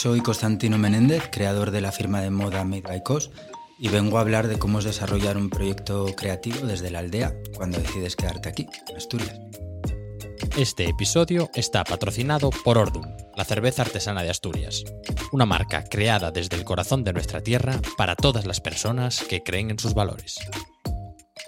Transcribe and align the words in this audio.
Soy 0.00 0.20
Constantino 0.20 0.78
Menéndez, 0.78 1.28
creador 1.28 1.72
de 1.72 1.80
la 1.80 1.90
firma 1.90 2.20
de 2.20 2.30
moda 2.30 2.62
Made 2.62 2.82
by 2.82 3.02
y 3.80 3.88
vengo 3.88 4.18
a 4.18 4.20
hablar 4.20 4.46
de 4.46 4.56
cómo 4.56 4.78
es 4.78 4.84
desarrollar 4.84 5.36
un 5.36 5.50
proyecto 5.50 6.06
creativo 6.16 6.68
desde 6.68 6.92
la 6.92 7.00
aldea 7.00 7.34
cuando 7.56 7.80
decides 7.80 8.14
quedarte 8.14 8.48
aquí, 8.48 8.68
en 8.88 8.96
Asturias. 8.96 9.40
Este 10.56 10.88
episodio 10.88 11.50
está 11.52 11.82
patrocinado 11.82 12.50
por 12.50 12.78
Ordum, 12.78 13.06
la 13.36 13.44
cerveza 13.44 13.82
artesana 13.82 14.22
de 14.22 14.30
Asturias, 14.30 14.84
una 15.32 15.46
marca 15.46 15.82
creada 15.82 16.30
desde 16.30 16.54
el 16.54 16.64
corazón 16.64 17.02
de 17.02 17.12
nuestra 17.12 17.42
tierra 17.42 17.80
para 17.96 18.14
todas 18.14 18.46
las 18.46 18.60
personas 18.60 19.24
que 19.24 19.42
creen 19.42 19.72
en 19.72 19.80
sus 19.80 19.94
valores. 19.94 20.36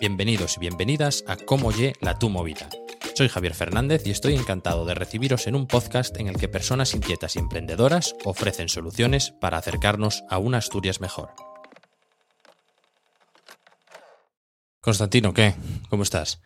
Bienvenidos 0.00 0.56
y 0.56 0.60
bienvenidas 0.60 1.22
a 1.28 1.36
Cómo 1.36 1.70
Ye 1.70 1.92
la 2.00 2.18
Tu 2.18 2.28
Movida. 2.28 2.68
Soy 3.14 3.28
Javier 3.28 3.54
Fernández 3.54 4.06
y 4.06 4.10
estoy 4.10 4.34
encantado 4.34 4.84
de 4.84 4.94
recibiros 4.94 5.46
en 5.46 5.54
un 5.54 5.66
podcast 5.66 6.16
en 6.18 6.28
el 6.28 6.36
que 6.36 6.48
personas 6.48 6.94
inquietas 6.94 7.36
y 7.36 7.38
emprendedoras 7.38 8.14
ofrecen 8.24 8.68
soluciones 8.68 9.32
para 9.40 9.58
acercarnos 9.58 10.24
a 10.30 10.38
una 10.38 10.58
Asturias 10.58 11.00
mejor. 11.00 11.30
Constantino, 14.80 15.34
¿qué? 15.34 15.54
¿Cómo 15.90 16.02
estás? 16.02 16.40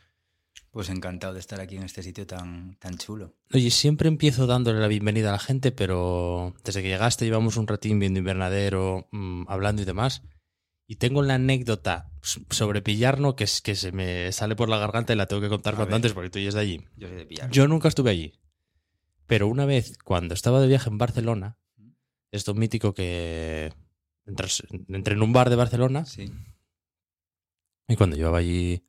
Pues 0.73 0.89
encantado 0.89 1.35
de 1.35 1.41
estar 1.41 1.61
aquí 1.61 1.77
en 1.77 1.85
este 1.85 2.03
sitio 2.03 2.27
tan, 2.27 2.75
tan 2.81 2.99
chulo. 2.99 3.35
Oye, 3.53 3.71
siempre 3.71 4.09
empiezo 4.09 4.49
dándole 4.49 4.81
la 4.81 4.89
bienvenida 4.89 5.29
a 5.29 5.33
la 5.33 5.39
gente, 5.39 5.71
pero 5.71 6.55
desde 6.65 6.83
que 6.83 6.89
llegaste 6.89 7.25
llevamos 7.25 7.57
un 7.57 7.69
ratín 7.69 8.01
viendo 8.01 8.19
invernadero, 8.19 9.07
mmm, 9.13 9.45
hablando 9.47 9.83
y 9.83 9.85
demás. 9.85 10.23
Y 10.87 10.97
tengo 10.97 11.23
la 11.23 11.35
anécdota 11.37 12.11
sobre 12.23 12.83
Pillarno 12.83 13.37
que, 13.37 13.45
es, 13.45 13.63
que 13.63 13.75
se 13.75 13.91
me 13.93 14.31
sale 14.33 14.55
por 14.55 14.69
la 14.69 14.79
garganta 14.79 15.13
y 15.13 15.17
la 15.17 15.27
tengo 15.27 15.41
que 15.41 15.49
contar 15.49 15.77
cuanto 15.77 15.97
antes 15.97 16.13
porque 16.13 16.31
tú 16.31 16.39
ya 16.39 16.49
es 16.49 16.55
de 16.55 16.61
allí. 16.61 16.85
Yo 16.97 17.09
soy 17.09 17.17
de 17.17 17.27
Pillarno. 17.27 17.53
Yo 17.53 17.69
nunca 17.69 17.89
estuve 17.89 18.11
allí. 18.11 18.35
Pero 19.27 19.49
una 19.49 19.65
vez, 19.65 19.97
cuando 20.05 20.35
estaba 20.35 20.61
de 20.61 20.67
viaje 20.69 20.91
en 20.91 20.99
Barcelona, 20.99 21.57
esto 22.31 22.53
mítico 22.55 22.93
que 22.93 23.73
entras, 24.27 24.63
entré 24.89 25.15
en 25.15 25.23
un 25.23 25.33
bar 25.33 25.49
de 25.49 25.57
Barcelona 25.57 26.05
Sí. 26.05 26.31
y 27.89 27.97
cuando 27.97 28.17
llevaba 28.17 28.39
allí 28.39 28.87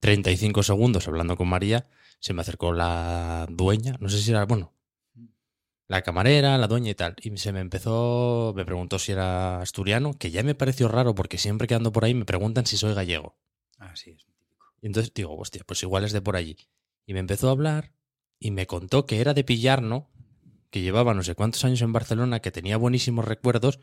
35 0.00 0.62
segundos 0.62 1.08
hablando 1.08 1.36
con 1.36 1.48
María, 1.48 1.88
se 2.20 2.32
me 2.32 2.40
acercó 2.40 2.72
la 2.72 3.46
dueña, 3.50 3.96
no 4.00 4.08
sé 4.08 4.20
si 4.20 4.30
era, 4.30 4.44
bueno, 4.46 4.72
la 5.88 6.02
camarera, 6.02 6.58
la 6.58 6.68
dueña 6.68 6.90
y 6.90 6.94
tal, 6.94 7.16
y 7.22 7.36
se 7.38 7.52
me 7.52 7.60
empezó, 7.60 8.52
me 8.54 8.64
preguntó 8.64 8.98
si 8.98 9.12
era 9.12 9.60
asturiano, 9.60 10.12
que 10.18 10.30
ya 10.30 10.42
me 10.42 10.54
pareció 10.54 10.88
raro 10.88 11.14
porque 11.14 11.38
siempre 11.38 11.66
que 11.66 11.74
ando 11.74 11.92
por 11.92 12.04
ahí 12.04 12.14
me 12.14 12.26
preguntan 12.26 12.66
si 12.66 12.76
soy 12.76 12.94
gallego. 12.94 13.36
Ah, 13.78 13.96
sí, 13.96 14.10
es 14.10 14.24
típico. 14.24 14.66
Y 14.82 14.86
entonces 14.86 15.12
digo, 15.14 15.36
hostia, 15.36 15.62
pues 15.66 15.82
igual 15.82 16.04
es 16.04 16.12
de 16.12 16.20
por 16.20 16.36
allí. 16.36 16.56
Y 17.06 17.14
me 17.14 17.20
empezó 17.20 17.48
a 17.48 17.52
hablar 17.52 17.92
y 18.38 18.50
me 18.50 18.66
contó 18.66 19.06
que 19.06 19.20
era 19.20 19.34
de 19.34 19.44
Pillarno, 19.44 20.10
que 20.70 20.82
llevaba 20.82 21.14
no 21.14 21.22
sé 21.22 21.34
cuántos 21.34 21.64
años 21.64 21.80
en 21.82 21.92
Barcelona, 21.92 22.40
que 22.40 22.50
tenía 22.52 22.76
buenísimos 22.76 23.24
recuerdos. 23.24 23.80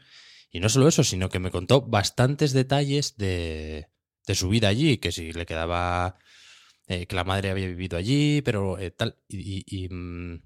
Y 0.52 0.60
no 0.60 0.70
solo 0.70 0.88
eso, 0.88 1.04
sino 1.04 1.30
que 1.30 1.40
me 1.40 1.52
contó 1.52 1.82
bastantes 1.82 2.54
detalles 2.54 3.18
de, 3.18 3.88
de 4.28 4.36
su 4.36 4.48
vida 4.50 4.68
allí, 4.68 4.98
que 5.00 5.12
si 5.12 5.34
le 5.34 5.46
quedaba, 5.48 6.18
eh, 6.88 7.08
que 7.08 7.16
la 7.16 7.24
madre 7.24 7.50
había 7.52 7.68
vivido 7.68 7.98
allí, 7.98 8.42
pero 8.44 8.78
eh, 8.80 8.92
tal. 8.92 9.18
Y, 9.28 9.64
y- 9.66 9.86
y, 9.86 9.90
mm, 9.90 10.42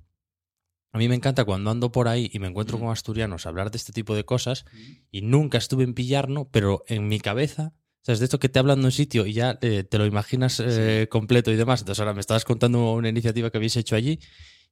a 0.91 0.97
mí 0.97 1.07
me 1.07 1.15
encanta 1.15 1.45
cuando 1.45 1.69
ando 1.69 1.91
por 1.91 2.07
ahí 2.07 2.29
y 2.33 2.39
me 2.39 2.47
encuentro 2.47 2.79
con 2.79 2.89
asturianos 2.89 3.45
hablar 3.45 3.69
de 3.69 3.77
este 3.77 3.93
tipo 3.93 4.15
de 4.15 4.25
cosas 4.25 4.65
y 5.11 5.21
nunca 5.21 5.57
estuve 5.59 5.83
en 5.83 5.93
Pillarno, 5.93 6.49
pero 6.49 6.83
en 6.87 7.07
mi 7.07 7.19
cabeza, 7.19 7.73
¿sabes? 8.01 8.19
De 8.19 8.25
esto 8.25 8.39
que 8.39 8.49
te 8.49 8.57
hablan 8.57 8.79
de 8.79 8.85
un 8.85 8.91
sitio 8.91 9.27
y 9.27 9.33
ya 9.33 9.59
eh, 9.61 9.83
te 9.83 9.97
lo 9.99 10.07
imaginas 10.07 10.59
eh, 10.59 11.07
completo 11.09 11.51
y 11.51 11.57
demás. 11.57 11.81
Entonces 11.81 11.99
ahora 11.99 12.15
me 12.15 12.21
estabas 12.21 12.43
contando 12.43 12.93
una 12.93 13.09
iniciativa 13.09 13.51
que 13.51 13.57
habéis 13.57 13.77
hecho 13.77 13.95
allí 13.95 14.19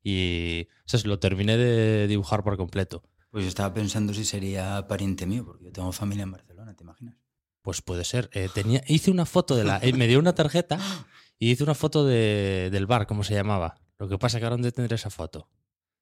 y, 0.04 0.68
¿sabes? 0.86 1.06
Lo 1.06 1.20
terminé 1.20 1.56
de 1.56 2.08
dibujar 2.08 2.44
por 2.44 2.58
completo. 2.58 3.04
Pues 3.30 3.44
yo 3.44 3.50
estaba 3.50 3.72
pensando 3.74 4.14
si 4.14 4.26
sería 4.26 4.88
pariente 4.88 5.28
mío, 5.28 5.46
porque 5.46 5.66
yo 5.66 5.72
tengo 5.72 5.92
familia 5.92 6.24
en 6.24 6.32
Barcelona, 6.32 6.74
¿te 6.74 6.84
imaginas? 6.84 7.16
Pues 7.62 7.84
puede 7.84 8.06
ser. 8.06 8.30
Eh, 8.34 8.50
tenía, 8.52 8.82
hice 8.88 9.12
una 9.12 9.26
foto 9.26 9.56
de 9.56 9.66
la... 9.66 9.80
me 9.94 10.08
dio 10.08 10.18
una 10.18 10.34
tarjeta 10.34 10.80
y 11.38 11.52
hice 11.52 11.64
una 11.64 11.76
foto 11.76 12.06
de, 12.06 12.70
del 12.72 12.88
bar, 12.88 13.06
¿cómo 13.06 13.24
se 13.24 13.36
llamaba? 13.36 13.76
Lo 14.00 14.10
que 14.10 14.18
pasa 14.18 14.40
que 14.40 14.46
ahora 14.46 14.56
dónde 14.56 14.72
tendré 14.72 14.96
esa 14.96 15.12
foto. 15.12 15.50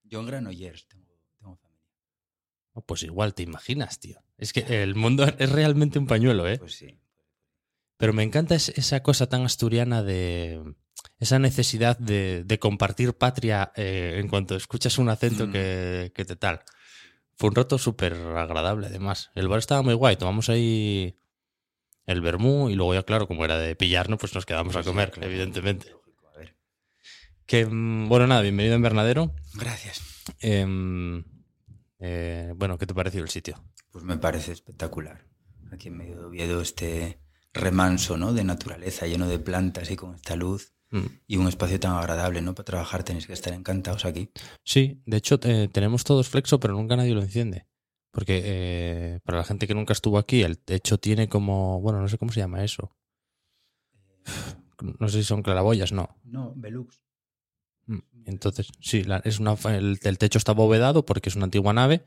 Yo 0.05 0.19
en 0.21 0.27
Granollers 0.27 0.87
tengo, 0.87 1.05
tengo 1.39 1.55
familia. 1.57 1.83
Oh, 2.73 2.81
pues 2.81 3.03
igual 3.03 3.33
te 3.33 3.43
imaginas, 3.43 3.99
tío. 3.99 4.21
Es 4.37 4.53
que 4.53 4.83
el 4.83 4.95
mundo 4.95 5.25
es 5.39 5.51
realmente 5.51 5.99
un 5.99 6.07
pañuelo, 6.07 6.47
¿eh? 6.47 6.57
Pues 6.59 6.75
sí. 6.75 6.99
Pero 7.97 8.13
me 8.13 8.23
encanta 8.23 8.55
es- 8.55 8.69
esa 8.69 9.01
cosa 9.01 9.27
tan 9.27 9.43
asturiana 9.43 10.03
de 10.03 10.61
esa 11.19 11.39
necesidad 11.39 11.97
de, 11.97 12.43
de 12.45 12.59
compartir 12.59 13.13
patria 13.13 13.71
eh, 13.75 14.17
en 14.19 14.27
cuanto 14.27 14.55
escuchas 14.55 14.97
un 14.97 15.09
acento 15.09 15.47
Mm. 15.47 15.51
que, 15.51 16.11
que 16.13 16.25
te 16.25 16.35
tal. 16.35 16.61
Fue 17.37 17.49
un 17.49 17.55
rato 17.55 17.77
súper 17.77 18.13
agradable, 18.13 18.87
además. 18.87 19.31
El 19.35 19.47
bar 19.47 19.59
estaba 19.59 19.81
muy 19.81 19.93
guay. 19.93 20.15
Tomamos 20.17 20.49
ahí 20.49 21.17
el 22.05 22.21
vermú 22.21 22.69
y 22.69 22.75
luego 22.75 22.93
ya, 22.93 23.03
claro, 23.03 23.27
como 23.27 23.43
era 23.45 23.57
de 23.57 23.75
pillarnos, 23.75 24.19
pues 24.19 24.33
nos 24.35 24.45
quedamos 24.45 24.73
a 24.75 24.79
Pues 24.79 24.85
sí, 24.85 24.91
comer, 24.91 25.11
claro, 25.11 25.29
evidentemente. 25.29 25.91
Que, 27.45 27.65
mm, 27.65 28.09
bueno, 28.09 28.25
nada, 28.25 28.41
bienvenido 28.41 28.73
a 28.73 28.77
Invernadero. 28.77 29.31
Gracias. 29.53 30.01
Em, 30.39 31.23
eh, 31.99 32.53
bueno, 32.55 32.79
¿qué 32.79 32.87
te 32.87 32.95
pareció 32.95 33.21
el 33.21 33.29
sitio? 33.29 33.63
Pues 33.91 34.03
me 34.03 34.17
parece 34.17 34.51
espectacular. 34.51 35.27
Aquí 35.71 35.89
en 35.89 35.97
medio 35.97 36.17
de 36.17 36.25
Oviedo 36.25 36.61
este 36.61 37.19
remanso, 37.53 38.17
¿no? 38.17 38.33
De 38.33 38.43
naturaleza, 38.43 39.05
lleno 39.05 39.27
de 39.27 39.37
plantas 39.37 39.91
y 39.91 39.95
con 39.95 40.15
esta 40.15 40.35
luz. 40.35 40.73
Mm. 40.89 41.05
Y 41.27 41.37
un 41.37 41.47
espacio 41.47 41.79
tan 41.79 41.91
agradable, 41.91 42.41
¿no? 42.41 42.55
Para 42.55 42.65
trabajar 42.65 43.03
tenéis 43.03 43.27
que 43.27 43.33
estar 43.33 43.53
encantados 43.53 44.05
aquí. 44.05 44.31
Sí, 44.63 45.03
de 45.05 45.17
hecho 45.17 45.39
eh, 45.43 45.69
tenemos 45.71 46.03
todos 46.03 46.27
flexo, 46.27 46.59
pero 46.59 46.73
nunca 46.73 46.95
nadie 46.95 47.13
lo 47.13 47.21
enciende. 47.21 47.67
Porque 48.09 48.41
eh, 48.43 49.19
para 49.23 49.39
la 49.39 49.43
gente 49.43 49.67
que 49.67 49.75
nunca 49.75 49.93
estuvo 49.93 50.17
aquí, 50.17 50.41
el 50.41 50.57
techo 50.57 50.97
tiene 50.97 51.29
como, 51.29 51.79
bueno, 51.81 52.01
no 52.01 52.07
sé 52.07 52.17
cómo 52.17 52.31
se 52.31 52.39
llama 52.39 52.63
eso. 52.63 52.95
No 54.99 55.07
sé 55.07 55.19
si 55.19 55.23
son 55.23 55.41
claraboyas, 55.41 55.91
no. 55.91 56.17
No, 56.23 56.53
Velux. 56.55 57.04
Entonces, 58.25 58.69
sí, 58.81 59.03
la- 59.03 59.21
es 59.23 59.39
una, 59.39 59.55
el, 59.75 59.99
el 60.01 60.17
techo 60.17 60.37
está 60.37 60.51
abovedado 60.53 61.05
porque 61.05 61.29
es 61.29 61.35
una 61.35 61.45
antigua 61.45 61.73
nave 61.73 62.05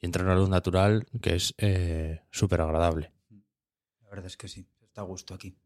y 0.00 0.06
entra 0.06 0.24
una 0.24 0.34
luz 0.34 0.48
natural 0.48 1.06
que 1.22 1.36
es 1.36 1.54
eh, 1.58 2.20
súper 2.30 2.60
agradable. 2.60 3.12
La 4.02 4.10
verdad 4.10 4.26
es 4.26 4.36
que 4.36 4.48
sí, 4.48 4.66
está 4.82 5.02
a 5.02 5.04
gusto 5.04 5.34
aquí. 5.34 5.56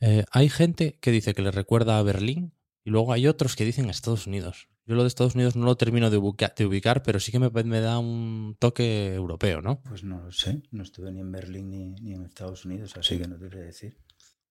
Eh, 0.00 0.24
hay 0.32 0.48
gente 0.48 0.98
que 1.00 1.10
dice 1.12 1.34
que 1.34 1.42
le 1.42 1.50
recuerda 1.50 1.98
a 1.98 2.02
Berlín 2.02 2.52
y 2.84 2.90
luego 2.90 3.12
hay 3.12 3.26
otros 3.26 3.56
que 3.56 3.64
dicen 3.64 3.86
a 3.86 3.90
Estados 3.92 4.26
Unidos. 4.26 4.68
Yo 4.86 4.96
lo 4.96 5.02
de 5.02 5.08
Estados 5.08 5.34
Unidos 5.34 5.56
no 5.56 5.64
lo 5.64 5.76
termino 5.76 6.10
de, 6.10 6.18
ubica- 6.18 6.52
de 6.54 6.66
ubicar, 6.66 7.02
pero 7.02 7.18
sí 7.20 7.32
que 7.32 7.38
me, 7.38 7.48
me 7.48 7.80
da 7.80 7.98
un 7.98 8.54
toque 8.58 9.14
europeo, 9.14 9.62
¿no? 9.62 9.80
Pues 9.88 10.04
no 10.04 10.20
lo 10.20 10.30
sé, 10.30 10.62
no 10.72 10.82
estuve 10.82 11.10
ni 11.10 11.20
en 11.20 11.32
Berlín 11.32 11.70
ni, 11.70 11.86
ni 12.02 12.12
en 12.12 12.24
Estados 12.24 12.66
Unidos, 12.66 12.94
así 12.96 13.18
que 13.18 13.26
no 13.28 13.38
te 13.38 13.48
sé 13.48 13.58
decir. 13.58 13.96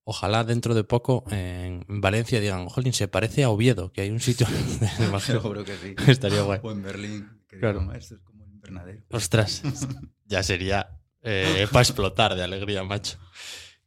Ojalá 0.06 0.44
dentro 0.44 0.74
de 0.74 0.84
poco 0.84 1.24
en 1.32 1.86
Valencia 1.88 2.40
digan, 2.42 2.68
jolín, 2.68 2.92
se 2.94 3.08
parece 3.08 3.44
a 3.44 3.50
Oviedo, 3.50 3.92
que 3.94 4.02
hay 4.02 4.10
un 4.10 4.20
sitio. 4.20 4.46
Seguro 5.22 5.64
que 5.64 5.76
sí. 5.78 5.96
Estaría 6.12 6.42
guay. 6.42 6.60
O 6.62 6.72
en 6.72 6.84
Berlín, 6.84 7.42
que 7.48 7.60
Claro. 7.60 7.80
digan, 7.82 7.96
esto 7.96 8.16
es 8.16 8.22
como 8.22 8.44
el 8.44 8.52
invernadero. 8.52 9.04
Ostras, 9.10 9.62
ya 10.26 10.44
sería 10.44 11.00
para 11.22 11.82
explotar 11.82 12.36
de 12.36 12.44
alegría, 12.44 12.84
macho. 12.84 13.18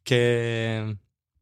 Que, 0.02 0.96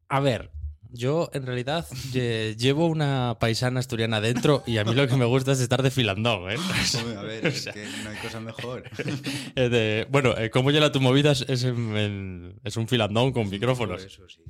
a 0.09 0.19
ver, 0.19 0.51
yo 0.95 1.29
en 1.33 1.45
realidad 1.45 1.85
lle- 2.11 2.55
llevo 2.57 2.87
una 2.87 3.37
paisana 3.39 3.79
asturiana 3.79 4.19
dentro 4.21 4.63
y 4.65 4.77
a 4.77 4.83
mí 4.83 4.93
lo 4.95 5.07
que 5.07 5.15
me 5.15 5.25
gusta 5.25 5.51
es 5.51 5.59
estar 5.59 5.83
de 5.83 5.91
filandón, 5.91 6.49
¿eh? 6.51 6.55
A 7.17 7.21
ver, 7.21 7.45
es 7.45 7.65
que 7.67 7.85
no 8.03 8.09
hay 8.09 8.17
cosa 8.17 8.39
mejor. 8.39 8.83
Eh, 9.55 9.69
de- 9.69 10.07
bueno, 10.09 10.33
como 10.51 10.71
ya 10.71 10.79
la 10.79 10.91
tu 10.91 10.99
movida 11.01 11.31
es, 11.31 11.41
es 11.47 11.63
en- 11.63 11.95
en- 11.97 12.59
es 12.63 12.75
un 12.77 12.87
filandón 12.87 13.31
con 13.31 13.49
micrófonos. 13.49 14.03
Eso 14.03 14.27
sí. 14.27 14.41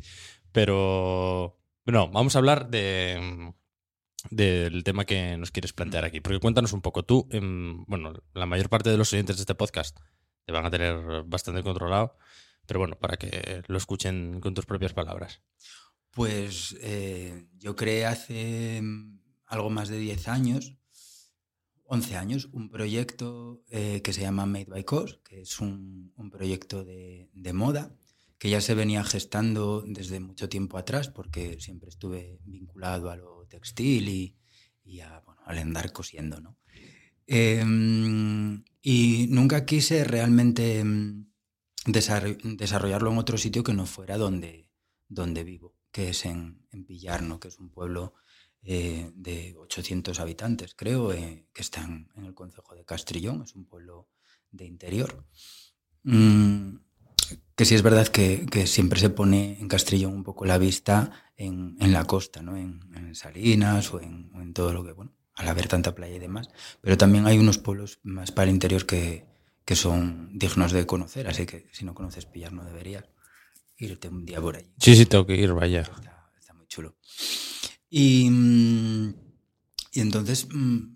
Pero 0.51 1.57
no, 1.85 2.09
vamos 2.09 2.35
a 2.35 2.39
hablar 2.39 2.69
de 2.69 3.53
del 4.31 4.84
tema 4.84 5.05
que 5.05 5.38
nos 5.38 5.51
quieres 5.51 5.73
plantear 5.73 6.05
aquí. 6.05 6.19
Porque 6.22 6.39
cuéntanos 6.39 6.73
un 6.73 6.81
poco. 6.81 7.03
Tú, 7.03 7.28
em, 7.31 7.84
bueno, 7.85 8.13
la 8.34 8.45
mayor 8.45 8.69
parte 8.69 8.90
de 8.90 8.97
los 8.97 9.11
oyentes 9.14 9.35
de 9.37 9.41
este 9.43 9.53
podcast 9.55 9.97
te 10.46 10.52
van 10.53 10.66
a 10.66 10.72
tener 10.72 11.23
bastante 11.25 11.61
controlado. 11.61 12.17
Pero 12.66 12.79
bueno, 12.79 12.97
para 12.97 13.17
que 13.17 13.61
lo 13.67 13.78
escuchen 13.78 14.40
con 14.41 14.55
tus 14.55 14.66
propias 14.66 14.93
palabras. 14.93 15.41
Pues 16.16 16.78
eh, 16.79 17.46
yo 17.59 17.76
creé 17.76 18.06
hace 18.06 18.82
mm, 18.82 19.20
algo 19.47 19.70
más 19.70 19.90
de 19.90 20.00
10 20.00 20.29
años, 20.29 20.78
11 21.84 22.16
años, 22.16 22.47
un 22.53 22.70
proyecto 22.70 23.62
eh, 23.70 24.02
que 24.02 24.14
se 24.14 24.22
llama 24.22 24.46
Made 24.46 24.67
by 24.70 24.85
Cos, 24.85 25.20
que 25.26 25.41
es 25.41 25.59
un, 25.59 26.14
proyecto 26.32 26.85
de, 26.85 27.29
moda 27.53 27.94
que 28.38 28.50
ya 28.50 28.62
se 28.62 28.76
venía 28.76 29.03
gestando 29.03 29.84
desde 29.85 30.22
mucho 30.22 30.47
tiempo 30.47 30.78
atrás, 30.78 31.09
porque 31.09 31.59
siempre 31.59 31.90
estuve 31.90 32.40
vinculado 32.46 33.09
a 33.09 33.17
lo 33.17 33.46
textil 33.50 34.08
y, 34.85 35.02
a, 35.02 35.20
bueno, 35.20 35.41
al 35.46 35.58
andar 35.58 35.91
cosiendo, 35.91 36.40
¿no? 36.40 36.58
Eh, 37.28 37.62
y 38.82 39.28
nunca 39.29 39.66
quise 39.66 40.06
realmente 40.06 40.82
mm, 40.82 41.28
desar- 41.88 42.38
desarrollarlo 42.58 43.12
en 43.12 43.17
otro 43.17 43.38
sitio 43.38 43.64
que 43.64 43.73
no 43.73 43.85
fuera 43.85 44.17
donde, 44.17 44.70
donde 45.09 45.44
vivo, 45.44 45.74
que 45.95 46.09
es 46.09 46.25
en, 46.25 46.67
Pillarno, 46.85 47.39
que 47.39 47.47
es 47.47 47.57
un 47.57 47.69
pueblo 47.69 48.15
eh, 48.63 49.11
de 49.15 49.55
800 49.57 50.19
habitantes, 50.19 50.75
creo, 50.75 51.13
eh, 51.13 51.47
que 51.53 51.61
están 51.61 52.09
en 52.17 52.25
el 52.25 52.33
concejo 52.33 52.75
de 52.75 52.83
Castrillón, 52.83 53.43
es 53.43 53.55
un 53.55 53.63
pueblo 53.63 54.09
de 54.51 54.65
interior. 54.65 55.25
Mm, 56.03 56.79
que 57.55 57.63
sí 57.63 57.75
es 57.75 57.81
verdad 57.81 58.09
que, 58.09 58.67
siempre 58.67 58.99
se 58.99 59.09
pone 59.09 59.57
en 59.57 59.69
Castrillón 59.69 60.13
un 60.13 60.23
poco 60.25 60.43
la 60.43 60.57
vista 60.57 61.31
en, 61.37 61.77
la 61.79 62.03
costa, 62.03 62.41
¿no? 62.41 62.57
En, 62.57 63.15
Salinas 63.15 63.93
o 63.93 64.01
en, 64.01 64.51
todo 64.53 64.73
lo 64.73 64.83
que, 64.83 64.91
bueno, 64.91 65.13
al 65.35 65.47
haber 65.47 65.69
tanta 65.69 65.95
playa 65.95 66.17
y 66.17 66.19
demás. 66.19 66.49
Pero 66.81 66.97
también 66.97 67.25
hay 67.25 67.37
unos 67.37 67.57
pueblos 67.57 67.99
más 68.03 68.33
para 68.33 68.49
el 68.49 68.53
interior 68.53 68.85
que, 68.85 69.25
que 69.63 69.77
son 69.77 70.37
dignos 70.37 70.73
de 70.73 70.85
conocer, 70.85 71.29
así 71.29 71.45
que 71.45 71.69
si 71.71 71.85
no 71.85 71.93
conoces 71.93 72.25
Pillar 72.25 72.51
no 72.51 72.65
deberías 72.65 73.05
irte 73.77 74.07
un 74.07 74.25
día 74.25 74.41
por 74.41 74.55
allí. 74.55 74.72
Sí, 74.79 74.95
sí, 74.95 75.05
tengo 75.05 75.25
que 75.25 75.35
ir, 75.35 75.53
vaya. 75.53 75.81
Está, 75.81 76.31
está 76.39 76.53
muy 76.53 76.67
chulo. 76.67 76.95
Y, 77.89 78.29
y 79.91 79.99
entonces, 79.99 80.47
mm, 80.51 80.95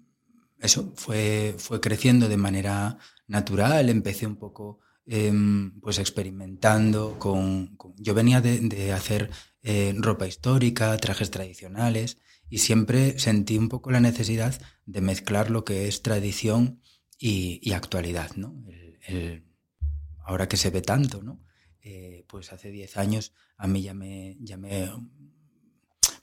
eso, 0.60 0.94
fue, 0.96 1.56
fue 1.58 1.80
creciendo 1.80 2.28
de 2.28 2.38
manera 2.38 2.98
natural, 3.28 3.90
empecé 3.90 4.28
un 4.28 4.38
poco 4.38 4.80
eh, 5.06 5.34
pues 5.82 5.98
experimentando 6.00 7.18
con, 7.18 7.76
con, 7.78 7.96
Yo 7.98 8.14
venía 8.14 8.42
de, 8.42 8.60
de 8.60 8.94
hacer 8.94 9.32
eh, 9.64 9.94
ropa 9.98 10.28
histórica, 10.28 10.96
trajes 10.98 11.32
tradicionales, 11.32 12.18
y 12.50 12.60
siempre 12.60 13.18
sentí 13.20 13.58
un 13.58 13.70
poco 13.70 13.92
la 13.92 14.00
necesidad 14.00 14.60
de 14.86 15.02
mezclar 15.02 15.52
lo 15.52 15.64
que 15.64 15.88
es 15.88 16.02
tradición 16.02 16.82
y, 17.18 17.60
y 17.62 17.74
actualidad, 17.74 18.32
¿no? 18.36 18.56
El, 18.68 19.00
el, 19.08 19.46
ahora 20.26 20.48
que 20.48 20.58
se 20.58 20.70
ve 20.70 20.82
tanto, 20.82 21.22
¿no? 21.22 21.42
Eh, 21.82 22.26
pues 22.28 22.52
hace 22.52 22.72
10 22.72 22.98
años 22.98 23.34
a 23.56 23.66
mí 23.66 23.82
ya 23.82 23.94
me, 23.94 24.36
ya 24.42 24.58
me 24.58 24.92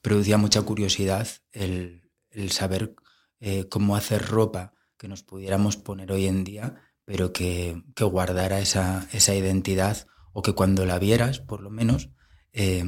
producía 0.03 0.37
mucha 0.37 0.61
curiosidad 0.61 1.27
el, 1.53 2.11
el 2.31 2.53
saber 2.53 2.95
eh, 3.41 3.67
cómo 3.71 3.97
hacer 3.97 4.27
ropa 4.27 4.75
que 4.99 5.09
nos 5.09 5.23
pudiéramos 5.23 5.79
poner 5.79 6.13
hoy 6.13 6.27
en 6.27 6.45
día, 6.45 6.75
pero 7.07 7.33
que, 7.33 7.83
que 7.95 8.05
guardara 8.05 8.59
esa, 8.59 9.09
esa, 9.13 9.35
identidad 9.35 10.07
o 10.35 10.43
que 10.43 10.53
cuando 10.53 10.85
la 10.85 10.99
vieras, 10.99 11.41
por 11.41 11.63
lo 11.63 11.71
menos, 11.71 12.11
eh, 12.53 12.85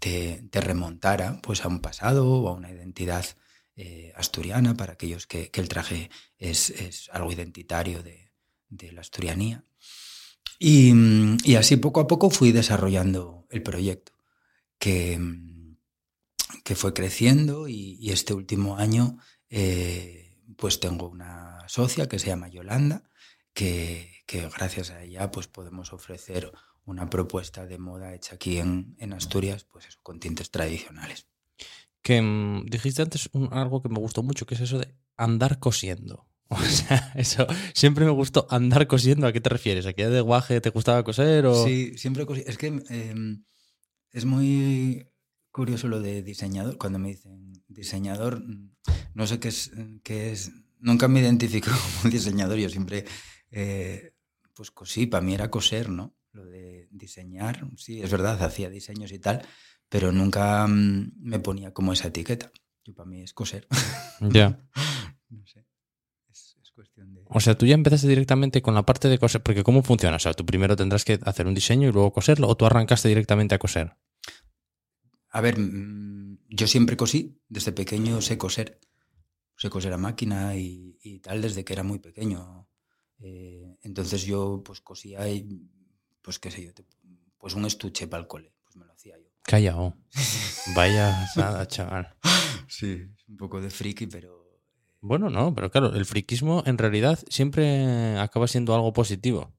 te, 0.00 0.60
remontara 0.60 1.40
pues, 1.42 1.64
a 1.64 1.68
un 1.68 1.80
pasado 1.80 2.28
o 2.28 2.48
a 2.48 2.52
una 2.52 2.70
identidad 2.70 3.24
asturiana 4.14 4.76
para 4.76 4.92
aquellos 4.92 5.26
que, 5.26 5.50
que 5.50 5.60
el 5.60 5.68
traje 5.68 6.08
es, 6.38 6.70
es, 6.70 7.08
algo 7.12 7.32
identitario 7.32 8.02
de, 8.04 8.32
de 8.68 8.92
la 8.92 9.00
asturianía. 9.00 9.64
Y, 10.58 11.56
así 11.56 11.76
poco 11.76 12.00
a 12.00 12.06
poco 12.06 12.30
fui 12.30 12.52
desarrollando 12.52 13.46
el 13.50 13.62
proyecto, 13.62 14.12
que, 14.78 15.18
que 16.62 16.74
fue 16.74 16.94
creciendo 16.94 17.68
y, 17.68 18.10
este 18.10 18.34
último 18.34 18.76
año 18.76 19.18
eh, 19.50 20.38
pues 20.56 20.80
tengo 20.80 21.08
una 21.08 21.64
socia 21.68 22.08
que 22.08 22.18
se 22.18 22.28
llama 22.28 22.48
Yolanda, 22.48 23.10
que, 23.52 24.22
que, 24.26 24.48
gracias 24.48 24.90
a 24.90 25.02
ella 25.02 25.30
pues 25.30 25.48
podemos 25.48 25.92
ofrecer 25.92 26.52
una 26.86 27.08
propuesta 27.08 27.66
de 27.66 27.78
moda 27.78 28.14
hecha 28.14 28.34
aquí 28.34 28.58
en, 28.58 28.94
en 28.98 29.12
Asturias, 29.12 29.64
pues 29.64 29.86
eso, 29.86 29.98
con 30.02 30.20
tintes 30.20 30.50
tradicionales. 30.50 31.26
Que 32.02 32.20
um, 32.20 32.64
dijiste 32.66 33.02
antes 33.02 33.30
un, 33.32 33.48
algo 33.52 33.82
que 33.82 33.88
me 33.88 33.98
gustó 33.98 34.22
mucho, 34.22 34.46
que 34.46 34.54
es 34.54 34.60
eso 34.60 34.78
de 34.78 34.94
andar 35.16 35.58
cosiendo. 35.58 36.26
O 36.50 36.60
sea, 36.60 37.12
eso 37.16 37.46
siempre 37.72 38.04
me 38.04 38.10
gustó 38.10 38.46
andar 38.50 38.86
cosiendo. 38.86 39.26
¿A 39.26 39.32
qué 39.32 39.40
te 39.40 39.48
refieres? 39.48 39.86
¿A 39.86 39.92
qué 39.92 40.08
de 40.08 40.20
guaje 40.20 40.60
te 40.60 40.70
gustaba 40.70 41.02
coser? 41.02 41.46
O... 41.46 41.64
Sí, 41.64 41.96
siempre 41.96 42.26
cosí. 42.26 42.44
Es 42.46 42.58
que 42.58 42.82
eh, 42.90 43.14
es 44.12 44.24
muy 44.24 45.08
curioso 45.50 45.88
lo 45.88 46.00
de 46.00 46.22
diseñador. 46.22 46.78
Cuando 46.78 46.98
me 46.98 47.08
dicen 47.08 47.52
diseñador, 47.66 48.44
no 49.14 49.26
sé 49.26 49.40
qué 49.40 49.48
es, 49.48 49.72
qué 50.02 50.32
es 50.32 50.52
nunca 50.84 51.08
me 51.08 51.20
identifico 51.20 51.70
como 52.02 52.12
diseñador. 52.12 52.58
Yo 52.58 52.68
siempre, 52.68 53.04
eh, 53.50 54.14
pues 54.54 54.70
cosí, 54.70 55.06
para 55.06 55.22
mí 55.22 55.34
era 55.34 55.50
coser, 55.50 55.88
¿no? 55.88 56.14
Lo 56.32 56.44
de 56.44 56.88
diseñar, 56.90 57.66
sí, 57.76 58.02
es 58.02 58.10
verdad, 58.10 58.42
hacía 58.42 58.68
diseños 58.68 59.12
y 59.12 59.18
tal, 59.18 59.42
pero 59.88 60.12
nunca 60.12 60.64
um, 60.64 61.10
me 61.18 61.38
ponía 61.38 61.72
como 61.72 61.92
esa 61.92 62.08
etiqueta. 62.08 62.52
Yo 62.84 62.94
para 62.94 63.08
mí 63.08 63.22
es 63.22 63.32
coser. 63.32 63.66
Ya. 64.20 64.28
Yeah. 64.30 64.68
no 65.30 65.46
sé. 65.46 65.64
Es, 66.28 66.56
es, 66.60 66.63
cuestión 66.63 66.63
de... 66.63 66.63
O 67.26 67.40
sea, 67.40 67.56
tú 67.56 67.66
ya 67.66 67.74
empezaste 67.74 68.08
directamente 68.08 68.62
con 68.62 68.74
la 68.74 68.84
parte 68.84 69.08
de 69.08 69.18
coser, 69.18 69.42
porque 69.42 69.62
¿cómo 69.62 69.82
funciona? 69.82 70.16
O 70.16 70.20
sea, 70.20 70.34
tú 70.34 70.44
primero 70.44 70.76
tendrás 70.76 71.04
que 71.04 71.18
hacer 71.22 71.46
un 71.46 71.54
diseño 71.54 71.88
y 71.88 71.92
luego 71.92 72.12
coserlo, 72.12 72.48
o 72.48 72.56
tú 72.56 72.66
arrancaste 72.66 73.08
directamente 73.08 73.54
a 73.54 73.58
coser. 73.58 73.96
A 75.30 75.40
ver, 75.40 75.58
mm, 75.58 76.38
yo 76.48 76.66
siempre 76.66 76.96
cosí, 76.96 77.40
desde 77.48 77.72
pequeño 77.72 78.20
sé 78.20 78.38
coser. 78.38 78.80
Sé 79.56 79.70
coser 79.70 79.92
a 79.92 79.98
máquina 79.98 80.56
y, 80.56 80.98
y 81.02 81.20
tal 81.20 81.42
desde 81.42 81.64
que 81.64 81.72
era 81.72 81.82
muy 81.82 81.98
pequeño. 81.98 82.68
Eh, 83.20 83.78
entonces 83.82 84.24
yo 84.24 84.62
pues 84.64 84.80
cosía 84.80 85.28
y, 85.28 85.70
pues 86.22 86.38
qué 86.38 86.50
sé 86.50 86.64
yo, 86.64 86.72
pues 87.38 87.54
un 87.54 87.64
estuche 87.64 88.06
para 88.06 88.22
el 88.22 88.26
cole, 88.26 88.52
pues 88.62 88.76
me 88.76 88.84
lo 88.84 88.92
hacía 88.92 89.16
yo. 89.18 89.30
Callao. 89.42 89.96
Vaya 90.74 91.22
asada, 91.22 91.66
chaval. 91.66 92.16
Sí, 92.68 93.06
un 93.28 93.36
poco 93.36 93.60
de 93.60 93.70
friki, 93.70 94.06
pero... 94.06 94.43
Bueno, 95.04 95.28
no, 95.28 95.54
pero 95.54 95.70
claro, 95.70 95.94
el 95.94 96.06
friquismo 96.06 96.62
en 96.64 96.78
realidad 96.78 97.22
siempre 97.28 98.16
acaba 98.18 98.48
siendo 98.48 98.74
algo 98.74 98.94
positivo. 98.94 99.54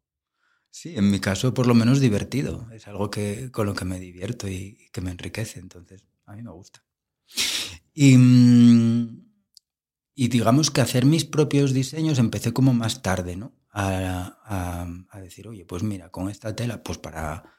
Sí, 0.71 0.97
en 0.97 1.11
mi 1.11 1.19
caso 1.19 1.53
por 1.53 1.67
lo 1.67 1.75
menos 1.75 1.99
divertido. 1.99 2.67
Es 2.71 2.87
algo 2.87 3.11
que, 3.11 3.51
con 3.51 3.67
lo 3.67 3.75
que 3.75 3.85
me 3.85 3.99
divierto 3.99 4.47
y, 4.47 4.89
que 4.91 5.01
me 5.01 5.11
enriquece. 5.11 5.59
Entonces, 5.59 6.03
a 6.25 6.35
mí 6.35 6.41
me 6.41 6.49
gusta. 6.49 6.83
Y, 7.93 8.17
y, 10.15 10.27
digamos 10.29 10.71
que 10.71 10.81
hacer 10.81 11.05
mis 11.05 11.25
propios 11.25 11.73
diseños 11.73 12.17
empecé 12.17 12.51
como 12.51 12.73
más 12.73 13.03
tarde, 13.03 13.35
¿no? 13.35 13.53
A, 13.69 15.05
a, 15.11 15.19
decir, 15.19 15.47
oye, 15.47 15.63
pues 15.63 15.83
mira, 15.83 16.09
con 16.09 16.27
esta 16.27 16.55
tela, 16.55 16.81
pues 16.81 16.97
para, 16.97 17.53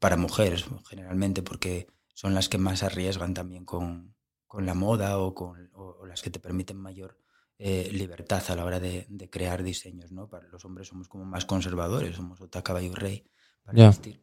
para 0.00 0.16
mujeres 0.16 0.64
generalmente, 0.88 1.44
porque 1.44 1.86
son 2.14 2.34
las 2.34 2.48
que 2.48 2.58
más 2.58 2.82
arriesgan 2.82 3.32
también 3.32 3.64
con, 3.64 4.16
con 4.48 4.66
la 4.66 4.74
moda 4.74 5.18
o, 5.18 5.36
con, 5.36 5.70
o 5.74 6.04
las 6.04 6.20
que 6.20 6.30
te 6.30 6.40
permiten 6.40 6.78
mayor 6.78 7.16
eh, 7.58 7.90
libertad 7.92 8.42
a 8.48 8.54
la 8.54 8.64
hora 8.64 8.78
de, 8.78 9.06
de, 9.08 9.28
crear 9.28 9.64
diseños, 9.64 10.12
¿no? 10.12 10.28
Para 10.28 10.46
los 10.46 10.64
hombres 10.64 10.86
somos 10.86 11.08
como 11.08 11.24
más 11.24 11.44
conservadores, 11.44 12.14
somos 12.14 12.40
ota, 12.40 12.62
caballo 12.62 12.94
rey 12.94 13.28
para 13.64 13.76
yeah. 13.76 13.88
vestir. 13.88 14.22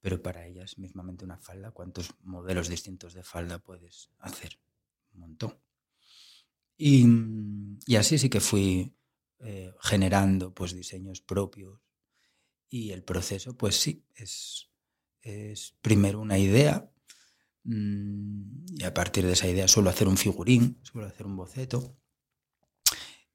Pero 0.00 0.20
para 0.20 0.46
ellas, 0.46 0.76
mismamente 0.76 1.24
una 1.24 1.38
falda, 1.38 1.70
¿cuántos 1.70 2.12
modelos 2.24 2.68
distintos 2.68 3.14
de 3.14 3.22
falda 3.22 3.60
puedes 3.60 4.10
hacer? 4.18 4.58
Un 5.14 5.20
montón. 5.20 5.58
Y, 6.76 7.06
y 7.86 7.96
así 7.96 8.18
sí 8.18 8.28
que 8.28 8.40
fui 8.40 8.96
eh, 9.40 9.72
generando 9.80 10.52
pues 10.52 10.74
diseños 10.74 11.20
propios 11.20 11.78
y 12.68 12.90
el 12.90 13.04
proceso, 13.04 13.56
pues 13.56 13.76
sí, 13.76 14.04
es, 14.16 14.70
es 15.22 15.76
primero 15.82 16.20
una 16.20 16.38
idea 16.38 16.90
mmm, 17.62 18.64
y 18.76 18.82
a 18.82 18.92
partir 18.92 19.24
de 19.26 19.34
esa 19.34 19.46
idea 19.46 19.68
suelo 19.68 19.90
hacer 19.90 20.08
un 20.08 20.16
figurín, 20.16 20.80
suelo 20.82 21.06
hacer 21.06 21.26
un 21.26 21.36
boceto 21.36 21.99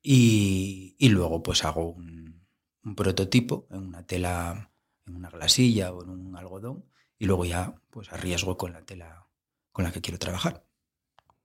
y, 0.07 0.95
y 0.99 1.09
luego 1.09 1.41
pues 1.41 1.65
hago 1.65 1.89
un, 1.89 2.45
un, 2.83 2.95
prototipo 2.95 3.67
en 3.71 3.87
una 3.87 4.05
tela, 4.05 4.71
en 5.07 5.15
una 5.15 5.31
glasilla 5.31 5.91
o 5.91 6.03
en 6.03 6.09
un 6.09 6.35
algodón 6.37 6.85
y 7.17 7.25
luego 7.25 7.43
ya 7.43 7.73
pues 7.89 8.13
arriesgo 8.13 8.55
con 8.55 8.73
la 8.73 8.85
tela 8.85 9.27
con 9.71 9.83
la 9.83 9.91
que 9.91 10.01
quiero 10.01 10.19
trabajar. 10.19 10.63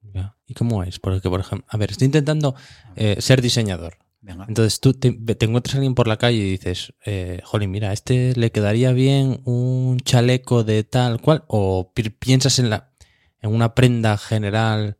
Ya. 0.02 0.36
¿Y 0.46 0.52
cómo 0.54 0.84
es? 0.84 0.98
Porque, 0.98 1.28
por 1.30 1.40
ejemplo, 1.40 1.66
a 1.70 1.76
ver, 1.78 1.90
estoy 1.90 2.06
intentando 2.06 2.54
eh, 2.96 3.16
ser 3.20 3.40
diseñador. 3.40 3.96
Venga. 4.20 4.44
Entonces 4.46 4.78
tú 4.80 4.92
te, 4.92 5.12
te, 5.12 5.46
encuentras 5.46 5.74
a 5.74 5.78
alguien 5.78 5.94
por 5.94 6.06
la 6.06 6.18
calle 6.18 6.36
y 6.36 6.50
dices, 6.50 6.92
eh, 7.06 7.40
jolín, 7.42 7.70
mira, 7.70 7.90
a 7.90 7.92
este 7.94 8.34
le 8.36 8.52
quedaría 8.52 8.92
bien 8.92 9.40
un 9.44 9.98
chaleco 10.00 10.64
de 10.64 10.84
tal 10.84 11.22
cual, 11.22 11.44
o 11.48 11.92
pi 11.94 12.10
piensas 12.10 12.58
en, 12.58 12.68
la, 12.68 12.92
en 13.40 13.54
una 13.54 13.74
prenda 13.74 14.18
general. 14.18 14.98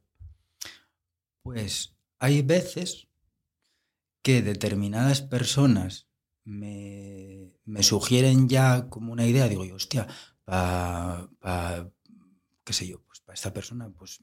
Pues 1.43 1.95
hay 2.19 2.41
veces 2.41 3.10
que 4.23 4.43
determinadas 4.43 5.23
personas 5.23 6.09
me, 6.45 7.53
me 7.65 7.83
sugieren 7.83 8.49
ya 8.49 8.89
como 8.89 9.13
una 9.13 9.27
idea, 9.27 9.49
digo 9.49 9.65
yo, 9.65 9.77
hostia, 9.77 10.07
para, 10.45 11.29
pa, 11.41 11.91
qué 12.65 12.73
sé 12.73 12.87
yo, 12.87 13.03
pues 13.05 13.21
para 13.21 13.35
esta 13.35 13.53
persona, 13.53 13.91
pues 13.91 14.21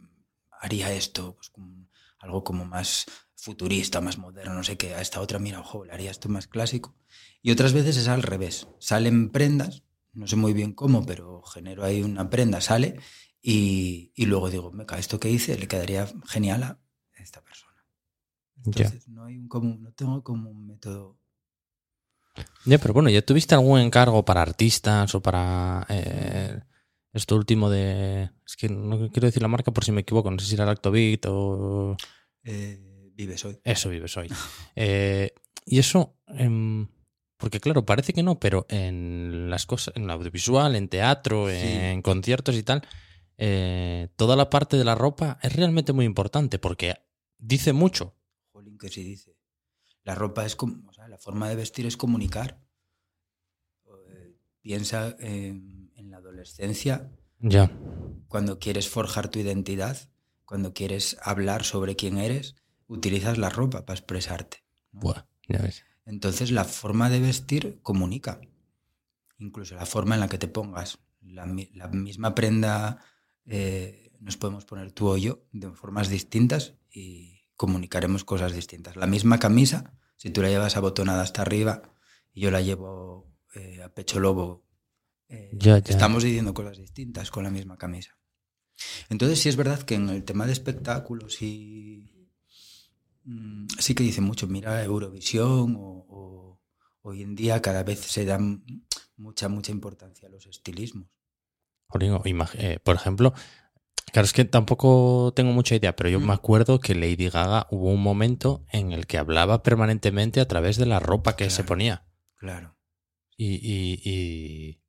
haría 0.59 0.91
esto, 0.93 1.35
pues 1.35 1.49
como, 1.49 1.87
algo 2.19 2.43
como 2.43 2.65
más 2.65 3.05
futurista, 3.35 4.01
más 4.01 4.17
moderno, 4.17 4.53
no 4.53 4.63
sé 4.63 4.77
qué, 4.77 4.95
a 4.95 5.01
esta 5.01 5.21
otra, 5.21 5.39
mira, 5.39 5.59
ojo, 5.59 5.85
le 5.85 5.93
haría 5.93 6.11
esto 6.11 6.29
más 6.29 6.47
clásico. 6.47 6.95
Y 7.41 7.51
otras 7.51 7.73
veces 7.73 7.97
es 7.97 8.07
al 8.07 8.23
revés, 8.23 8.67
salen 8.79 9.29
prendas, 9.29 9.83
no 10.13 10.27
sé 10.27 10.35
muy 10.35 10.53
bien 10.53 10.73
cómo, 10.73 11.05
pero 11.05 11.43
genero 11.43 11.83
ahí 11.83 12.01
una 12.01 12.29
prenda, 12.29 12.61
sale, 12.61 12.99
y, 13.41 14.11
y 14.15 14.25
luego 14.25 14.49
digo, 14.49 14.71
meca, 14.71 14.97
esto 14.97 15.19
que 15.19 15.29
hice 15.29 15.57
le 15.57 15.67
quedaría 15.67 16.07
genial 16.25 16.63
a 16.63 16.79
esta 17.15 17.41
persona. 17.41 17.66
Entonces, 18.65 19.05
yeah. 19.05 19.13
no, 19.15 19.25
hay 19.25 19.37
un 19.37 19.47
como, 19.47 19.75
no 19.77 19.91
tengo 19.93 20.23
como 20.23 20.49
un 20.49 20.67
método. 20.67 21.17
Ya, 22.65 22.77
pero 22.77 22.93
bueno, 22.93 23.09
¿ya 23.09 23.21
tuviste 23.21 23.55
algún 23.55 23.79
encargo 23.79 24.23
para 24.23 24.41
artistas 24.41 25.13
o 25.15 25.21
para 25.21 25.85
eh, 25.89 26.59
Esto 27.13 27.35
último 27.35 27.69
de. 27.69 28.29
Es 28.45 28.55
que 28.55 28.69
no 28.69 29.09
quiero 29.09 29.27
decir 29.27 29.41
la 29.41 29.47
marca 29.47 29.71
por 29.71 29.83
si 29.83 29.91
me 29.91 30.01
equivoco, 30.01 30.29
no 30.29 30.37
sé 30.39 30.45
si 30.45 30.55
era 30.55 30.65
Lactobit 30.65 31.25
o. 31.27 31.97
Eh, 32.43 33.11
vives 33.15 33.43
hoy. 33.45 33.59
Eso, 33.63 33.89
vives 33.89 34.15
hoy. 34.17 34.29
Eh, 34.75 35.33
y 35.65 35.79
eso. 35.79 36.15
em, 36.27 36.87
porque 37.37 37.59
claro, 37.59 37.85
parece 37.85 38.13
que 38.13 38.23
no, 38.23 38.39
pero 38.39 38.65
en 38.69 39.49
las 39.49 39.65
cosas, 39.65 39.95
en 39.95 40.09
audiovisual, 40.09 40.75
en 40.75 40.89
teatro, 40.89 41.47
Sí. 41.49 41.55
en 41.61 42.01
conciertos 42.01 42.55
y 42.55 42.63
tal, 42.63 42.81
eh, 43.37 44.09
toda 44.15 44.35
la 44.35 44.49
parte 44.49 44.75
de 44.77 44.83
la 44.83 44.95
ropa 44.95 45.37
es 45.43 45.55
realmente 45.55 45.93
muy 45.93 46.05
importante 46.05 46.57
porque 46.59 46.95
dice 47.37 47.73
mucho. 47.73 48.15
Que 48.77 48.89
sí 48.89 49.03
dice. 49.03 49.35
La 50.03 50.15
ropa 50.15 50.45
es 50.45 50.55
como, 50.55 50.89
o 50.89 50.93
sea, 50.93 51.07
la 51.07 51.17
forma 51.17 51.49
de 51.49 51.55
vestir 51.55 51.85
es 51.85 51.97
comunicar. 51.97 52.61
Eh, 53.85 54.35
Piensa 54.61 55.15
en, 55.19 55.91
en 55.95 56.11
la 56.11 56.17
adolescencia, 56.17 57.09
Ya. 57.39 57.71
cuando 58.27 58.59
quieres 58.59 58.89
forjar 58.89 59.29
tu 59.29 59.39
identidad, 59.39 59.97
cuando 60.45 60.73
quieres 60.73 61.17
hablar 61.21 61.63
sobre 61.63 61.95
quién 61.95 62.17
eres, 62.17 62.55
utilizas 62.87 63.37
la 63.37 63.49
ropa 63.49 63.85
para 63.85 63.97
expresarte. 63.99 64.63
¿no? 64.91 65.01
Buah, 65.01 65.25
ya 65.47 65.59
ves. 65.59 65.83
Entonces 66.05 66.51
la 66.51 66.63
forma 66.63 67.09
de 67.09 67.19
vestir 67.19 67.79
comunica. 67.81 68.39
Incluso 69.39 69.75
la 69.75 69.85
forma 69.85 70.15
en 70.15 70.21
la 70.21 70.29
que 70.29 70.37
te 70.37 70.47
pongas. 70.47 70.99
La 71.21 71.45
misma 71.45 72.33
prenda 72.33 73.03
eh, 73.45 74.11
nos 74.19 74.37
podemos 74.37 74.63
poner 74.65 74.91
tú 74.93 75.09
o 75.09 75.17
yo 75.17 75.43
de 75.51 75.69
formas 75.71 76.09
distintas 76.09 76.75
y 76.89 77.36
comunicaremos 77.57 78.23
cosas 78.23 78.53
distintas. 78.53 78.95
La 78.95 79.07
misma 79.07 79.39
camisa, 79.39 79.93
si 80.15 80.29
tú 80.29 80.41
la 80.41 80.49
llevas 80.49 80.77
abotonada 80.77 81.21
hasta 81.23 81.41
arriba 81.41 81.81
y 82.33 82.41
yo 82.41 82.51
la 82.51 82.61
llevo 82.61 83.33
eh, 83.55 83.81
a 83.83 83.89
pecho 83.93 84.19
lobo, 84.19 84.63
eh, 85.27 85.49
Ya, 85.53 85.79
ya. 85.79 85.91
estamos 85.91 86.23
diciendo 86.23 86.53
cosas 86.53 86.77
distintas 86.77 87.29
con 87.31 87.43
la 87.43 87.49
misma 87.49 87.77
camisa. 87.77 88.17
Entonces 89.09 89.39
sí 89.39 89.49
es 89.49 89.55
verdad 89.57 89.81
que 89.81 89.95
en 89.95 90.09
el 90.09 90.23
tema 90.23 90.45
de 90.45 90.53
espectáculos 90.53 91.41
y 91.41 92.29
mm, 93.23 93.67
sí 93.79 93.95
que 93.95 94.03
dice 94.03 94.21
mucho, 94.21 94.47
mira 94.47 94.83
Eurovisión 94.83 95.75
o, 95.77 96.05
o- 96.09 96.61
hoy 97.01 97.23
en 97.23 97.35
día 97.35 97.61
cada 97.61 97.83
vez 97.83 97.99
se 98.01 98.23
da 98.25 98.35
m- 98.35 98.61
mucha, 99.17 99.49
mucha 99.49 99.71
importancia 99.71 100.27
a 100.27 100.31
los 100.31 100.45
estilismos. 100.45 101.07
Eh, 102.53 102.79
por 102.83 102.95
ejemplo, 102.95 103.33
claro, 104.17 104.25
es 104.25 104.33
que 104.33 104.45
tampoco 104.45 105.31
tengo 105.35 105.51
mucha 105.51 105.75
idea, 105.75 105.95
pero 105.95 106.09
yo 106.09 106.19
Mm. 106.19 106.25
me 106.27 106.33
acuerdo 106.33 106.79
que 106.79 106.95
Lady 106.95 107.29
Gaga 107.29 107.67
hubo 107.69 107.91
un 107.91 108.01
momento 108.01 108.65
en 108.71 108.91
el 108.91 109.05
que 109.05 109.19
hablaba 109.19 109.61
permanentemente 109.61 110.39
a 110.41 110.47
través 110.47 110.77
de 110.77 110.87
la 110.87 110.99
ropa 110.99 111.35
que 111.35 111.51
se 111.51 111.63
ponía. 111.63 112.07
Claro. 112.35 112.75
Y, 113.37 113.55
y- 113.55 114.01
y- 114.03 114.81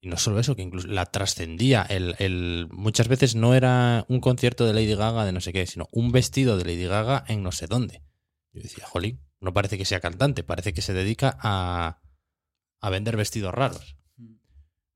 y 0.00 0.08
no 0.08 0.16
solo 0.18 0.38
eso, 0.38 0.54
que 0.54 0.62
incluso 0.62 0.86
la 0.86 1.06
trascendía. 1.06 1.82
El, 1.82 2.14
el- 2.20 2.68
muchas 2.70 3.08
veces 3.08 3.34
no 3.34 3.54
era 3.54 4.04
un 4.08 4.20
concierto 4.20 4.64
de 4.66 4.72
Lady 4.72 4.94
Gaga 4.94 5.24
de 5.24 5.32
no 5.32 5.40
sé 5.40 5.52
qué, 5.52 5.66
sino 5.66 5.88
un 5.90 6.12
vestido 6.12 6.56
de 6.56 6.64
Lady 6.64 6.84
Gaga 6.86 7.24
en 7.26 7.42
no 7.42 7.50
sé 7.50 7.66
dónde. 7.66 8.02
Yo 8.52 8.62
decía, 8.62 8.84
jolín, 8.86 9.20
no 9.40 9.52
parece 9.52 9.78
que 9.78 9.84
sea 9.84 9.98
cantante, 9.98 10.44
parece 10.44 10.72
que 10.72 10.80
se 10.82 10.92
dedica 10.94 11.36
a, 11.40 12.00
a 12.80 12.90
vender 12.90 13.16
vestidos 13.16 13.52
raros. 13.52 13.95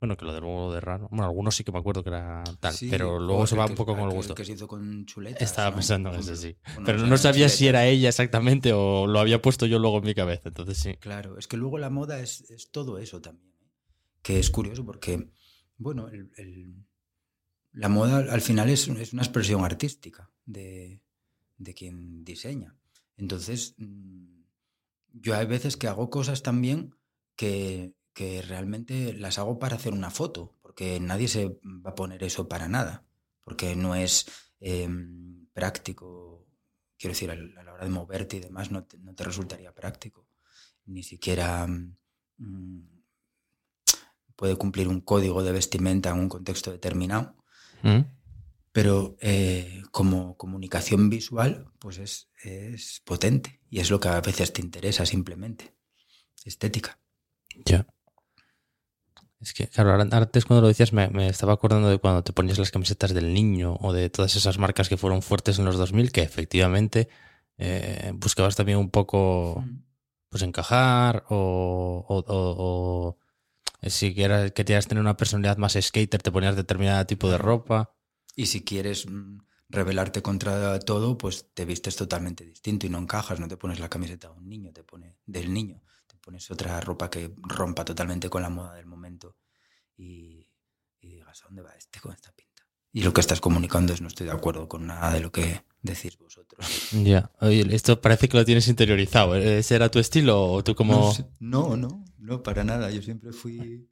Bueno, 0.01 0.17
que 0.17 0.25
lo 0.25 0.33
de 0.33 0.41
luego 0.41 0.73
de 0.73 0.81
raro. 0.81 1.07
Bueno, 1.11 1.25
algunos 1.25 1.55
sí 1.55 1.63
que 1.63 1.71
me 1.71 1.77
acuerdo 1.77 2.03
que 2.03 2.09
era 2.09 2.43
tal, 2.59 2.73
Sí, 2.73 2.87
pero 2.89 3.19
luego 3.19 3.45
se 3.45 3.55
va 3.55 3.65
que- 3.67 3.73
un 3.73 3.77
poco 3.77 3.95
con 3.95 4.09
el 4.09 4.15
gusto. 4.15 4.33
que 4.33 4.43
se 4.43 4.53
hizo 4.53 4.67
con 4.67 5.05
chuletas. 5.05 5.43
Estaba 5.43 5.69
¿no? 5.69 5.75
pensando 5.75 6.09
en 6.09 6.15
ejemplo. 6.15 6.35
sí. 6.35 6.57
Bueno, 6.73 6.83
Pero 6.87 7.05
no 7.05 7.17
sabía 7.19 7.47
si 7.49 7.67
era 7.67 7.85
ella 7.85 8.09
exactamente 8.09 8.73
o 8.73 9.05
lo 9.05 9.19
había 9.19 9.43
puesto 9.43 9.67
yo 9.67 9.77
luego 9.77 9.99
en 9.99 10.05
mi 10.05 10.15
cabeza. 10.15 10.49
Entonces 10.49 10.79
sí. 10.79 10.95
Claro, 10.95 11.37
es 11.37 11.47
que 11.47 11.55
luego 11.55 11.77
la 11.77 11.91
moda 11.91 12.19
es, 12.19 12.49
es 12.49 12.71
todo 12.71 12.97
eso 12.97 13.21
también. 13.21 13.53
¿eh? 13.61 13.67
Que 14.23 14.39
es 14.39 14.49
curioso 14.49 14.83
porque, 14.83 15.29
bueno, 15.77 16.07
el- 16.09 16.31
el- 16.35 16.83
la 17.73 17.87
moda 17.87 18.17
al 18.33 18.41
final 18.41 18.71
es, 18.71 18.87
es 18.87 19.13
una 19.13 19.21
expresión 19.21 19.63
artística 19.63 20.31
de, 20.47 21.03
de 21.59 21.73
quien 21.75 22.23
diseña. 22.23 22.75
Entonces, 23.17 23.75
mm, 23.77 24.41
yo 25.13 25.35
hay 25.35 25.45
veces 25.45 25.77
que 25.77 25.87
hago 25.87 26.09
cosas 26.09 26.41
también 26.41 26.95
que, 27.35 27.93
que 28.13 28.41
realmente 28.41 29.13
las 29.13 29.37
hago 29.37 29.59
para 29.59 29.75
hacer 29.75 29.93
una 29.93 30.11
foto, 30.11 30.55
porque 30.61 30.99
nadie 30.99 31.27
se 31.27 31.59
va 31.63 31.91
a 31.91 31.95
poner 31.95 32.23
eso 32.23 32.47
para 32.47 32.67
nada, 32.67 33.05
porque 33.43 33.75
no 33.75 33.95
es 33.95 34.25
em, 34.59 35.47
práctico, 35.53 36.47
quiero 36.97 37.13
decir, 37.13 37.31
a 37.31 37.35
la 37.35 37.73
hora 37.73 37.85
de 37.85 37.91
moverte 37.91 38.37
y 38.37 38.41
demás 38.41 38.71
no 38.71 38.83
te, 38.83 38.97
no 38.97 39.13
te 39.13 39.23
resultaría 39.23 39.73
práctico, 39.73 40.27
ni 40.85 41.03
siquiera 41.03 41.67
mm, 41.67 43.01
puede 44.35 44.55
cumplir 44.55 44.87
un 44.87 45.01
código 45.01 45.43
de 45.43 45.51
vestimenta 45.51 46.09
en 46.09 46.19
un 46.19 46.29
contexto 46.29 46.71
determinado. 46.71 47.35
¿Mm? 47.83 47.99
Pero 48.71 49.17
eh, 49.19 49.83
como 49.91 50.37
comunicación 50.37 51.09
visual, 51.09 51.71
pues 51.77 51.97
es, 51.97 52.29
es 52.43 53.01
potente 53.05 53.61
y 53.69 53.81
es 53.81 53.91
lo 53.91 53.99
que 53.99 54.07
a 54.07 54.21
veces 54.21 54.53
te 54.53 54.61
interesa 54.61 55.05
simplemente. 55.05 55.75
Estética. 56.45 56.99
Ya. 57.65 57.85
Es 59.41 59.53
que, 59.53 59.67
claro, 59.67 59.93
antes 59.99 60.45
cuando 60.45 60.61
lo 60.61 60.67
decías 60.67 60.93
me, 60.93 61.09
me 61.09 61.27
estaba 61.27 61.53
acordando 61.53 61.89
de 61.89 61.97
cuando 61.97 62.23
te 62.23 62.31
ponías 62.31 62.59
las 62.59 62.69
camisetas 62.69 63.13
del 63.13 63.33
niño 63.33 63.75
o 63.81 63.91
de 63.91 64.09
todas 64.09 64.35
esas 64.35 64.59
marcas 64.59 64.87
que 64.87 64.97
fueron 64.97 65.23
fuertes 65.23 65.57
en 65.57 65.65
los 65.65 65.77
2000, 65.77 66.11
que 66.11 66.21
efectivamente 66.21 67.09
eh, 67.57 68.11
buscabas 68.15 68.55
también 68.55 68.77
un 68.77 68.91
poco 68.91 69.65
pues 70.29 70.43
encajar 70.43 71.25
o, 71.29 72.05
o- 72.07 72.17
o- 72.19 73.17
o, 73.83 73.89
si 73.89 74.13
quieras- 74.13 74.51
querías 74.51 74.87
tener 74.87 75.01
una 75.01 75.17
personalidad 75.17 75.57
más 75.57 75.73
skater 75.79 76.21
te 76.21 76.31
ponías 76.31 76.55
determinado 76.55 77.05
tipo 77.05 77.29
de 77.29 77.37
ropa. 77.39 77.95
Y 78.35 78.45
si 78.45 78.63
quieres 78.63 79.07
mm, 79.09 79.39
rebelarte 79.69 80.21
contra 80.21 80.79
todo, 80.79 81.17
pues 81.17 81.47
te 81.53 81.65
vistes 81.65 81.95
totalmente 81.95 82.45
distinto 82.45 82.85
y 82.85 82.89
no 82.89 82.99
encajas, 82.99 83.39
no 83.39 83.47
te 83.47 83.57
pones 83.57 83.79
la 83.79 83.89
camiseta 83.89 84.29
de 84.29 84.35
un 84.37 84.47
niño, 84.47 84.71
te 84.71 84.83
pone 84.83 85.17
del 85.25 85.51
niño, 85.51 85.81
pones 86.21 86.49
otra 86.51 86.79
ropa 86.79 87.09
que 87.09 87.33
rompa 87.37 87.83
totalmente 87.83 88.29
con 88.29 88.41
la 88.41 88.49
moda 88.49 88.75
del 88.75 88.85
momento 88.85 89.37
y, 89.97 90.47
y 90.99 91.09
digas, 91.09 91.41
¿a 91.43 91.45
dónde 91.47 91.61
va 91.61 91.71
este 91.71 91.99
con 91.99 92.13
esta 92.13 92.31
pinta? 92.31 92.51
Y 92.93 93.03
lo 93.03 93.13
que 93.13 93.21
estás 93.21 93.39
comunicando 93.39 93.93
es 93.93 94.01
no 94.01 94.07
estoy 94.07 94.27
de 94.27 94.33
acuerdo 94.33 94.67
con 94.67 94.85
nada 94.85 95.13
de 95.13 95.21
lo 95.21 95.31
que 95.31 95.63
decís 95.81 96.17
vosotros. 96.17 96.65
Ya. 97.03 97.31
Oye, 97.39 97.65
esto 97.73 98.01
parece 98.01 98.27
que 98.27 98.37
lo 98.37 98.45
tienes 98.45 98.67
interiorizado. 98.67 99.35
¿eh? 99.35 99.59
¿Ese 99.59 99.75
era 99.75 99.89
tu 99.89 99.99
estilo 99.99 100.51
o 100.51 100.63
tú 100.63 100.75
como...? 100.75 101.13
No, 101.39 101.75
no, 101.75 101.77
no, 101.77 102.05
no, 102.17 102.43
para 102.43 102.63
nada. 102.63 102.91
Yo 102.91 103.01
siempre 103.01 103.31
fui. 103.31 103.89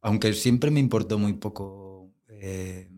Aunque 0.00 0.32
siempre 0.32 0.70
me 0.70 0.80
importó 0.80 1.18
muy 1.18 1.34
poco 1.34 2.12
eh, 2.28 2.90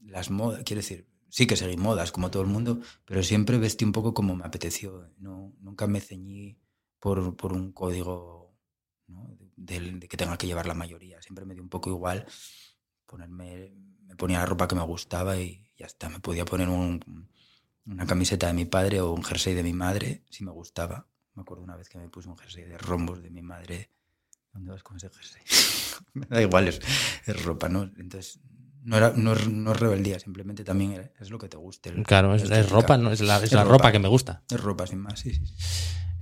las 0.00 0.30
modas. 0.30 0.62
Quiero 0.64 0.80
decir, 0.80 1.06
sí 1.28 1.46
que 1.46 1.56
seguí 1.56 1.76
modas 1.76 2.12
como 2.12 2.30
todo 2.30 2.42
el 2.42 2.48
mundo, 2.48 2.80
pero 3.06 3.22
siempre 3.22 3.56
vestí 3.58 3.84
un 3.84 3.92
poco 3.92 4.12
como 4.12 4.36
me 4.36 4.44
apeteció. 4.44 5.10
No, 5.18 5.54
nunca 5.60 5.86
me 5.86 6.00
ceñí 6.00 6.58
por, 7.02 7.36
por 7.36 7.52
un 7.52 7.72
código 7.72 8.54
¿no? 9.08 9.28
del- 9.56 9.98
de, 9.98 10.06
que 10.06 10.16
tenga 10.16 10.38
que 10.38 10.46
llevar 10.46 10.66
la 10.66 10.74
mayoría. 10.74 11.20
Siempre 11.20 11.44
me 11.44 11.52
dio 11.54 11.62
un 11.62 11.68
poco 11.68 11.90
igual 11.90 12.24
ponerme. 13.06 13.72
Me 14.06 14.14
ponía 14.14 14.38
la 14.38 14.46
ropa 14.46 14.68
que 14.68 14.76
me 14.76 14.82
gustaba 14.82 15.36
y 15.36 15.66
ya 15.76 15.86
está. 15.86 16.08
Me 16.08 16.20
podía 16.20 16.44
poner 16.44 16.68
un- 16.68 17.28
una 17.86 18.06
camiseta 18.06 18.46
de 18.46 18.52
mi 18.52 18.66
padre 18.66 19.00
o 19.00 19.10
un 19.12 19.24
jersey 19.24 19.52
de 19.54 19.64
mi 19.64 19.72
madre 19.72 20.22
si 20.30 20.44
me 20.44 20.52
gustaba. 20.52 21.08
Me 21.34 21.42
acuerdo 21.42 21.64
una 21.64 21.76
vez 21.76 21.88
que 21.88 21.98
me 21.98 22.08
puse 22.08 22.28
un 22.28 22.36
jersey 22.38 22.64
de 22.64 22.78
rombos 22.78 23.20
de 23.20 23.30
mi 23.30 23.42
madre. 23.42 23.90
¿Dónde 24.52 24.70
vas 24.70 24.82
con 24.84 24.96
ese 24.96 25.10
jersey? 25.10 25.42
me 26.14 26.26
da 26.26 26.40
igual, 26.40 26.68
es, 26.68 26.80
es 27.26 27.42
ropa, 27.44 27.68
¿no? 27.68 27.82
Entonces, 27.96 28.38
no, 28.84 28.96
era, 28.98 29.12
no, 29.16 29.34
no 29.34 29.72
es 29.72 29.80
rebeldía, 29.80 30.20
simplemente 30.20 30.62
también 30.62 30.92
era- 30.92 31.10
es 31.18 31.30
lo 31.30 31.38
que 31.38 31.48
te 31.48 31.56
guste. 31.56 31.88
el- 31.88 32.04
Claro, 32.04 32.34
es, 32.36 32.42
es 32.48 32.70
ropa, 32.70 32.96
no 32.98 33.10
es 33.10 33.20
la, 33.22 33.38
es 33.38 33.44
Es 33.44 33.52
la 33.52 33.64
ropa. 33.64 33.72
ropa 33.78 33.92
que 33.92 33.98
me 33.98 34.08
gusta. 34.08 34.44
Es 34.50 34.60
ropa, 34.60 34.86
sin 34.86 35.00
más, 35.00 35.18
sí, 35.18 35.34
sí. 35.34 35.42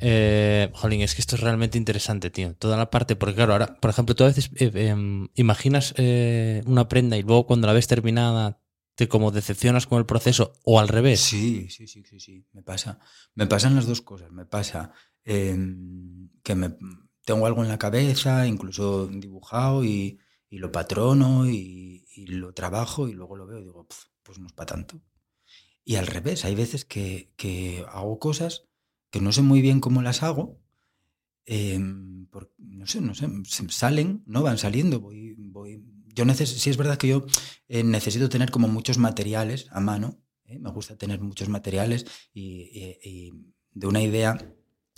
Eh, 0.01 0.71
jolín, 0.75 1.03
es 1.03 1.15
que 1.15 1.21
esto 1.21 1.37
es 1.37 1.43
realmente 1.43 1.77
interesante, 1.77 2.31
tío. 2.31 2.55
Toda 2.55 2.77
la 2.77 2.91
parte, 2.91 3.17
porque 3.17 3.35
claro, 3.35 3.53
ahora, 3.53 3.77
por 3.77 3.91
ejemplo, 3.91 4.15
tú 4.15 4.25
a 4.25 4.29
veces 4.29 4.51
eh, 4.57 4.71
em, 4.75 5.29
imaginas 5.35 5.95
eh, 5.97 6.63
una 6.67 6.89
prenda 6.89 7.17
y 7.17 7.23
luego 7.23 7.47
cuando 7.47 7.67
la 7.67 7.75
ves 7.75 7.87
terminada 7.87 8.61
te 8.95 9.09
como 9.09 9.31
decepcionas 9.31 9.87
con 9.87 9.99
el 9.99 10.07
proceso 10.07 10.53
o 10.65 10.81
al 10.81 10.89
revés. 10.89 11.21
Sí, 11.21 11.69
sí, 11.71 11.87
sí, 11.87 12.03
sí, 12.05 12.21
sí, 12.21 12.47
me 12.53 12.63
pasa. 12.63 12.99
Me 13.35 13.47
pasan 13.47 13.75
las 13.75 13.87
dos 13.87 14.01
cosas. 14.03 14.31
Me 14.31 14.47
pasa 14.47 14.93
em, 15.25 16.31
que 16.43 16.55
me 16.55 16.77
tengo 17.25 17.47
algo 17.47 17.63
en 17.63 17.69
la 17.69 17.79
cabeza, 17.79 18.47
incluso 18.47 19.07
dibujado, 19.07 19.85
y, 19.85 20.19
lo 20.51 20.73
patrono 20.73 21.49
y, 21.49 22.05
lo 22.27 22.53
trabajo 22.53 23.09
y 23.09 23.13
luego 23.13 23.37
lo 23.37 23.47
veo 23.47 23.61
y 23.61 23.65
digo, 23.65 23.87
"Pf, 23.87 24.09
pues 24.23 24.39
no 24.39 24.47
es 24.47 24.53
para 24.53 24.67
tanto. 24.75 25.01
Y 25.85 25.97
al 25.97 26.07
revés, 26.07 26.45
hay 26.45 26.55
veces 26.55 26.85
que 26.85 27.85
hago 27.89 28.19
cosas 28.19 28.70
que 29.11 29.21
no 29.21 29.33
sé 29.33 29.43
muy 29.43 29.61
bien 29.63 29.81
cómo 29.81 30.03
las 30.03 30.23
hago. 30.23 30.59
em, 31.47 32.27
por- 32.29 32.53
no 32.59 32.87
sé, 32.87 33.01
no 33.01 33.15
sé, 33.15 33.29
salen, 33.71 34.23
no 34.27 34.43
van 34.43 34.59
saliendo. 34.59 35.01
Voy, 35.01 35.35
voy. 35.39 35.83
Yo 36.15 36.25
neces 36.25 36.51
sí 36.51 36.71
es 36.71 36.77
verdad 36.77 36.99
que 36.99 37.09
yo 37.09 37.27
eh, 37.69 37.83
necesito 37.85 38.29
tener 38.29 38.51
como 38.51 38.69
muchos 38.69 38.99
materiales 38.99 39.67
a 39.73 39.81
mano. 39.81 40.21
¿eh? 40.45 40.59
Me 40.59 40.71
gusta 40.71 40.97
tener 40.97 41.21
muchos 41.21 41.49
materiales 41.49 42.07
y 42.35 43.33
de 43.73 43.87
una 43.87 44.03
idea 44.03 44.55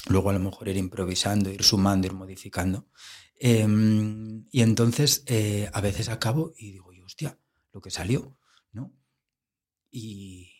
luego 0.08 0.30
a 0.30 0.32
lo 0.32 0.40
mejor 0.40 0.68
ir 0.68 0.76
improvisando, 0.76 1.50
ir 1.50 1.62
sumando, 1.62 2.06
ir 2.06 2.12
modificando. 2.14 2.88
Em, 3.40 4.46
y 4.50 4.62
entonces 4.62 5.24
eh, 5.26 5.70
a 5.72 5.80
veces 5.80 6.08
acabo 6.08 6.52
y 6.56 6.72
digo, 6.72 6.90
hostia, 7.04 7.38
lo 7.72 7.80
que 7.80 7.90
salió, 7.90 8.38
¿no? 8.72 8.92
Y, 9.90 10.51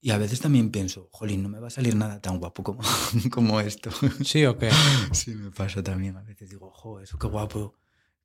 y, 0.00 0.10
a 0.10 0.18
veces 0.18 0.40
también 0.40 0.70
pienso, 0.70 1.08
jolín, 1.12 1.42
no 1.42 1.48
me 1.48 1.60
va 1.60 1.68
a 1.68 1.70
salir 1.70 1.94
nada 1.94 2.20
tan 2.20 2.38
guapo 2.38 2.62
como, 2.62 2.80
como 3.30 3.60
esto. 3.60 3.90
¿Sí 4.24 4.44
o 4.46 4.56
qué? 4.58 4.70
Sí, 5.12 5.34
me 5.34 5.50
pasa 5.50 5.82
también. 5.82 6.16
A 6.16 6.22
veces 6.22 6.50
digo, 6.50 6.70
jo, 6.70 7.00
eso 7.00 7.18
qué 7.18 7.26
guapo, 7.26 7.74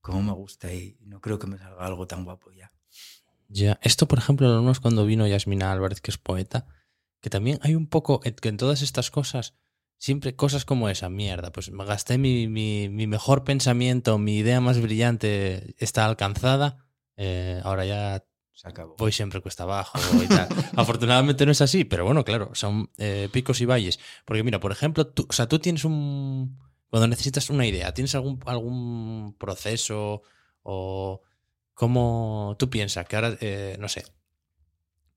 cómo 0.02 0.22
me 0.22 0.32
gusta 0.34 0.74
y 0.74 0.98
no 1.02 1.20
creo 1.22 1.40
que 1.40 1.48
me 1.48 1.58
salga 1.58 1.86
algo 1.86 2.08
tan 2.08 2.24
guapo 2.24 2.52
ya. 2.52 2.72
Ya, 3.48 3.80
esto 3.84 4.08
por 4.08 4.20
ejemplo 4.20 4.48
lo 4.48 4.60
vimos 4.60 4.80
cuando 4.80 5.06
vino 5.06 5.28
Yasmina 5.28 5.72
Álvarez, 5.72 6.02
que 6.02 6.12
es 6.12 6.18
poeta, 6.18 6.68
que 7.22 7.30
también 7.30 7.60
hay 7.62 7.76
un 7.76 7.88
poco, 7.88 8.20
que 8.20 8.50
en 8.50 8.58
todas 8.58 8.82
estas 8.82 9.12
cosas, 9.12 9.56
siempre 9.98 10.36
cosas 10.36 10.66
como 10.66 10.90
esa, 10.90 11.10
mierda, 11.10 11.52
pues 11.52 11.72
me 11.72 11.86
gasté 11.86 12.18
mi, 12.18 12.48
mi, 12.48 12.90
mi 12.90 13.08
mejor 13.08 13.44
pensamiento, 13.44 14.18
mi 14.18 14.38
idea 14.38 14.62
más 14.62 14.82
brillante 14.82 15.76
está 15.78 16.06
alcanzada, 16.06 16.86
eh, 17.18 17.62
ahora 17.64 17.86
ya 17.86 18.26
Se 18.56 18.70
acabó. 18.70 18.96
voy 18.98 19.12
siempre 19.12 19.42
cuesta 19.42 19.64
abajo 19.64 20.00
y 20.24 20.28
tal. 20.28 20.48
Afortunadamente 20.78 21.46
no 21.46 21.52
es 21.52 21.60
así, 21.60 21.84
pero 21.84 22.06
bueno, 22.06 22.24
claro, 22.24 22.52
son 22.54 22.90
eh, 22.98 23.28
picos 23.32 23.60
y 23.60 23.66
valles. 23.66 24.00
Porque 24.24 24.44
mira, 24.44 24.62
por 24.62 24.72
ejemplo, 24.72 25.06
tú, 25.08 25.28
o 25.30 25.34
sea, 25.34 25.48
tú 25.48 25.60
tienes 25.60 25.84
un... 25.84 26.58
Cuando 26.90 27.08
necesitas 27.08 27.50
una 27.50 27.68
idea, 27.68 27.94
¿tienes 27.94 28.16
algún, 28.16 28.40
algún 28.46 29.36
proceso 29.38 30.22
o 30.64 31.22
cómo 31.74 32.56
tú 32.58 32.70
piensas 32.70 33.06
que 33.06 33.18
ahora, 33.18 33.38
eh, 33.42 33.76
no 33.78 33.90
sé, 33.90 34.06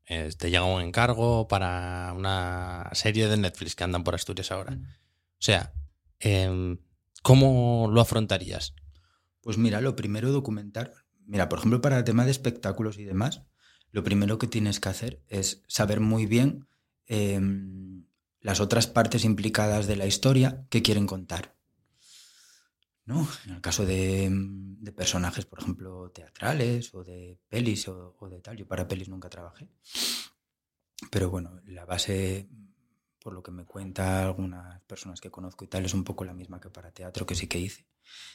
eh, 0.07 0.31
te 0.37 0.51
llega 0.51 0.65
un 0.65 0.83
encargo 0.83 1.47
para 1.47 2.13
una 2.17 2.91
serie 2.93 3.29
de 3.29 3.37
Netflix 3.37 3.77
que 3.77 3.85
andan 3.85 4.03
por 4.03 4.17
Asturias 4.17 4.51
ahora? 4.51 4.73
Mm. 4.73 4.83
O 4.83 5.41
sea, 5.41 5.73
em, 6.19 6.79
¿cómo 7.23 7.89
lo 7.93 8.01
afrontarías? 8.01 8.75
Pues 9.41 9.59
mira, 9.59 9.81
lo 9.81 9.95
primero 9.95 10.33
documentar. 10.33 10.93
Mira, 11.29 11.51
por 11.51 11.59
ejemplo, 11.59 11.83
para 11.83 11.99
el 11.99 12.05
tema 12.05 12.25
de 12.25 12.31
espectáculos 12.31 12.99
y 12.99 13.05
demás, 13.05 13.43
lo 13.93 14.03
primero 14.03 14.39
que 14.39 14.47
tienes 14.47 14.81
que 14.81 14.89
hacer 14.89 15.23
es 15.29 15.63
saber 15.69 16.01
muy 16.01 16.25
bien 16.25 16.67
eh, 17.07 17.39
las 18.41 18.61
otras 18.61 18.87
partes 18.87 19.27
implicadas 19.27 19.87
de 19.87 19.97
la 19.97 20.07
historia 20.07 20.67
que 20.71 20.83
quieren 20.83 21.07
contar. 21.07 21.55
¿No? 23.05 23.29
En 23.45 23.55
el 23.57 23.61
caso 23.61 23.85
de, 23.85 24.31
personajes, 24.97 25.45
por 25.45 25.61
ejemplo, 25.61 26.11
teatrales 26.11 26.95
o 26.95 27.05
de 27.05 27.39
pelis 27.49 27.89
o, 27.89 28.17
o, 28.19 28.29
de 28.31 28.41
tal. 28.41 28.57
Yo 28.57 28.67
para 28.67 28.89
pelis 28.89 29.11
nunca 29.11 29.29
trabajé. 29.29 29.69
Pero 31.11 31.29
bueno, 31.29 31.61
la 31.67 31.85
base, 31.85 32.49
por 33.19 33.35
lo 33.35 33.43
que 33.43 33.51
me 33.51 33.67
cuentan 33.67 34.25
algunas 34.25 34.81
personas 34.83 35.21
que 35.21 35.31
conozco 35.31 35.67
y 35.67 35.69
tal, 35.69 35.85
es 35.85 35.93
un 35.93 36.05
poco 36.05 36.25
la 36.25 36.33
misma 36.33 36.59
que 36.59 36.71
para 36.71 36.91
teatro, 36.91 37.27
que 37.27 37.35
sí 37.35 37.47
que 37.47 37.59
hice. 37.59 37.87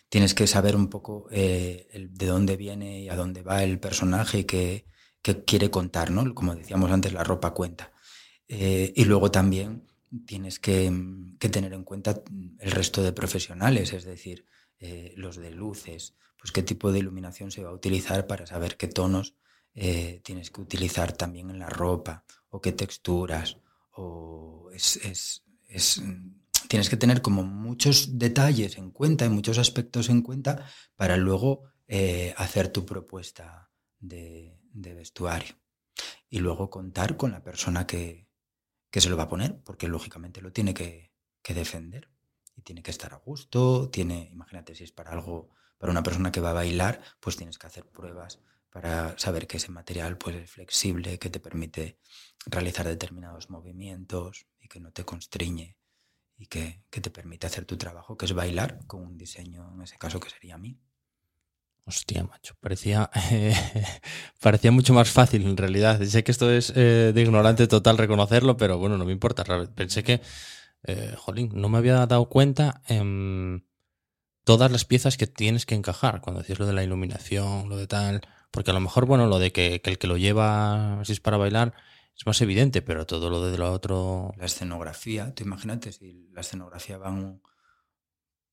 Tienes 0.10 0.34
que 0.34 0.48
saber 0.48 0.76
un 0.76 0.90
poco 0.90 1.28
eh, 1.32 1.88
de 2.12 2.26
dónde 2.26 2.56
viene 2.56 3.02
y 3.02 3.10
a 3.10 3.16
dónde 3.16 3.42
va 3.42 3.64
el 3.64 3.80
personaje 3.80 4.40
y 4.40 4.44
qué, 4.44 4.86
qué 5.22 5.44
quiere 5.44 5.72
contar, 5.72 6.12
¿no? 6.12 6.34
Como 6.36 6.56
decíamos 6.56 6.92
antes, 6.92 7.14
la 7.14 7.24
ropa 7.24 7.54
cuenta. 7.54 7.92
Eh, 8.48 8.94
y 8.96 9.06
luego 9.06 9.32
también 9.32 9.88
tienes 10.26 10.60
que, 10.60 10.92
que, 11.40 11.50
tener 11.50 11.74
en 11.74 11.84
cuenta 11.84 12.22
el 12.60 12.72
resto 12.72 13.02
de 13.02 13.14
profesionales, 13.14 13.94
es 13.94 14.04
decir, 14.04 14.46
eh, 14.80 15.14
los 15.18 15.38
de 15.38 15.52
luces, 15.52 16.16
pues 16.40 16.52
qué 16.52 16.62
tipo 16.62 16.92
de 16.92 17.00
iluminación 17.00 17.50
se 17.50 17.64
va 17.64 17.72
a 17.72 17.74
utilizar 17.74 18.28
para 18.28 18.46
saber 18.46 18.78
qué 18.78 18.88
tonos 18.88 19.36
tienes 19.74 20.52
que 20.52 20.62
utilizar 20.62 21.14
también 21.14 21.50
en 21.50 21.58
la 21.58 21.68
ropa, 21.68 22.24
o 22.54 22.62
qué 22.62 22.72
texturas, 22.72 23.58
o 23.96 24.70
es, 24.72 25.02
tienes 26.74 26.90
que 26.90 26.98
tener 26.98 27.22
como 27.22 27.44
muchos 27.44 28.18
detalles 28.18 28.80
en 28.80 28.90
cuenta 28.90 29.28
y 29.28 29.30
muchos 29.30 29.60
aspectos 29.60 30.10
en 30.10 30.24
cuenta 30.24 30.68
para 30.96 31.18
luego 31.18 31.66
eh, 31.88 32.34
hacer 32.36 32.70
tu 32.70 32.84
propuesta 32.84 33.70
de, 34.00 34.58
vestuario. 34.74 35.54
Y 36.32 36.40
luego 36.40 36.72
contar 36.72 37.16
con 37.16 37.32
la 37.32 37.44
persona 37.44 37.86
que, 37.86 38.28
que, 38.90 39.02
se 39.02 39.10
lo 39.12 39.18
va 39.18 39.26
a 39.26 39.30
poner, 39.30 39.62
porque 39.62 39.88
lógicamente 39.88 40.42
lo 40.42 40.52
tiene 40.52 40.74
que, 40.74 41.14
que 41.44 41.54
defender 41.54 42.10
y 42.56 42.64
tiene 42.64 42.82
que 42.82 42.90
estar 42.90 43.14
a 43.14 43.18
gusto, 43.18 43.92
tiene, 43.92 44.30
imagínate 44.32 44.74
si 44.74 44.84
es 44.84 44.92
para 44.92 45.12
algo, 45.12 45.52
para 45.78 45.92
una 45.92 46.02
persona 46.02 46.32
que 46.32 46.42
va 46.42 46.50
a 46.50 46.54
bailar, 46.54 47.04
pues 47.20 47.38
tienes 47.38 47.60
que 47.60 47.68
hacer 47.68 47.86
pruebas 47.86 48.40
para 48.72 49.16
saber 49.20 49.46
que 49.46 49.58
ese 49.58 49.70
material 49.70 50.18
pues, 50.18 50.38
es 50.38 50.50
flexible, 50.50 51.20
que 51.20 51.30
te 51.30 51.40
permite 51.40 52.00
realizar 52.48 52.88
determinados 52.88 53.52
movimientos 53.52 54.48
y 54.60 54.68
que 54.68 54.80
no 54.80 54.92
te 54.92 55.06
constriñe 55.06 55.78
y 56.44 56.48
que, 56.48 56.82
que, 56.90 57.00
te 57.00 57.10
permite 57.10 57.48
hacer 57.48 57.64
tu 57.64 57.78
trabajo, 57.78 58.18
que 58.18 58.26
es 58.26 58.34
bailar 58.34 58.86
con 58.86 59.02
un 59.02 59.18
diseño, 59.18 59.72
en 59.74 59.82
ese 59.82 59.98
caso 59.98 60.20
que 60.20 60.30
sería 60.30 60.58
mí. 60.58 60.78
Hostia, 61.86 62.26
macho, 62.26 62.54
parecía, 62.60 63.10
eh, 63.32 63.56
parecía 64.42 64.70
mucho 64.74 64.94
más 64.94 65.10
fácil 65.10 65.48
en 65.48 65.56
realidad. 65.56 66.02
Sé 66.04 66.26
que 66.26 66.34
esto 66.34 66.52
es 66.52 66.74
eh, 66.76 67.14
de 67.16 67.22
ignorante 67.22 67.66
total 67.68 67.98
reconocerlo, 67.98 68.58
pero 68.58 68.78
bueno, 68.78 68.98
no 68.98 69.06
me 69.06 69.14
importa. 69.14 69.46
Pensé 69.74 70.04
que 70.04 70.20
eh, 70.84 71.16
jolín, 71.18 71.52
no 71.56 71.70
me 71.70 71.78
había 71.78 72.06
dado 72.06 72.28
cuenta 72.28 72.82
en 72.88 73.66
todas 74.44 74.70
las 74.70 74.84
piezas 74.84 75.16
que 75.16 75.28
tienes 75.28 75.66
que 75.66 75.76
encajar. 75.76 76.20
Cuando 76.20 76.42
decías 76.42 76.60
lo 76.60 76.66
de 76.66 76.74
la 76.74 76.84
iluminación, 76.84 77.70
lo 77.70 77.78
de 77.78 77.88
tal. 77.88 78.20
Porque 78.52 78.72
a 78.72 78.74
lo 78.74 78.82
mejor, 78.82 79.06
bueno, 79.06 79.28
lo 79.28 79.40
de 79.40 79.54
que, 79.54 79.82
que 79.82 79.92
el 79.92 79.98
que 79.98 80.08
lo 80.08 80.18
lleva, 80.18 81.00
si 81.06 81.14
es 81.14 81.22
para 81.22 81.38
bailar, 81.38 81.74
es 82.16 82.26
más 82.26 82.42
evidente, 82.42 82.82
pero 82.82 83.06
todo 83.06 83.30
lo 83.30 83.46
de 83.46 83.58
lo 83.58 83.72
otro. 83.72 84.34
La 84.38 84.46
escenografía, 84.46 85.34
tú 85.34 85.44
imagínate 85.44 85.92
si 85.92 86.30
la 86.32 86.42
escenografía 86.42 86.98
van. 86.98 87.42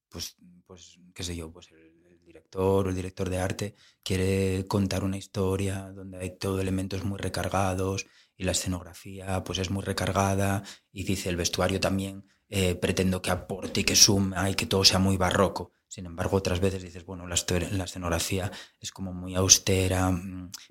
Pues, 0.09 0.37
pues 0.67 0.99
qué 1.15 1.23
sé 1.23 1.37
yo, 1.37 1.53
pues 1.53 1.71
el, 1.71 1.91
director 2.25 2.87
o 2.87 2.91
el 2.91 2.95
director 2.95 3.29
de 3.29 3.39
arte 3.39 3.75
quiere 4.05 4.65
contar 4.69 5.03
una 5.03 5.17
historia 5.17 5.91
donde 5.93 6.19
hay 6.19 6.39
todo 6.39 6.61
elementos 6.61 7.05
muy 7.05 7.19
recargados 7.19 8.07
y 8.37 8.45
la 8.45 8.53
escenografía 8.53 9.43
pues 9.43 9.59
es 9.59 9.71
muy 9.71 9.83
recargada 9.83 10.63
y 10.93 11.03
dice 11.03 11.29
el 11.29 11.37
vestuario 11.37 11.81
también 11.81 12.25
eh, 12.49 12.77
pretendo 12.77 13.21
que 13.21 13.31
aporte 13.31 13.81
y 13.81 13.85
que 13.85 13.97
suma 13.97 14.49
y 14.49 14.55
que 14.55 14.67
todo 14.67 14.85
sea 14.85 14.99
muy 15.01 15.17
barroco. 15.17 15.73
Sin 15.87 16.07
embargo, 16.07 16.37
otras 16.37 16.61
veces 16.61 16.85
dices, 16.85 17.05
bueno, 17.05 17.27
la, 17.27 17.37
la 17.73 17.85
escenografía 17.85 18.51
es 18.79 18.93
como 18.93 19.13
muy 19.13 19.35
austera, 19.35 20.13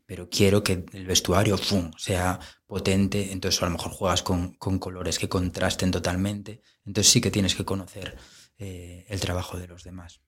pero 0.06 0.30
quiero 0.30 0.64
que 0.64 0.86
el 0.94 1.06
vestuario 1.06 1.58
¡fum! 1.58 1.92
sea 1.98 2.40
potente, 2.70 3.32
entonces 3.32 3.60
a 3.64 3.66
lo 3.66 3.72
mejor 3.72 3.92
juegas 3.92 4.22
con, 4.22 4.54
con, 4.54 4.78
colores 4.78 5.18
que 5.18 5.28
contrasten 5.28 5.90
totalmente, 5.90 6.62
entonces 6.86 7.12
sí 7.12 7.20
que 7.20 7.32
tienes 7.32 7.56
que 7.56 7.66
conocer 7.66 8.16
eh, 8.60 9.08
el 9.10 9.20
trabajo 9.20 9.58
de 9.58 9.68
los 9.68 9.84
demás. 9.84 10.22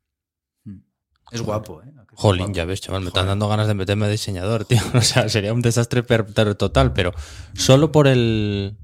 Es 1.31 1.41
guapo, 1.43 1.83
¿eh? 1.83 1.93
Jolín, 2.13 2.45
guapo. 2.45 2.55
ya 2.55 2.65
ves, 2.65 2.81
chaval, 2.81 3.03
me 3.03 3.09
están 3.09 3.27
dando 3.27 3.47
ganas 3.47 3.67
de 3.67 3.75
meterme 3.75 4.07
de 4.07 4.13
diseñador, 4.13 4.65
tío. 4.65 4.81
O 4.95 5.01
sea, 5.01 5.29
sería 5.29 5.53
un 5.53 5.61
desastre 5.61 6.01
total, 6.01 6.93
pero 6.93 7.13
solo 7.53 7.91
por 7.91 8.07
el, 8.07 8.75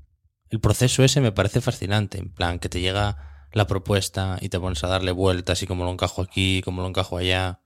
el 0.52 0.60
proceso 0.60 1.04
ese 1.04 1.20
me 1.20 1.32
parece 1.32 1.60
fascinante. 1.60 2.20
En 2.20 2.32
plan, 2.32 2.60
que 2.60 2.70
te 2.70 2.80
llega 2.80 3.50
la 3.54 3.66
propuesta 3.66 4.38
y 4.40 4.50
te 4.50 4.60
pones 4.60 4.84
a 4.84 4.88
darle 4.88 5.12
vueltas 5.12 5.64
y 5.64 5.68
cómo 5.68 5.84
lo 5.84 5.92
encajo 5.92 6.22
aquí, 6.22 6.62
cómo 6.64 6.84
lo 6.84 6.90
encajo 6.90 7.18
allá. 7.18 7.64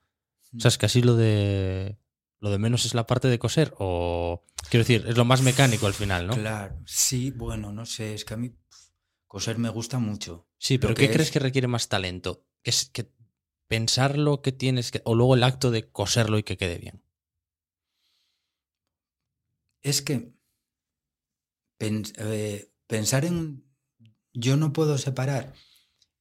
O 0.56 0.60
sea, 0.62 0.70
es 0.70 0.78
casi 0.78 1.02
lo 1.02 1.18
de. 1.18 2.01
Lo 2.42 2.50
de 2.50 2.58
menos 2.58 2.86
es 2.86 2.96
la 2.96 3.06
parte 3.06 3.28
de 3.28 3.38
coser, 3.38 3.74
o. 3.78 4.44
Quiero 4.70 4.84
decir, 4.84 5.06
es 5.08 5.16
lo 5.16 5.26
más 5.26 5.44
mecánico 5.44 5.86
al 5.86 5.94
final, 5.94 6.26
¿no? 6.26 6.34
Claro, 6.34 6.82
sí, 6.86 7.30
bueno, 7.30 7.72
no 7.72 7.86
sé, 7.86 8.16
es 8.16 8.26
que 8.26 8.34
a 8.34 8.38
mí 8.38 8.52
coser 9.28 9.60
me 9.60 9.70
gusta 9.70 10.00
mucho. 10.00 10.48
Sí, 10.58 10.80
pero 10.80 10.96
¿qué 10.96 11.06
es... 11.06 11.12
crees 11.12 11.32
que 11.32 11.40
requiere 11.40 11.68
más 11.68 11.88
talento? 11.88 12.44
Es 12.64 12.86
que 12.86 13.14
pensar 13.68 14.18
lo 14.18 14.42
que 14.42 14.52
tienes 14.52 14.90
que. 14.90 15.02
o 15.06 15.14
luego 15.14 15.36
el 15.36 15.44
acto 15.44 15.70
de 15.70 15.92
coserlo 15.92 16.40
y 16.40 16.44
que 16.44 16.58
quede 16.58 16.80
bien. 16.80 17.04
Es 19.82 20.02
que. 20.02 20.34
Pens 21.78 22.14
eh, 22.18 22.74
pensar 22.88 23.24
en. 23.24 23.66
Yo 24.34 24.58
no 24.58 24.74
puedo 24.74 24.98
separar 24.98 25.54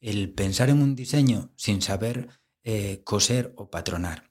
el 0.01 0.35
pensar 0.35 0.69
en 0.69 0.83
un 0.83 0.95
diseño 0.95 1.51
sin 1.57 1.81
saber 1.81 2.29
eh, 2.63 3.03
coser 3.05 3.55
o 3.57 3.71
patronar. 3.71 4.29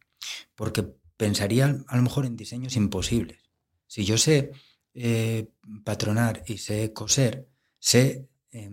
Porque 0.56 0.99
pensaría 1.20 1.84
a 1.86 1.98
lo 1.98 2.02
mejor 2.02 2.26
en 2.26 2.38
diseños 2.38 2.78
imposibles. 2.78 3.42
Si 3.88 4.06
yo 4.06 4.18
sé 4.18 4.54
eh, 4.94 5.52
patronar 5.84 6.44
y 6.48 6.60
sé 6.60 6.94
coser, 6.94 7.50
sé 7.78 8.30
eh, 8.52 8.70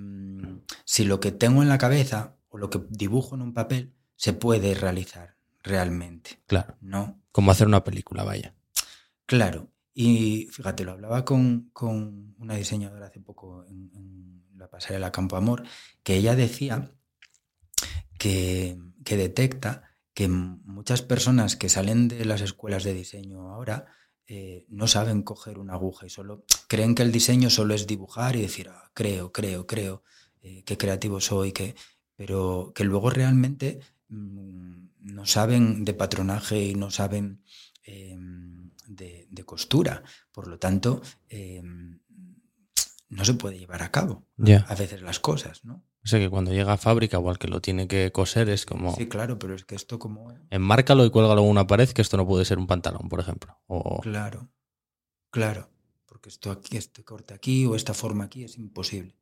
si 0.84 1.04
lo 1.04 1.18
que 1.18 1.32
tengo 1.32 1.64
en 1.64 1.68
la 1.68 1.76
cabeza 1.76 2.36
o 2.48 2.58
lo 2.58 2.70
que 2.70 2.80
dibujo 2.88 3.34
en 3.34 3.42
un 3.42 3.52
papel 3.52 3.94
se 4.14 4.32
puede 4.32 4.74
realizar 4.74 5.34
realmente. 5.64 6.40
Claro. 6.46 6.76
¿No? 6.80 7.20
Como 7.32 7.50
hacer 7.50 7.66
una 7.66 7.82
película, 7.82 8.22
vaya. 8.22 8.54
Claro. 9.26 9.72
Y 9.92 10.46
fíjate, 10.52 10.84
lo 10.84 10.92
hablaba 10.92 11.24
con, 11.24 11.70
con 11.72 12.36
una 12.38 12.54
diseñadora 12.54 13.06
hace 13.06 13.18
poco 13.18 13.64
en, 13.66 13.90
en, 13.92 14.44
la 14.56 14.70
pasarela 14.70 15.10
Campo 15.10 15.36
Amor, 15.36 15.64
que 16.04 16.14
ella 16.14 16.36
decía 16.36 16.92
que, 18.18 18.78
que 19.04 19.16
detecta 19.16 19.95
que 20.16 20.28
muchas 20.28 21.02
personas 21.02 21.56
que 21.56 21.68
salen 21.68 22.08
de 22.08 22.24
las 22.24 22.40
escuelas 22.40 22.84
de 22.84 22.94
diseño 22.94 23.50
ahora 23.50 23.84
eh, 24.26 24.64
no 24.70 24.86
saben 24.86 25.20
coger 25.22 25.58
una 25.58 25.74
aguja 25.74 26.06
y 26.06 26.08
solo 26.08 26.46
creen 26.68 26.94
que 26.94 27.02
el 27.02 27.12
diseño 27.12 27.50
solo 27.50 27.74
es 27.74 27.86
dibujar 27.86 28.34
y 28.34 28.40
decir, 28.40 28.70
ah, 28.70 28.90
creo, 28.94 29.30
creo, 29.30 29.66
creo. 29.66 30.02
eh, 30.40 30.62
qué 30.64 30.78
creativo 30.78 31.20
soy, 31.20 31.52
que, 31.52 31.74
pero 32.16 32.72
que 32.74 32.84
luego 32.84 33.10
realmente 33.10 33.80
mm, 34.08 34.86
no 35.00 35.26
saben 35.26 35.84
de 35.84 35.92
patronaje 35.92 36.64
y 36.64 36.74
no 36.74 36.90
saben 36.90 37.42
em, 37.84 38.70
de, 38.88 39.44
costura. 39.44 40.02
Por 40.32 40.48
lo 40.48 40.58
tanto, 40.58 41.02
em, 41.28 42.00
no 43.10 43.22
se 43.22 43.34
puede 43.34 43.58
llevar 43.58 43.82
a 43.82 43.90
cabo 43.90 44.24
a 44.66 44.74
veces 44.74 45.02
las 45.02 45.20
cosas, 45.20 45.62
¿no? 45.66 45.84
O 46.06 46.08
sea 46.08 46.20
que 46.20 46.30
cuando 46.30 46.52
llega 46.52 46.72
a 46.72 46.76
fábrica 46.76 47.18
o 47.18 47.28
al 47.28 47.36
que 47.36 47.48
lo 47.48 47.60
tiene 47.60 47.88
que 47.88 48.12
coser 48.12 48.48
es 48.48 48.64
como... 48.64 48.94
Sí, 48.94 49.08
claro, 49.08 49.40
pero 49.40 49.56
es 49.56 49.64
que 49.64 49.74
esto 49.74 49.98
como... 49.98 50.32
Enmárcalo 50.50 51.04
y 51.04 51.10
cuélgalo 51.10 51.42
en 51.42 51.48
una 51.48 51.66
pared 51.66 51.88
que 51.88 52.00
esto 52.00 52.16
no 52.16 52.24
puede 52.24 52.44
ser 52.44 52.58
un 52.58 52.68
pantalón, 52.68 53.08
por 53.08 53.18
ejemplo. 53.18 53.58
Claro, 54.02 54.48
claro. 55.30 55.68
Porque 56.06 56.28
esto 56.28 56.52
aquí, 56.52 56.76
este 56.76 57.02
corte 57.02 57.34
aquí 57.34 57.66
o 57.66 57.74
esta 57.74 57.92
forma 57.92 58.22
aquí 58.22 58.44
es 58.44 58.56
imposible. 58.56 59.16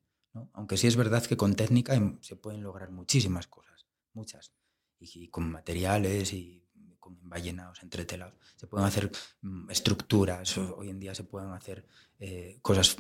Aunque 0.53 0.77
sí 0.77 0.87
es 0.87 0.97
verdad 0.97 1.25
que 1.25 1.39
con 1.39 1.55
técnica 1.55 1.99
se 2.21 2.37
pueden 2.37 2.63
lograr 2.63 2.91
muchísimas 2.91 3.47
cosas, 3.47 3.87
muchas. 4.13 4.53
Y, 5.01 5.29
con 5.29 5.51
materiales 5.51 6.35
y 6.35 6.67
con 7.01 7.19
envallenados, 7.23 7.83
entretelados. 7.83 8.35
Se 8.57 8.67
pueden 8.67 8.87
hacer 8.87 9.11
mm, 9.41 9.71
estructuras, 9.71 10.59
hoy 10.59 10.91
en 10.91 11.01
día 11.01 11.15
se 11.15 11.25
pueden 11.25 11.51
hacer 11.53 11.87
eh, 12.19 12.59
cosas 12.61 12.99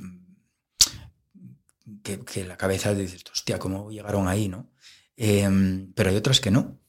mm, 1.85 2.01
que, 2.25 2.45
la 2.45 2.57
cabeza 2.57 2.95
dices, 2.95 3.25
hostia, 3.33 3.59
¿cómo 3.59 3.91
llegaron 3.91 4.29
ahí, 4.29 4.49
no? 4.49 4.71
Em, 5.17 5.93
pero 5.95 6.11
hay 6.11 6.17
otras 6.17 6.41
que 6.41 6.51
no, 6.51 6.81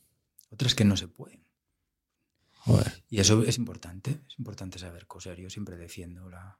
otras 0.49 0.75
que 0.75 0.85
no 0.85 0.97
se 0.97 1.07
pueden. 1.07 1.45
Y 3.09 3.19
eso 3.19 3.43
es 3.43 3.57
importante, 3.57 4.23
es 4.27 4.39
importante 4.39 4.79
saber 4.79 5.05
coser. 5.05 5.39
Yo 5.39 5.49
siempre 5.51 5.77
defiendo 5.77 6.29
la, 6.29 6.59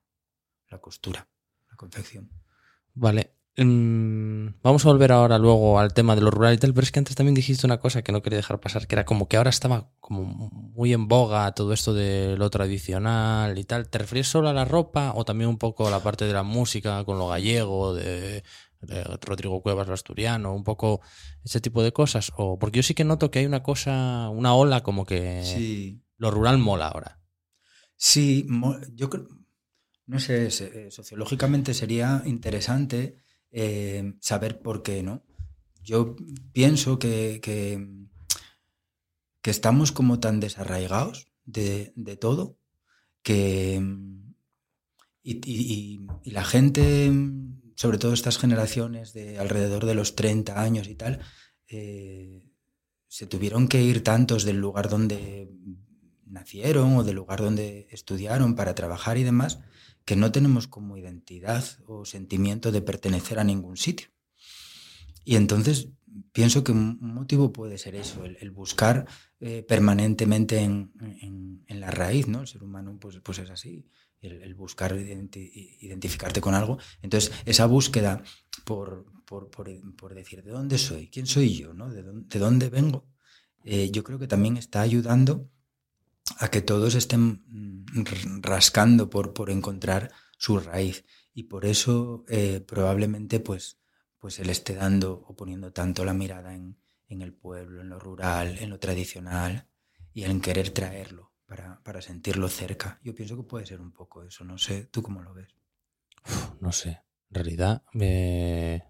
la 0.69 0.77
costura, 0.79 1.27
la 1.67 1.75
confección. 1.75 2.29
Vale. 2.93 3.34
Mm, 3.57 4.47
vamos 4.61 4.85
a 4.85 4.89
volver 4.89 5.13
ahora 5.13 5.37
luego 5.37 5.79
al 5.79 5.93
tema 5.93 6.13
de 6.15 6.21
lo 6.21 6.29
rural 6.29 6.53
y 6.53 6.57
tal, 6.57 6.73
pero 6.73 6.83
es 6.83 6.91
que 6.91 6.99
antes 6.99 7.15
también 7.15 7.35
dijiste 7.35 7.65
una 7.65 7.79
cosa 7.79 8.01
que 8.01 8.11
no 8.11 8.21
quería 8.21 8.37
dejar 8.37 8.59
pasar, 8.59 8.85
que 8.85 8.95
era 8.95 9.05
como 9.05 9.29
que 9.29 9.37
ahora 9.37 9.49
estaba 9.49 9.93
como 10.01 10.25
muy 10.25 10.91
en 10.91 11.07
boga 11.07 11.53
todo 11.53 11.71
esto 11.71 11.93
de 11.93 12.35
lo 12.37 12.49
tradicional 12.49 13.57
y 13.57 13.63
tal. 13.63 13.87
¿Te 13.87 13.99
refieres 13.99 14.27
solo 14.27 14.49
a 14.49 14.53
la 14.53 14.65
ropa 14.65 15.13
o 15.15 15.23
también 15.23 15.49
un 15.49 15.57
poco 15.57 15.87
a 15.87 15.91
la 15.91 16.03
parte 16.03 16.25
de 16.25 16.33
la 16.33 16.43
música 16.43 17.05
con 17.05 17.17
lo 17.17 17.29
gallego, 17.29 17.93
de, 17.93 18.43
Rodrigo 19.21 19.61
Cuevas, 19.61 19.87
lo 19.87 19.93
asturiano, 19.93 20.53
un 20.53 20.65
poco 20.65 20.99
ese 21.45 21.61
tipo 21.61 21.81
de 21.81 21.93
cosas? 21.93 22.33
O 22.35 22.59
porque 22.59 22.79
yo 22.79 22.83
sí 22.83 22.93
que 22.93 23.05
noto 23.05 23.31
que 23.31 23.39
hay 23.39 23.45
una 23.45 23.63
cosa, 23.63 24.29
una 24.29 24.53
ola 24.53 24.83
como 24.83 25.05
que 25.05 25.97
lo 26.17 26.29
rural 26.29 26.57
mola 26.57 26.89
ahora. 26.89 27.21
Sí, 27.95 28.45
yo 28.93 29.09
creo, 29.09 29.27
no 30.07 30.19
sé, 30.19 30.47
eh, 30.47 30.91
sociológicamente 30.91 31.73
sería 31.73 32.21
interesante 32.25 33.23
eh, 33.57 34.15
saber 34.19 34.59
por 34.59 34.83
qué, 34.83 35.01
¿no? 35.01 35.23
Yo 35.81 36.17
pienso 36.51 36.99
que, 36.99 37.39
que, 37.41 37.87
estamos 39.49 39.93
como 39.93 40.19
tan 40.19 40.41
desarraigados 40.41 41.31
de, 41.45 41.93
todo 42.19 42.57
que... 43.23 43.81
Y, 45.23 46.01
la 46.25 46.43
gente, 46.43 47.11
sobre 47.75 47.97
todo 47.97 48.13
estas 48.13 48.37
generaciones 48.37 49.13
de 49.13 49.39
alrededor 49.39 49.85
de 49.85 49.95
los 49.95 50.15
30 50.15 50.61
años 50.61 50.89
y 50.89 50.95
tal, 50.95 51.21
eh, 51.69 52.51
se 53.07 53.25
tuvieron 53.25 53.69
que 53.69 53.81
ir 53.81 54.03
tantos 54.03 54.43
del 54.43 54.57
lugar 54.57 54.89
donde 54.89 55.49
nacieron 56.25 56.97
o 56.97 57.05
del 57.05 57.15
lugar 57.15 57.39
donde 57.39 57.87
estudiaron 57.89 58.55
para 58.55 58.75
trabajar 58.75 59.17
y 59.17 59.23
demás, 59.23 59.59
que 60.05 60.15
no 60.15 60.31
tenemos 60.31 60.67
como 60.67 60.97
identidad 60.97 61.65
o 61.87 62.05
sentimiento 62.05 62.71
de 62.71 62.81
pertenecer 62.81 63.39
a 63.39 63.43
ningún 63.43 63.75
sitio. 63.75 64.07
Y 65.25 65.35
entonces 65.35 65.89
pienso 66.31 66.63
que 66.63 66.71
un 66.71 66.99
motivo 67.01 67.51
puede 67.51 67.77
ser 67.77 67.95
eso, 67.95 68.23
el, 68.23 68.51
buscar 68.51 69.07
eh, 69.39 69.63
permanentemente 69.67 70.59
en, 70.59 70.91
la 71.67 71.91
raíz, 71.91 72.27
¿no? 72.27 72.41
El 72.41 72.47
ser 72.47 72.63
humano 72.63 72.97
pues, 72.99 73.19
pues 73.21 73.39
es 73.39 73.49
así, 73.49 73.89
el, 74.21 74.53
buscar 74.55 74.95
identificarte 74.95 76.39
con 76.39 76.53
algo. 76.53 76.77
Entonces, 77.01 77.31
esa 77.45 77.65
búsqueda 77.65 78.23
por, 78.63 79.05
por, 79.25 80.13
decir, 80.13 80.43
¿de 80.43 80.51
dónde 80.51 80.77
soy? 80.77 81.09
¿Quién 81.09 81.25
soy 81.25 81.55
yo? 81.55 81.73
¿no? 81.73 81.89
¿De, 81.89 82.39
dónde, 82.39 82.69
vengo? 82.69 83.07
Eh, 83.63 83.89
yo 83.91 84.03
creo 84.03 84.19
que 84.19 84.27
también 84.27 84.57
está 84.57 84.81
ayudando 84.81 85.49
a 86.39 86.49
que 86.49 86.61
todos 86.61 86.95
estén 86.95 87.43
mm, 87.47 88.41
rascando 88.41 89.09
por, 89.09 89.33
por 89.33 89.49
encontrar 89.49 90.11
su 90.37 90.59
raíz. 90.59 91.05
Y 91.33 91.43
por 91.43 91.65
eso 91.65 92.25
eh, 92.29 92.61
probablemente 92.61 93.39
pues, 93.39 93.79
pues 94.19 94.39
él 94.39 94.49
esté 94.49 94.75
dando 94.75 95.23
o 95.27 95.35
poniendo 95.35 95.71
tanto 95.71 96.05
la 96.05 96.13
mirada 96.13 96.55
en, 96.55 96.77
en, 97.07 97.21
el 97.21 97.33
pueblo, 97.33 97.81
en 97.81 97.89
lo 97.89 97.99
rural, 97.99 98.57
en 98.59 98.69
lo 98.69 98.79
tradicional 98.79 99.67
y 100.13 100.23
en 100.23 100.39
querer 100.39 100.69
traerlo 100.69 101.33
para, 101.45 101.81
para 101.83 102.01
sentirlo 102.01 102.47
cerca. 102.47 102.99
Yo 103.03 103.13
pienso 103.13 103.35
que 103.35 103.43
puede 103.43 103.65
ser 103.65 103.81
un 103.81 103.91
poco 103.91 104.23
eso. 104.23 104.43
No 104.43 104.57
sé, 104.57 104.85
¿tú 104.85 105.03
cómo 105.03 105.21
lo 105.21 105.33
ves? 105.33 105.55
no 106.61 106.71
sé. 106.71 107.01
En 107.29 107.35
realidad 107.35 107.83
me, 107.93 108.83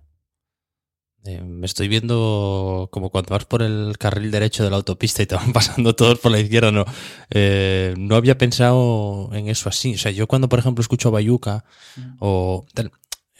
eh, 1.25 1.41
me 1.41 1.65
estoy 1.65 1.87
viendo 1.87 2.87
como 2.91 3.09
cuando 3.09 3.31
vas 3.31 3.45
por 3.45 3.63
el 3.63 3.97
carril 3.97 4.29
derecho 4.29 4.63
de 4.63 4.69
la 4.69 4.75
autopista 4.75 5.23
y 5.23 5.25
te 5.25 5.35
van 5.35 5.53
pasando 5.53 5.95
todos 5.95 6.19
por 6.19 6.31
la 6.31 6.39
izquierda. 6.39 6.71
No, 6.71 6.85
eh, 7.31 7.95
no 7.97 8.15
había 8.15 8.37
pensado 8.37 9.29
en 9.33 9.47
eso 9.47 9.69
así. 9.69 9.95
O 9.95 9.97
sea, 9.97 10.11
yo 10.11 10.27
cuando, 10.27 10.49
por 10.49 10.59
ejemplo, 10.59 10.81
escucho 10.81 11.11
Bayuca 11.11 11.65
mm. 11.95 12.17
o 12.19 12.65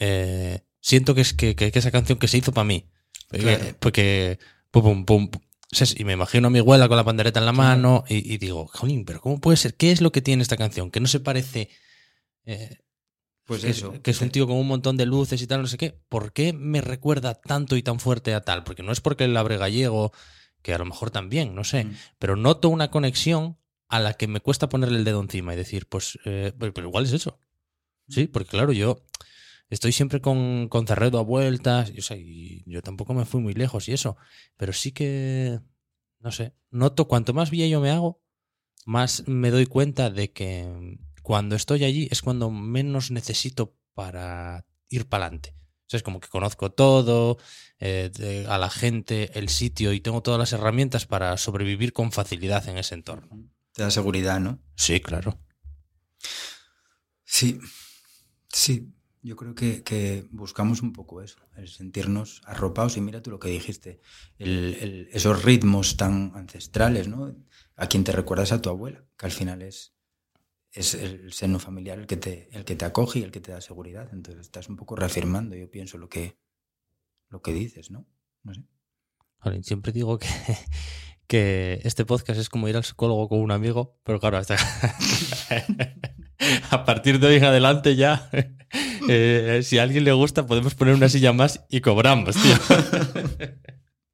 eh, 0.00 0.60
siento 0.80 1.14
que 1.14 1.20
es 1.20 1.32
que, 1.32 1.54
esa 1.58 1.90
canción 1.90 2.18
que 2.18 2.28
se 2.28 2.38
hizo 2.38 2.52
para 2.52 2.64
mí. 2.64 2.86
Porque, 3.80 4.38
pum, 4.70 5.04
pum, 5.04 5.28
pum, 5.28 5.42
y 5.96 6.04
me 6.04 6.12
imagino 6.12 6.48
a 6.48 6.50
mi 6.50 6.60
abuela 6.60 6.88
con 6.88 6.96
la 6.96 7.04
pandereta 7.04 7.40
en 7.40 7.46
la 7.46 7.52
mano 7.52 8.04
y, 8.08 8.38
digo, 8.38 8.66
jolín, 8.68 9.04
pero 9.04 9.20
¿cómo 9.20 9.40
puede 9.40 9.56
ser? 9.56 9.74
¿Qué 9.74 9.92
es 9.92 10.00
lo 10.00 10.12
que 10.12 10.22
tiene 10.22 10.42
esta 10.42 10.56
canción? 10.56 10.90
Que 10.90 11.00
no 11.00 11.08
se 11.08 11.20
parece 11.20 11.70
pues 13.46 13.62
eso. 13.62 14.02
Que 14.02 14.10
es 14.10 14.20
un 14.20 14.30
tío 14.30 14.46
con 14.46 14.56
un 14.56 14.66
montón 14.66 14.96
de 14.96 15.06
luces 15.06 15.40
y 15.40 15.46
tal, 15.46 15.62
no 15.62 15.68
sé 15.68 15.78
qué. 15.78 15.92
¿Por 16.08 16.32
qué 16.32 16.52
me 16.52 16.80
recuerda 16.80 17.34
tanto 17.34 17.76
y 17.76 17.82
tan 17.82 18.00
fuerte 18.00 18.34
a 18.34 18.40
tal? 18.40 18.64
Porque 18.64 18.82
no 18.82 18.90
es 18.90 19.00
porque 19.00 19.24
el 19.24 19.36
abre 19.36 19.56
gallego, 19.56 20.12
que 20.62 20.74
a 20.74 20.78
lo 20.78 20.84
mejor 20.84 21.12
también, 21.12 21.54
no 21.54 21.62
sé. 21.62 21.84
Mm. 21.84 21.96
Pero 22.18 22.34
noto 22.34 22.68
una 22.68 22.90
conexión 22.90 23.56
a 23.88 24.00
la 24.00 24.14
que 24.14 24.26
me 24.26 24.40
cuesta 24.40 24.68
ponerle 24.68 24.98
el 24.98 25.04
dedo 25.04 25.20
encima 25.20 25.54
y 25.54 25.56
decir, 25.56 25.86
pues, 25.86 26.18
eh, 26.24 26.52
pero 26.58 26.88
igual 26.88 27.04
es 27.04 27.12
eso. 27.12 27.38
Sí, 28.08 28.24
mm. 28.24 28.32
porque 28.32 28.48
claro, 28.50 28.72
yo 28.72 29.04
estoy 29.70 29.92
siempre 29.92 30.20
con, 30.20 30.68
con 30.68 30.88
Cerredo 30.88 31.20
a 31.20 31.22
vueltas, 31.22 31.92
y, 31.94 32.00
o 32.00 32.02
sea, 32.02 32.16
y 32.16 32.64
yo 32.66 32.82
tampoco 32.82 33.14
me 33.14 33.26
fui 33.26 33.40
muy 33.40 33.54
lejos 33.54 33.88
y 33.88 33.92
eso. 33.92 34.16
Pero 34.56 34.72
sí 34.72 34.90
que, 34.90 35.60
no 36.18 36.32
sé, 36.32 36.52
noto 36.70 37.06
cuanto 37.06 37.32
más 37.32 37.50
viejo 37.50 37.80
me 37.80 37.90
hago, 37.90 38.20
más 38.86 39.22
me 39.28 39.52
doy 39.52 39.66
cuenta 39.66 40.10
de 40.10 40.32
que 40.32 40.98
cuando 41.26 41.56
estoy 41.56 41.82
allí 41.82 42.06
es 42.12 42.22
cuando 42.22 42.52
menos 42.52 43.10
necesito 43.10 43.76
para 43.94 44.64
ir 44.88 45.08
para 45.08 45.24
adelante. 45.24 45.56
es 45.90 46.04
como 46.04 46.20
que 46.20 46.28
conozco 46.28 46.70
todo, 46.70 47.38
eh, 47.80 48.46
a 48.48 48.58
la 48.58 48.70
gente, 48.70 49.36
el 49.36 49.48
sitio 49.48 49.92
y 49.92 49.98
tengo 49.98 50.22
todas 50.22 50.38
las 50.38 50.52
herramientas 50.52 51.04
para 51.04 51.36
sobrevivir 51.36 51.92
con 51.92 52.12
facilidad 52.12 52.68
en 52.68 52.78
ese 52.78 52.94
entorno. 52.94 53.44
Te 53.72 53.82
da 53.82 53.90
seguridad, 53.90 54.38
¿no? 54.38 54.60
Sí, 54.76 55.00
claro. 55.00 55.36
Sí, 57.24 57.58
sí. 58.48 58.92
Yo 59.20 59.34
creo 59.34 59.56
que, 59.56 60.28
buscamos 60.30 60.80
un 60.80 60.92
poco 60.92 61.22
eso, 61.22 61.38
el 61.56 61.66
sentirnos 61.66 62.40
arropados 62.44 62.96
y 62.98 63.00
mira 63.00 63.20
tú 63.20 63.32
lo 63.32 63.40
que 63.40 63.48
dijiste, 63.48 63.98
esos 64.38 65.42
ritmos 65.42 65.96
tan 65.96 66.30
ancestrales, 66.36 67.08
¿no? 67.08 67.34
A 67.74 67.88
quien 67.88 68.04
te 68.04 68.12
recuerdas 68.12 68.52
a 68.52 68.62
tu 68.62 68.68
abuela, 68.68 69.04
que 69.18 69.26
al 69.26 69.32
final 69.32 69.62
es, 69.62 69.95
es 70.76 70.94
el 70.94 71.32
seno 71.32 71.58
familiar 71.58 71.98
el 71.98 72.06
que 72.06 72.18
te, 72.18 72.48
el 72.52 72.64
que 72.64 72.76
te 72.76 72.84
acoge 72.84 73.20
y 73.20 73.22
el 73.22 73.30
que 73.30 73.40
te 73.40 73.50
da 73.50 73.60
seguridad. 73.60 74.08
Entonces 74.12 74.42
estás 74.42 74.68
un 74.68 74.76
poco 74.76 74.94
reafirmando, 74.94 75.56
yo 75.56 75.70
pienso, 75.70 75.96
lo 75.96 76.08
que, 76.08 76.36
lo 77.30 77.40
que 77.40 77.52
dices, 77.52 77.90
¿no? 77.90 78.06
No 78.42 78.52
sé. 78.54 78.62
siempre 79.62 79.92
digo 79.92 80.18
que, 80.18 80.28
que 81.26 81.80
este 81.84 82.04
podcast 82.04 82.38
es 82.38 82.50
como 82.50 82.68
ir 82.68 82.76
al 82.76 82.84
psicólogo 82.84 83.28
con 83.28 83.40
un 83.40 83.52
amigo, 83.52 83.98
pero 84.04 84.20
claro, 84.20 84.36
hasta 84.36 84.56
a 86.70 86.84
partir 86.84 87.20
de 87.20 87.26
hoy 87.26 87.36
en 87.36 87.44
adelante 87.44 87.96
ya, 87.96 88.28
eh, 89.08 89.62
si 89.64 89.78
a 89.78 89.82
alguien 89.82 90.04
le 90.04 90.12
gusta, 90.12 90.46
podemos 90.46 90.74
poner 90.74 90.94
una 90.94 91.08
silla 91.08 91.32
más 91.32 91.64
y 91.70 91.80
cobramos, 91.80 92.36
tío. 92.36 92.54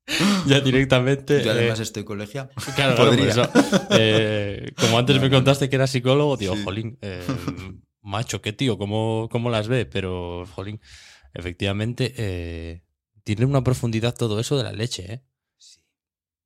ya 0.47 0.61
directamente. 0.61 1.43
Yo 1.45 1.53
además 1.53 1.81
eh, 1.81 1.85
estoy 1.85 2.05
colegiado. 2.05 2.51
Claro, 2.75 2.97
claro 2.97 3.13
eso. 3.13 3.49
Eh, 3.91 4.73
como 4.79 4.99
antes 4.99 5.21
me 5.21 5.31
contaste 5.31 5.69
que 5.69 5.77
era 5.77 5.87
psicólogo, 5.87 6.37
digo, 6.37 6.57
jolín, 6.65 6.99
eh, 7.03 7.25
macho, 8.03 8.43
qué 8.43 8.53
tío, 8.53 8.79
¿cómo, 8.79 9.29
¿cómo, 9.31 9.51
las 9.51 9.69
ve? 9.69 9.87
Pero, 9.87 10.45
jolín, 10.47 10.81
efectivamente, 11.35 12.83
tiene 13.25 13.45
una 13.45 13.63
profundidad 13.63 14.15
todo 14.15 14.41
eso 14.41 14.57
de 14.57 14.65
la 14.65 14.73
leche, 14.73 15.13
¿eh? 15.13 15.23
Sí. 15.57 15.81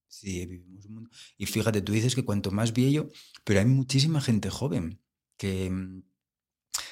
Sí, 0.06 0.46
vivimos 0.46 0.84
un 0.86 0.94
mundo. 0.94 1.10
Y 1.36 1.46
fíjate, 1.46 1.80
tú 1.82 1.92
dices 1.92 2.14
que 2.14 2.24
cuanto 2.24 2.50
más 2.50 2.72
viejo, 2.72 3.08
pero 3.44 3.60
hay 3.60 3.66
muchísima 3.66 4.20
gente 4.20 4.50
joven 4.50 5.00
que, 5.36 5.70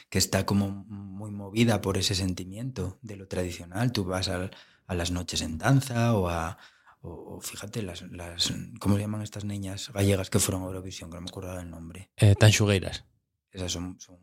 que 0.09 0.18
está 0.18 0.46
como 0.46 0.68
muy 0.88 1.31
movida 1.31 1.81
por 1.81 1.96
ese 1.98 2.14
sentimiento 2.14 2.98
de 3.03 3.16
lo 3.16 3.27
tradicional. 3.29 3.92
Tú 3.92 4.05
vas 4.05 4.29
al- 4.29 4.50
a, 4.87 4.94
las 4.94 5.11
noches 5.11 5.40
en 5.42 5.59
danza 5.59 6.14
o 6.14 6.29
a... 6.29 6.59
O, 7.07 7.37
o 7.37 7.40
fíjate, 7.42 7.83
las, 7.83 8.01
las, 8.11 8.51
¿cómo 8.81 8.94
se 8.97 9.03
llaman 9.03 9.20
estas 9.20 9.44
niñas 9.44 9.90
gallegas 9.92 10.31
que 10.31 10.38
fueron 10.38 10.62
a 10.62 10.66
Eurovisión? 10.66 11.11
Que 11.11 11.16
no 11.16 11.20
me 11.20 11.29
acuerdo 11.29 11.55
del 11.55 11.68
nombre. 11.68 12.11
Eh, 12.16 12.35
tan 12.35 12.51
xugueiras. 12.51 13.05
Esas 13.51 13.73
son, 13.73 14.01
son 14.01 14.18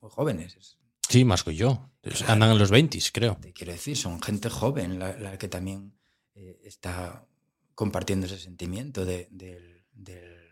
muy 0.00 0.10
jóvenes. 0.10 0.56
es- 0.56 0.78
Sí, 1.06 1.22
más 1.26 1.44
que 1.44 1.54
yo. 1.54 1.90
Claro. 2.00 2.32
Andan 2.32 2.52
en 2.52 2.58
los 2.58 2.70
20, 2.70 2.98
creo. 3.12 3.36
Te 3.42 3.52
quiero 3.52 3.72
decir, 3.72 3.94
son 3.94 4.22
gente 4.22 4.48
joven 4.48 4.98
la, 4.98 5.18
la 5.18 5.36
que 5.36 5.48
también 5.48 5.98
eh, 6.34 6.58
está 6.64 7.26
compartiendo 7.74 8.24
ese 8.24 8.38
sentimiento 8.38 9.04
de, 9.04 9.28
del- 9.30 9.84
del 9.92 10.48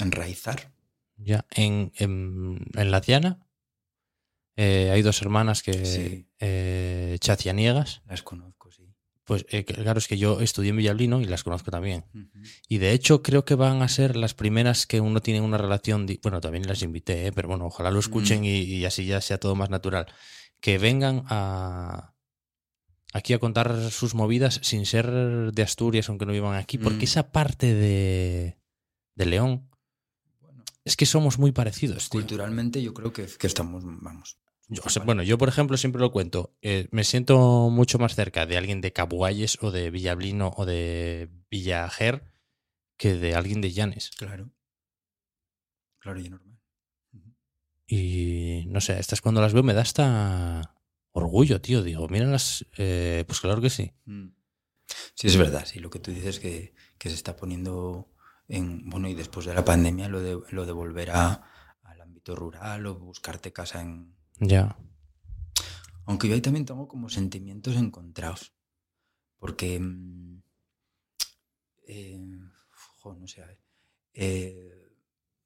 enraizar. 0.00 0.72
Ya. 1.16 1.46
En, 1.50 1.92
en, 1.96 2.66
en 2.74 2.90
La 2.90 3.00
Tiana 3.00 3.45
eh, 4.56 4.90
hay 4.92 5.02
dos 5.02 5.20
hermanas 5.22 5.62
que 5.62 5.84
Sí. 5.84 6.26
eh, 6.40 7.16
chacianiegas. 7.20 8.02
Las 8.08 8.22
conozco, 8.22 8.70
sí. 8.70 8.82
Pues 9.24 9.44
eh, 9.50 9.64
claro, 9.64 9.98
es 9.98 10.06
que 10.08 10.18
yo 10.18 10.40
estudié 10.40 10.70
en 10.70 10.76
Villablino 10.76 11.20
y 11.20 11.24
las 11.24 11.42
conozco 11.44 11.70
también. 11.70 12.04
Y 12.68 12.78
de 12.78 12.92
hecho 12.92 13.22
creo 13.22 13.44
que 13.44 13.54
van 13.56 13.82
a 13.82 13.88
ser 13.88 14.14
las 14.16 14.34
primeras 14.34 14.86
que 14.86 15.00
uno 15.00 15.20
tiene 15.20 15.40
una 15.40 15.58
relación, 15.58 16.06
bueno, 16.22 16.40
también 16.40 16.66
las 16.68 16.82
invité, 16.82 17.26
¿eh? 17.26 17.32
pero 17.32 17.48
bueno, 17.48 17.66
ojalá 17.66 17.90
lo 17.90 17.98
escuchen 17.98 18.42
Mm. 18.42 18.44
y, 18.44 18.58
y 18.62 18.84
así 18.84 19.04
ya 19.04 19.20
sea 19.20 19.38
todo 19.38 19.54
más 19.56 19.68
natural. 19.68 20.06
Que 20.60 20.78
vengan 20.78 21.24
a 21.28 22.14
aquí 23.12 23.32
a 23.32 23.38
contar 23.38 23.90
sus 23.90 24.14
movidas 24.14 24.60
sin 24.62 24.86
ser 24.86 25.10
de 25.52 25.62
Asturias, 25.62 26.08
aunque 26.08 26.26
no 26.26 26.32
vivan 26.32 26.54
aquí, 26.54 26.78
porque 26.78 27.00
Mm. 27.00 27.04
esa 27.10 27.32
parte 27.32 27.74
de, 27.74 28.58
de 29.16 29.26
León 29.26 29.68
Bueno, 30.40 30.62
es 30.84 30.96
que 30.96 31.04
somos 31.06 31.38
muy 31.38 31.50
parecidos. 31.52 32.08
tío. 32.10 32.20
culturalmente 32.20 32.80
yo 32.82 32.94
creo 32.94 33.12
que, 33.12 33.26
que 33.26 33.46
estamos, 33.48 33.82
vamos. 33.84 34.36
Yo, 34.68 34.82
o 34.84 34.88
sea, 34.88 35.04
bueno, 35.04 35.22
yo 35.22 35.38
por 35.38 35.48
ejemplo 35.48 35.76
siempre 35.76 36.00
lo 36.00 36.10
cuento, 36.10 36.56
eh, 36.60 36.88
me 36.90 37.04
siento 37.04 37.70
mucho 37.70 37.98
más 37.98 38.16
cerca 38.16 38.46
de 38.46 38.56
alguien 38.56 38.80
de 38.80 38.92
Cabualles 38.92 39.62
o 39.62 39.70
de 39.70 39.90
Villablino 39.90 40.52
o 40.56 40.66
de 40.66 41.30
Villajer 41.50 42.24
que 42.96 43.14
de 43.14 43.34
alguien 43.34 43.60
de 43.60 43.72
Llanes. 43.72 44.10
Claro. 44.16 44.50
Claro 46.00 46.20
y 46.20 46.28
normal. 46.28 46.58
Ujú. 47.12 47.34
Y 47.86 48.64
no 48.68 48.80
sé, 48.80 48.98
estas 48.98 49.20
cuando 49.20 49.40
las 49.40 49.52
veo 49.52 49.62
me 49.62 49.74
da 49.74 49.82
hasta 49.82 50.76
orgullo, 51.12 51.60
tío. 51.60 51.82
Digo, 51.82 52.08
míralas, 52.08 52.66
eh, 52.76 53.24
pues 53.26 53.40
claro 53.40 53.60
que 53.60 53.70
sí. 53.70 53.92
Mm. 54.04 54.28
Sí, 55.14 55.26
es 55.26 55.36
verdad, 55.36 55.64
sí, 55.64 55.80
lo 55.80 55.90
que 55.90 55.98
tú 55.98 56.12
dices 56.12 56.38
que, 56.38 56.74
que 56.98 57.08
se 57.08 57.16
está 57.16 57.36
poniendo 57.36 58.12
en, 58.48 58.88
bueno, 58.88 59.08
y 59.08 59.14
después 59.14 59.46
de 59.46 59.54
la 59.54 59.64
pandemia, 59.64 60.08
lo 60.08 60.20
de, 60.20 60.38
lo 60.50 60.66
de 60.66 60.72
volver 60.72 61.10
a, 61.10 61.50
al 61.82 62.00
ámbito 62.00 62.36
rural 62.36 62.86
o 62.86 62.94
buscarte 62.94 63.52
casa 63.52 63.80
en... 63.80 64.15
Ya. 64.40 64.76
Aunque 66.04 66.28
yo 66.28 66.34
ahí 66.34 66.40
también 66.40 66.64
tengo 66.66 66.86
como 66.88 67.08
sentimientos 67.08 67.76
encontrados, 67.76 68.52
porque... 69.38 69.78
mm, 69.80 70.42
eh, 71.88 72.18
jo, 73.00 73.14
no 73.14 73.26
sé, 73.28 73.42
a 73.42 73.46
ver, 73.46 73.60
eh, 74.14 74.92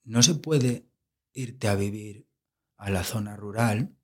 no 0.05 0.22
se 0.22 0.35
puede 0.35 0.87
irte 1.33 1.68
a 1.68 1.74
vivir 1.74 2.26
a 2.76 2.88
la 2.90 3.05
zona 3.05 3.37
rural 3.37 3.94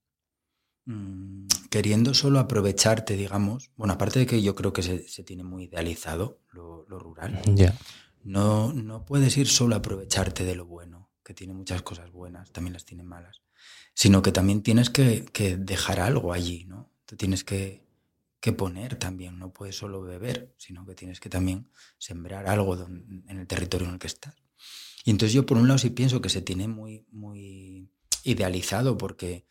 mm, 0.84 1.46
queriendo 1.70 2.12
solo 2.14 2.38
aprovecharte, 2.38 3.16
digamos, 3.16 3.70
bueno, 3.76 3.94
aparte 3.94 4.18
de 4.20 4.26
que 4.26 4.42
yo 4.42 4.54
creo 4.54 4.72
que 4.72 4.82
se, 4.82 5.08
se 5.08 5.24
tiene 5.24 5.44
muy 5.44 5.64
idealizado 5.64 6.40
lo, 6.52 6.84
lo 6.88 6.98
rural, 6.98 7.40
Ya. 7.54 7.74
no, 8.22 8.72
no 8.72 9.04
puedes 9.06 9.36
ir 9.38 9.48
solo 9.48 9.74
a 9.74 9.78
aprovecharte 9.78 10.44
de 10.44 10.54
lo 10.56 10.66
bueno, 10.66 11.10
que 11.24 11.32
tiene 11.34 11.54
muchas 11.54 11.80
cosas 11.82 12.10
buenas, 12.12 12.52
también 12.52 12.74
las 12.74 12.84
tiene 12.84 13.02
malas, 13.02 13.40
sino 13.94 14.22
que 14.22 14.32
también 14.32 14.62
tienes 14.62 14.90
que, 14.90 15.24
que 15.32 15.56
dejar 15.56 16.00
algo 16.00 16.32
allí, 16.32 16.64
¿no? 16.64 16.90
Tú 17.06 17.16
tienes 17.16 17.44
que, 17.44 17.86
que 18.40 18.52
poner 18.52 18.96
también, 18.96 19.38
no 19.38 19.52
puedes 19.52 19.76
solo 19.76 20.02
beber, 20.02 20.54
sino 20.58 20.86
que 20.86 20.94
tienes 20.94 21.20
que 21.20 21.28
también 21.28 21.68
sembrar 21.98 22.46
algo 22.46 22.76
en 22.84 23.38
el 23.38 23.46
territorio 23.46 23.88
en 23.88 23.94
el 23.94 23.98
que 23.98 24.06
estás. 24.06 24.34
Y 25.04 25.10
entonces 25.10 25.32
yo 25.32 25.46
por 25.46 25.56
un 25.56 25.68
lado 25.68 25.78
sí 25.78 25.90
pienso 25.90 26.20
que 26.20 26.28
se 26.28 26.42
tiene 26.42 26.68
muy, 26.68 27.06
muy 27.10 27.90
idealizado 28.24 28.98
porque, 28.98 29.46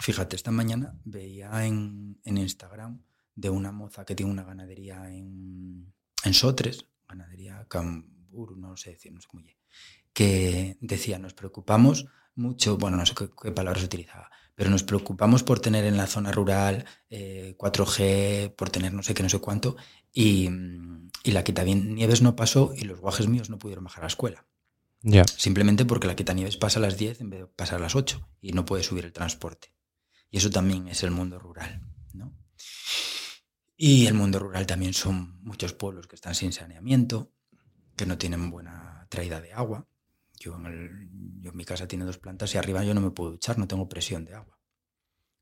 fíjate, 0.00 0.36
esta 0.36 0.50
mañana 0.50 0.98
veía 1.04 1.66
en, 1.66 2.20
en 2.24 2.38
Instagram 2.38 3.02
de 3.34 3.50
una 3.50 3.72
moza 3.72 4.04
que 4.04 4.14
tiene 4.14 4.32
una 4.32 4.44
ganadería 4.44 5.10
en, 5.10 5.92
en 6.24 6.34
Sotres, 6.34 6.86
ganadería 7.08 7.66
Cambur, 7.68 8.56
no 8.56 8.76
sé 8.76 8.90
decir, 8.90 9.12
no 9.12 9.20
sé 9.20 9.28
cómo 9.28 9.44
que 10.14 10.78
decía, 10.80 11.18
nos 11.18 11.34
preocupamos 11.34 12.06
mucho, 12.34 12.78
bueno, 12.78 12.96
no 12.96 13.04
sé 13.04 13.14
qué, 13.14 13.28
qué 13.42 13.52
palabras 13.52 13.84
utilizaba, 13.84 14.30
pero 14.54 14.70
nos 14.70 14.82
preocupamos 14.82 15.42
por 15.42 15.60
tener 15.60 15.84
en 15.84 15.96
la 15.96 16.06
zona 16.06 16.32
rural 16.32 16.86
eh, 17.10 17.54
4G, 17.58 18.54
por 18.54 18.70
tener 18.70 18.92
no 18.92 19.02
sé 19.02 19.12
qué, 19.12 19.22
no 19.22 19.28
sé 19.28 19.40
cuánto, 19.40 19.76
y, 20.12 20.48
y 21.24 21.32
la 21.32 21.44
quitanieves 21.44 22.22
no 22.22 22.36
pasó 22.36 22.72
y 22.74 22.82
los 22.84 23.00
guajes 23.00 23.28
míos 23.28 23.50
no 23.50 23.58
pudieron 23.58 23.84
bajar 23.84 24.00
a 24.00 24.04
la 24.04 24.08
escuela. 24.08 24.46
Ya. 25.02 25.24
Simplemente 25.24 25.84
porque 25.84 26.06
la 26.06 26.16
quitanieves 26.16 26.56
pasa 26.56 26.78
a 26.78 26.82
las 26.82 26.96
10 26.96 27.20
en 27.20 27.30
vez 27.30 27.40
de 27.40 27.46
pasar 27.46 27.78
a 27.78 27.82
las 27.82 27.94
8 27.94 28.26
y 28.40 28.52
no 28.52 28.64
puede 28.64 28.82
subir 28.82 29.04
el 29.04 29.12
transporte. 29.12 29.74
Y 30.30 30.38
eso 30.38 30.50
también 30.50 30.88
es 30.88 31.02
el 31.02 31.10
mundo 31.10 31.38
rural, 31.38 31.82
¿no? 32.14 32.32
Y 33.76 34.06
el 34.06 34.14
mundo 34.14 34.38
rural 34.38 34.66
también 34.66 34.94
son 34.94 35.42
muchos 35.42 35.74
pueblos 35.74 36.06
que 36.06 36.14
están 36.14 36.34
sin 36.34 36.52
saneamiento, 36.52 37.32
que 37.96 38.06
no 38.06 38.16
tienen 38.16 38.50
buena 38.50 39.06
traída 39.10 39.40
de 39.40 39.52
agua. 39.52 39.86
Yo 40.44 40.56
en, 40.56 40.66
el- 40.66 41.08
yo 41.40 41.50
en 41.50 41.56
mi 41.56 41.64
casa 41.64 41.88
tiene 41.88 42.04
dos 42.04 42.18
plantas 42.18 42.54
y 42.54 42.58
arriba 42.58 42.84
yo 42.84 42.92
no 42.94 43.00
me 43.00 43.10
puedo 43.10 43.30
duchar, 43.32 43.56
no 43.58 43.66
tengo 43.66 43.88
presión 43.88 44.24
de 44.26 44.34
agua, 44.34 44.58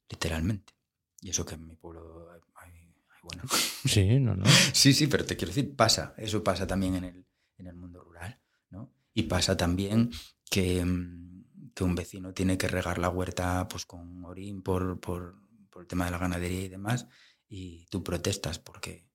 literalmente. 0.08 0.74
Y 1.20 1.30
eso 1.30 1.44
que 1.44 1.54
en 1.54 1.66
mi 1.66 1.76
pueblo 1.76 2.30
hay, 2.30 2.40
hay- 2.56 2.94
buena 3.22 3.42
Sí, 3.84 4.18
no, 4.20 4.34
no. 4.36 4.44
Sí, 4.72 4.92
sí, 4.92 5.06
pero 5.06 5.24
te 5.24 5.36
quiero 5.36 5.52
decir, 5.54 5.74
pasa. 5.76 6.14
Eso 6.16 6.42
pasa 6.42 6.66
también 6.66 6.96
en 6.96 7.04
el, 7.04 7.26
en 7.58 7.66
el 7.66 7.74
mundo 7.76 8.00
rural, 8.02 8.40
¿no? 8.70 8.92
Y 9.14 9.24
pasa 9.24 9.56
también 9.56 10.10
que, 10.50 10.84
mm, 10.84 11.72
que 11.74 11.84
un 11.84 11.94
vecino 11.94 12.32
tiene 12.32 12.56
que 12.58 12.68
regar 12.68 12.98
la 12.98 13.08
huerta 13.08 13.66
pues, 13.68 13.86
con 13.86 14.24
orín 14.24 14.62
por, 14.62 15.00
por, 15.00 15.36
por 15.70 15.82
el 15.82 15.88
tema 15.88 16.04
de 16.04 16.10
la 16.12 16.18
ganadería 16.18 16.62
y 16.62 16.68
demás, 16.68 17.06
y 17.48 17.86
tú 17.86 18.02
protestas 18.02 18.58
porque, 18.58 19.08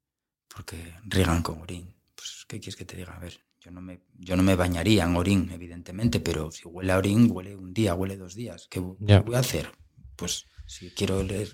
porque 0.54 0.93
riegan 1.06 1.43
con 1.43 1.62
orín. 1.62 1.95
Pues, 2.15 2.45
¿qué 2.47 2.60
quieres 2.60 2.76
que 2.76 2.86
te 2.86 2.97
diga? 2.97 3.15
A 3.15 3.19
ver, 3.19 3.39
yo 3.67 3.71
no 3.73 3.82
me, 3.82 3.99
yo 4.17 4.38
no 4.38 4.43
me 4.43 4.56
bañaría 4.56 5.03
en 5.03 5.17
orín, 5.17 5.49
evidentemente, 5.51 6.21
pero 6.21 6.51
si 6.51 6.65
huele 6.69 6.93
a 6.93 6.97
orín, 6.97 7.30
huele 7.30 7.53
un 7.53 7.73
día, 7.73 7.93
huele 7.95 8.15
dos 8.15 8.34
días. 8.34 8.67
¿Qué, 8.71 8.80
voy 8.80 9.36
a 9.36 9.39
hacer? 9.39 9.69
Pues 10.15 10.45
si 10.65 10.89
quiero 10.91 11.21
leer 11.21 11.49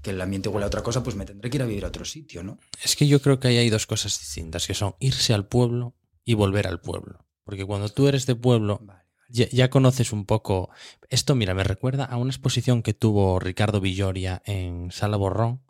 que 0.00 0.10
el 0.10 0.20
ambiente 0.22 0.48
huele 0.48 0.64
a 0.64 0.68
otra 0.68 0.82
cosa, 0.82 1.02
pues 1.02 1.14
me 1.14 1.26
tendré 1.26 1.50
que 1.50 1.58
ir 1.58 1.62
a 1.62 1.66
vivir 1.66 1.84
a 1.84 1.88
otro 1.88 2.06
sitio, 2.06 2.42
¿no? 2.42 2.58
Es 2.82 2.96
que 2.96 3.06
yo 3.06 3.20
creo 3.20 3.38
que 3.38 3.48
ahí 3.48 3.58
hay 3.58 3.68
dos 3.68 3.86
cosas 3.86 4.18
distintas, 4.18 4.66
que 4.66 4.72
son 4.72 4.94
irse 4.98 5.34
al 5.34 5.46
pueblo 5.46 5.94
y 6.24 6.32
volver 6.32 6.66
al 6.66 6.80
pueblo. 6.80 7.26
Porque 7.44 7.66
cuando 7.66 7.90
tú 7.90 8.08
eres 8.08 8.24
de 8.24 8.34
pueblo, 8.34 8.78
Vale, 8.82 8.86
vale. 8.86 9.04
ya, 9.28 9.46
ya 9.50 9.68
conoces 9.68 10.10
un 10.14 10.24
poco. 10.24 10.70
Esto, 11.10 11.34
mira, 11.34 11.52
me 11.52 11.64
recuerda 11.64 12.06
a 12.06 12.16
una 12.16 12.30
exposición 12.30 12.82
que 12.82 12.94
tuvo 12.94 13.38
Ricardo 13.40 13.82
Villoria 13.82 14.40
en 14.46 14.90
Sala 14.90 15.18
Borrón, 15.18 15.60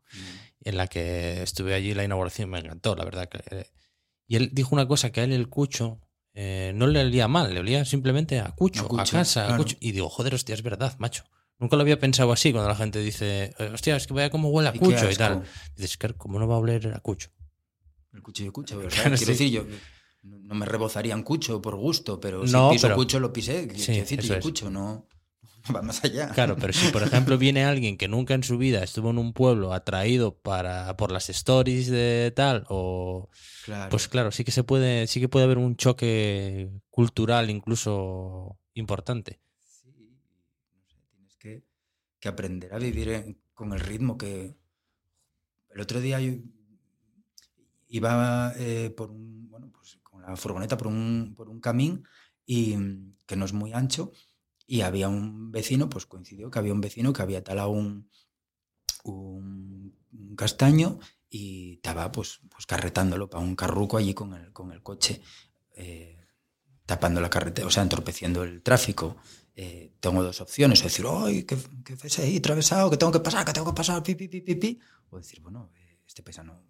en 0.60 0.76
la 0.76 0.86
que 0.86 1.42
estuve 1.42 1.74
allí 1.74 1.92
la 1.92 2.04
inauguración, 2.04 2.50
me 2.50 2.60
encantó, 2.60 2.94
la 2.94 3.04
verdad. 3.04 3.28
que 3.28 3.38
eh, 3.50 3.66
Y 4.26 4.36
él 4.36 4.50
dijo 4.52 4.74
una 4.74 4.86
cosa 4.88 5.10
que 5.12 5.20
a 5.20 5.24
él 5.24 5.32
el 5.32 5.48
cucho 5.48 6.00
eh, 6.32 6.72
no 6.74 6.86
le 6.86 7.00
olía 7.00 7.28
mal, 7.28 7.52
le 7.54 7.60
olía 7.60 7.84
simplemente 7.84 8.40
a 8.40 8.50
cucho, 8.56 8.82
A 8.82 8.84
a, 8.86 8.88
cucho, 8.88 9.12
casa, 9.12 9.44
a 9.44 9.46
claro. 9.48 9.62
cucho. 9.62 9.76
Y 9.80 9.92
digo, 9.92 10.08
joder, 10.08 10.34
hostia, 10.34 10.54
es 10.54 10.62
verdad, 10.62 10.94
macho. 10.98 11.24
Nunca 11.58 11.76
lo 11.76 11.82
había 11.82 11.98
pensado 12.00 12.32
así 12.32 12.50
cuando 12.50 12.68
la 12.68 12.74
gente 12.74 12.98
dice, 13.00 13.54
eh, 13.58 13.70
hostia, 13.72 13.94
es 13.96 14.06
que 14.08 14.14
vaya 14.14 14.30
cómo 14.30 14.48
huele 14.48 14.68
a 14.70 14.72
cucho 14.72 15.08
y 15.10 15.14
tal. 15.14 15.44
Dices, 15.76 15.96
"Claro, 15.96 16.16
¿cómo 16.18 16.38
no 16.40 16.48
va 16.48 16.56
a 16.56 16.58
oler 16.58 16.88
a 16.94 16.98
cucho? 17.00 17.30
El 18.12 18.22
cucho. 18.22 18.44
o 18.52 18.66
sea, 18.66 18.78
Claro, 18.78 18.88
quiero 18.90 19.16
sí. 19.18 19.24
decir, 19.26 19.50
yo 19.50 19.64
no 20.22 20.54
me 20.54 20.66
rebozaría 20.66 21.14
en 21.14 21.22
cucho 21.22 21.60
por 21.62 21.76
gusto, 21.76 22.18
pero 22.20 22.46
si 22.46 22.52
No, 22.52 22.70
piso 22.70 22.86
pero- 22.88 22.96
cucho, 22.96 23.20
lo 23.20 23.32
pisé. 23.32 23.68
Sí, 23.76 23.92
decir, 24.00 24.18
es. 24.20 24.42
cucho, 24.42 24.70
no, 24.70 25.06
va 25.74 25.82
más 25.82 26.04
allá. 26.04 26.28
Claro, 26.30 26.56
pero 26.56 26.72
si 26.72 26.90
por 26.92 27.02
ejemplo 27.02 27.38
viene 27.38 27.64
alguien 27.64 27.96
que 27.96 28.08
nunca 28.08 28.34
en 28.34 28.42
su 28.42 28.58
vida 28.58 28.82
estuvo 28.82 29.10
en 29.10 29.18
un 29.18 29.32
pueblo 29.32 29.72
atraído 29.72 30.36
para, 30.36 30.96
por 30.96 31.10
las 31.12 31.30
stories 31.30 31.88
de 31.90 32.32
tal, 32.34 32.64
o 32.68 33.28
Claro. 33.64 33.88
pues 33.90 34.08
claro, 34.08 34.30
sí 34.30 34.44
que 34.44 34.50
se 34.52 34.62
puede, 34.64 35.06
sí 35.06 35.20
que 35.20 35.28
puede 35.28 35.46
haber 35.46 35.58
un 35.58 35.76
choque 35.76 36.70
cultural 36.90 37.48
incluso 37.50 38.58
importante. 38.74 39.40
Sí, 39.58 39.88
no 40.74 40.82
sé, 40.86 40.96
tienes 41.10 41.36
que, 41.36 41.64
que 42.20 42.28
aprender 42.28 42.74
a 42.74 42.78
vivir 42.78 43.08
en- 43.08 43.38
con 43.54 43.72
el 43.72 43.80
ritmo 43.80 44.18
que... 44.18 44.56
El 45.70 45.80
otro 45.80 46.00
día 46.00 46.20
yo 46.20 46.32
iba 47.88 48.52
eh, 48.56 48.90
por 48.96 49.10
un, 49.10 49.48
bueno, 49.50 49.70
pues 49.72 49.98
con 50.02 50.22
la 50.22 50.36
furgoneta 50.36 50.76
por 50.76 50.86
un, 50.88 51.32
por 51.36 51.48
un 51.48 51.60
camín 51.60 52.04
y 52.46 52.76
que 53.26 53.36
no 53.36 53.44
es 53.44 53.52
muy 53.52 53.72
ancho 53.72 54.12
y 54.66 54.80
había 54.82 55.08
un 55.08 55.50
vecino, 55.52 55.88
pues 55.88 56.06
coincidió 56.06 56.50
que 56.50 56.58
había 56.58 56.72
un 56.72 56.80
vecino 56.80 57.12
que 57.12 57.22
había 57.22 57.42
talado 57.44 57.70
un, 57.70 58.08
un, 59.04 59.94
un 60.12 60.36
castaño 60.36 60.98
y 61.30 61.74
estaba 61.74 62.10
pues, 62.12 62.40
pues 62.50 62.66
carretándolo 62.66 63.28
para 63.28 63.42
un 63.44 63.56
carruco 63.56 63.96
allí 63.96 64.14
con 64.14 64.34
el, 64.34 64.52
con 64.52 64.72
el 64.72 64.82
coche, 64.82 65.20
eh, 65.76 66.16
tapando 66.86 67.20
la 67.20 67.30
carretera, 67.30 67.66
o 67.66 67.70
sea, 67.70 67.82
entorpeciendo 67.82 68.42
el 68.44 68.62
tráfico. 68.62 69.16
eh, 69.56 69.92
tengo 70.00 70.22
dos 70.22 70.40
opciones. 70.40 70.80
O 70.80 70.84
decir, 70.84 71.06
¡ay, 71.08 71.44
que, 71.44 71.56
que 71.84 71.96
fuese 71.96 72.22
ahí 72.22 72.36
atravesado, 72.38 72.90
que 72.90 72.96
tengo 72.96 73.12
que 73.12 73.20
pasar, 73.20 73.44
que 73.44 73.52
tengo 73.52 73.66
que 73.72 73.76
pasar, 73.76 74.02
pi, 74.02 74.14
pi, 74.14 74.28
pi, 74.28 74.40
pi, 74.40 74.54
pi! 74.56 74.80
O 75.10 75.16
decir, 75.18 75.40
bueno, 75.40 75.70
este 76.06 76.22
paisano 76.22 76.60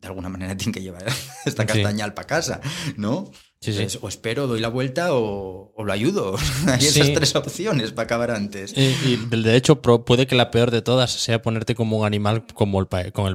de 0.00 0.06
alguna 0.08 0.28
manera 0.34 0.56
tiene 0.56 0.72
que 0.72 0.80
llevar 0.82 1.06
esta 1.44 1.62
Sí. 1.62 1.68
castañal 1.68 2.14
para 2.14 2.26
casa, 2.26 2.60
¿no? 2.96 3.30
Sí, 3.62 3.72
sí. 3.72 3.78
Entonces, 3.80 4.02
o 4.02 4.08
espero, 4.08 4.46
doy 4.46 4.58
la 4.58 4.68
vuelta 4.68 5.14
o, 5.14 5.70
o 5.74 5.84
lo 5.84 5.92
ayudo. 5.92 6.34
Hay 6.66 6.86
esas 6.86 7.12
tres 7.12 7.34
opciones 7.36 7.92
para 7.92 8.04
acabar 8.04 8.30
antes. 8.30 8.74
Y 8.76 9.16
de 9.16 9.54
hecho, 9.54 9.82
puede 9.82 10.26
que 10.26 10.34
la 10.34 10.50
peor 10.50 10.70
de 10.70 10.80
todas 10.80 11.10
sea 11.10 11.42
ponerte 11.42 11.74
como 11.74 11.98
un 11.98 12.06
animal 12.06 12.46
como 12.54 12.80
el, 12.80 12.86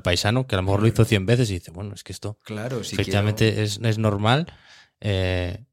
paisano, 0.01 0.47
que 0.47 0.55
a 0.55 0.57
lo 0.57 0.63
mejor 0.63 0.81
lo 0.81 0.88
hizo 0.88 1.05
100 1.05 1.27
veces 1.27 1.51
y 1.51 1.55
dice, 1.55 1.69
bueno, 1.69 1.93
es 1.93 2.03
que 2.03 2.11
esto 2.11 2.39
Claro, 2.43 2.83
si 2.83 2.95
efectivamente 2.95 3.61
es, 3.61 3.79
es 3.83 3.97
normal. 3.99 4.47
Eh, 4.99 5.63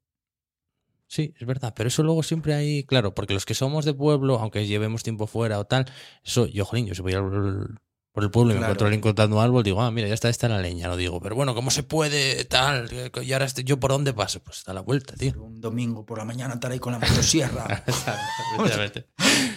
sí, 1.07 1.33
es 1.39 1.47
verdad, 1.47 1.73
pero 1.75 1.89
eso 1.89 2.03
luego 2.03 2.23
siempre 2.23 2.53
hay, 2.53 2.85
claro, 2.85 3.15
porque 3.15 3.33
los 3.33 3.47
que 3.47 3.55
somos 3.55 3.87
de 3.87 3.95
pueblo, 3.95 4.39
aunque 4.39 4.67
llevemos 4.67 5.03
tiempo 5.03 5.27
fuera 5.27 5.59
o 5.61 5.65
tal, 5.65 5.87
eso, 6.23 6.45
yo, 6.47 6.67
jolín, 6.67 6.87
yo 6.87 6.95
si 6.95 7.01
voy 7.01 7.15
al- 7.15 7.81
por 8.13 8.25
el 8.25 8.31
pueblo 8.31 8.53
y 8.53 8.57
me 8.57 8.61
encuentro 8.61 8.87
alguien 8.87 9.01
cortando 9.01 9.37
un 9.37 9.43
árbol, 9.43 9.65
digo, 9.65 9.81
ah, 9.81 9.91
mira, 9.91 10.07
ya 10.07 10.15
está, 10.15 10.29
está 10.29 10.47
la 10.47 10.61
leña, 10.61 10.87
lo 10.87 10.97
digo, 10.97 11.19
pero 11.21 11.35
bueno, 11.35 11.55
¿cómo 11.55 11.71
se 11.71 11.83
puede 11.83 12.45
tal? 12.45 12.91
Y 13.23 13.33
ahora 13.33 13.47
estoy, 13.47 13.65
yo 13.65 13.81
por 13.81 13.91
dónde 13.91 14.13
paso, 14.13 14.41
pues 14.41 14.65
da 14.65 14.75
la 14.75 14.83
vuelta, 14.83 15.17
tío. 15.17 15.33
un 15.43 15.61
domingo 15.61 16.05
por 16.05 16.19
la 16.19 16.27
mañana 16.27 16.55
estar 16.55 16.71
ahí 16.71 16.79
con 16.79 16.93
la 16.93 16.99
motosierra. 16.99 17.85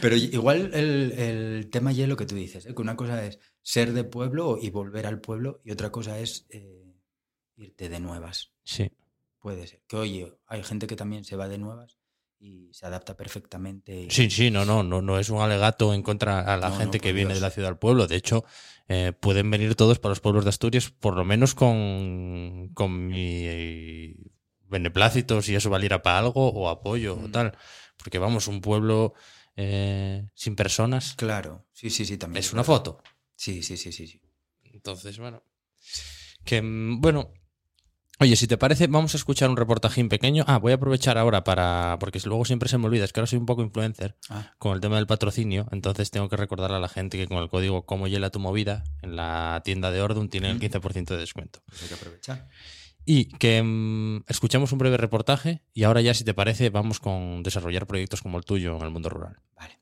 Pero 0.01 0.15
igual 0.15 0.71
el, 0.73 1.11
el 1.11 1.69
tema 1.69 1.91
ya 1.91 2.03
es 2.03 2.09
lo 2.09 2.15
que 2.15 2.25
tú 2.25 2.35
dices, 2.35 2.65
¿eh? 2.65 2.73
que 2.73 2.81
una 2.81 2.95
cosa 2.95 3.25
es 3.25 3.39
ser 3.61 3.91
de 3.91 4.05
pueblo 4.05 4.57
y 4.61 4.69
volver 4.69 5.05
al 5.05 5.19
pueblo 5.19 5.61
y 5.65 5.71
otra 5.71 5.91
cosa 5.91 6.17
es 6.19 6.45
eh, 6.49 6.95
irte 7.57 7.89
de 7.89 7.99
nuevas. 7.99 8.53
Sí. 8.63 8.89
Puede 9.39 9.67
ser. 9.67 9.81
Que 9.87 9.97
oye, 9.97 10.33
hay 10.47 10.63
gente 10.63 10.87
que 10.87 10.95
también 10.95 11.25
se 11.25 11.35
va 11.35 11.47
de 11.49 11.57
nuevas 11.57 11.97
y 12.39 12.69
se 12.73 12.85
adapta 12.85 13.15
perfectamente. 13.17 14.07
Sí, 14.09 14.29
sí, 14.29 14.51
no, 14.51 14.65
no, 14.65 14.83
no, 14.83 15.01
no 15.01 15.17
es 15.19 15.29
un 15.29 15.41
alegato 15.41 15.93
en 15.93 16.01
contra 16.03 16.39
a 16.41 16.57
la 16.57 16.67
No, 16.69 16.73
no, 16.75 16.79
gente 16.81 16.99
que 16.99 17.13
viene 17.13 17.29
Dios. 17.29 17.39
de 17.39 17.47
la 17.47 17.51
ciudad 17.51 17.69
al 17.69 17.79
pueblo. 17.79 18.07
De 18.07 18.15
hecho, 18.15 18.45
eh, 18.87 19.13
pueden 19.19 19.49
venir 19.49 19.75
todos 19.75 19.99
para 19.99 20.11
los 20.11 20.19
pueblos 20.19 20.43
de 20.45 20.49
Asturias, 20.49 20.89
por 20.91 21.15
lo 21.15 21.25
menos 21.25 21.55
con, 21.55 22.69
con 22.73 23.07
mi 23.07 24.15
beneplácito, 24.67 25.41
si 25.41 25.55
eso 25.55 25.69
valiera 25.69 26.01
para 26.01 26.19
algo, 26.19 26.49
o 26.49 26.69
apoyo 26.69 27.15
o 27.19 27.29
tal. 27.29 27.57
Porque 27.97 28.19
vamos, 28.19 28.47
un 28.47 28.61
pueblo 28.61 29.13
eh, 29.55 30.27
sin 30.33 30.55
personas 30.55 31.15
Claro, 31.15 31.65
sí, 31.71 31.89
sí, 31.89 32.05
sí, 32.05 32.17
también. 32.17 32.39
es 32.41 32.51
una 32.53 32.63
foto. 32.63 33.01
Sí, 33.35 33.63
sí, 33.63 33.77
sí, 33.77 33.91
sí. 33.91 34.07
sí. 34.07 34.21
Entonces, 34.63 35.17
bueno. 35.17 35.43
Que, 36.43 36.61
mm, 36.61 36.99
bueno. 37.01 37.31
Oye, 38.17 38.37
si 38.37 38.47
te 38.47 38.57
parece, 38.57 38.87
vamos 38.87 39.13
a 39.13 39.17
escuchar 39.17 39.49
un 39.49 39.57
reportajín 39.57 40.07
pequeño. 40.07 40.45
Ah, 40.47 40.57
voy 40.57 40.71
a 40.71 40.75
aprovechar 40.75 41.17
ahora 41.17 41.43
para. 41.43 41.97
Porque 41.99 42.19
luego 42.23 42.45
siempre 42.45 42.69
se 42.69 42.77
me 42.77 42.85
olvida, 42.85 43.03
es 43.03 43.11
que 43.11 43.19
ahora 43.19 43.27
soy 43.27 43.39
un 43.39 43.45
poco 43.45 43.61
influencer 43.61 44.15
Ah, 44.29 44.53
con 44.57 44.73
el 44.73 44.79
tema 44.79 44.95
del 44.95 45.05
patrocinio. 45.05 45.67
Entonces 45.71 46.11
tengo 46.11 46.29
que 46.29 46.37
recordarle 46.37 46.77
a 46.77 46.79
la 46.79 46.87
gente 46.87 47.17
que 47.17 47.27
con 47.27 47.39
el 47.39 47.49
código 47.49 47.85
Como 47.85 48.07
Hiela 48.07 48.29
tu 48.29 48.39
Movida 48.39 48.85
en 49.01 49.17
la 49.17 49.61
tienda 49.65 49.91
de 49.91 50.01
Ordun 50.01 50.29
tienen 50.29 50.51
el 50.51 50.57
Mm. 50.57 50.61
15% 50.61 51.13
de 51.13 51.17
descuento. 51.17 51.59
pues 51.65 51.81
hay 51.83 51.87
que 51.89 51.93
aprovechar. 51.95 52.47
Y 53.03 53.25
que 53.25 53.61
mm, 53.61 54.23
escuchamos 54.29 54.71
un 54.71 54.77
breve 54.79 54.95
reportaje 54.97 55.61
y 55.73 55.83
ahora 55.83 55.99
ya, 56.01 56.13
si 56.13 56.23
te 56.23 56.33
parece, 56.33 56.69
vamos 56.69 57.01
con 57.01 57.43
desarrollar 57.43 57.85
proyectos 57.85 58.21
como 58.21 58.37
el 58.37 58.45
tuyo 58.45 58.77
en 58.77 58.81
el 58.81 58.91
mundo 58.91 59.09
rural. 59.09 59.39
Vale. 59.59 59.77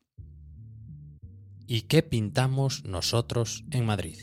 ¿Y 1.68 1.84
qué 1.84 2.02
pintamos 2.04 2.84
nosotros 2.84 3.64
en 3.72 3.86
Madrid? 3.86 4.18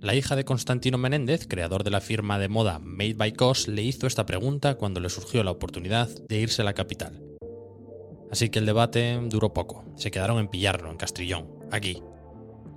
La 0.00 0.14
hija 0.14 0.36
de 0.36 0.44
Constantino 0.44 0.98
Menéndez, 0.98 1.46
creador 1.46 1.82
de 1.82 1.90
la 1.90 2.00
firma 2.00 2.38
de 2.38 2.48
moda 2.48 2.78
Made 2.78 3.14
by 3.14 3.32
Cos, 3.32 3.66
le 3.66 3.82
hizo 3.82 4.06
esta 4.06 4.26
pregunta 4.26 4.74
cuando 4.74 5.00
le 5.00 5.08
surgió 5.08 5.42
la 5.42 5.50
oportunidad 5.50 6.08
de 6.08 6.38
irse 6.38 6.62
a 6.62 6.64
la 6.66 6.74
capital. 6.74 7.22
Así 8.30 8.50
que 8.50 8.58
el 8.58 8.66
debate 8.66 9.18
duró 9.24 9.54
poco. 9.54 9.84
Se 9.96 10.10
quedaron 10.10 10.38
en 10.38 10.48
Pillarlo, 10.48 10.90
en 10.90 10.98
Castrillón, 10.98 11.48
aquí. 11.70 12.02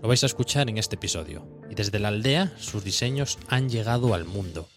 Lo 0.01 0.08
vais 0.08 0.23
a 0.23 0.27
escuchar 0.27 0.69
en 0.69 0.77
este 0.77 0.95
episodio. 0.95 1.45
Y 1.69 1.75
desde 1.75 1.99
la 1.99 2.08
aldea, 2.08 2.53
sus 2.58 2.84
diseños 2.84 3.38
han 3.49 3.69
llegado 3.69 4.13
al 4.13 4.23
mundo. 4.23 4.67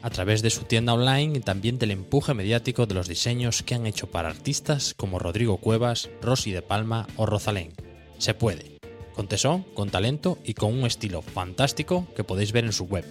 A 0.00 0.10
través 0.10 0.42
de 0.42 0.50
su 0.50 0.64
tienda 0.64 0.94
online 0.94 1.38
y 1.38 1.40
también 1.40 1.78
del 1.78 1.90
empuje 1.90 2.32
mediático 2.34 2.86
de 2.86 2.94
los 2.94 3.08
diseños 3.08 3.62
que 3.62 3.74
han 3.74 3.86
hecho 3.86 4.10
para 4.10 4.30
artistas 4.30 4.94
como 4.94 5.18
Rodrigo 5.18 5.58
Cuevas, 5.58 6.08
Rosy 6.22 6.52
de 6.52 6.62
Palma 6.62 7.06
o 7.16 7.26
Rosalén. 7.26 7.72
Se 8.18 8.32
puede. 8.32 8.73
Con 9.14 9.28
tesón, 9.28 9.64
con 9.74 9.90
talento 9.90 10.38
y 10.44 10.54
con 10.54 10.72
un 10.72 10.86
estilo 10.86 11.22
fantástico 11.22 12.06
que 12.16 12.24
podéis 12.24 12.52
ver 12.52 12.64
en 12.64 12.72
su 12.72 12.84
web, 12.84 13.04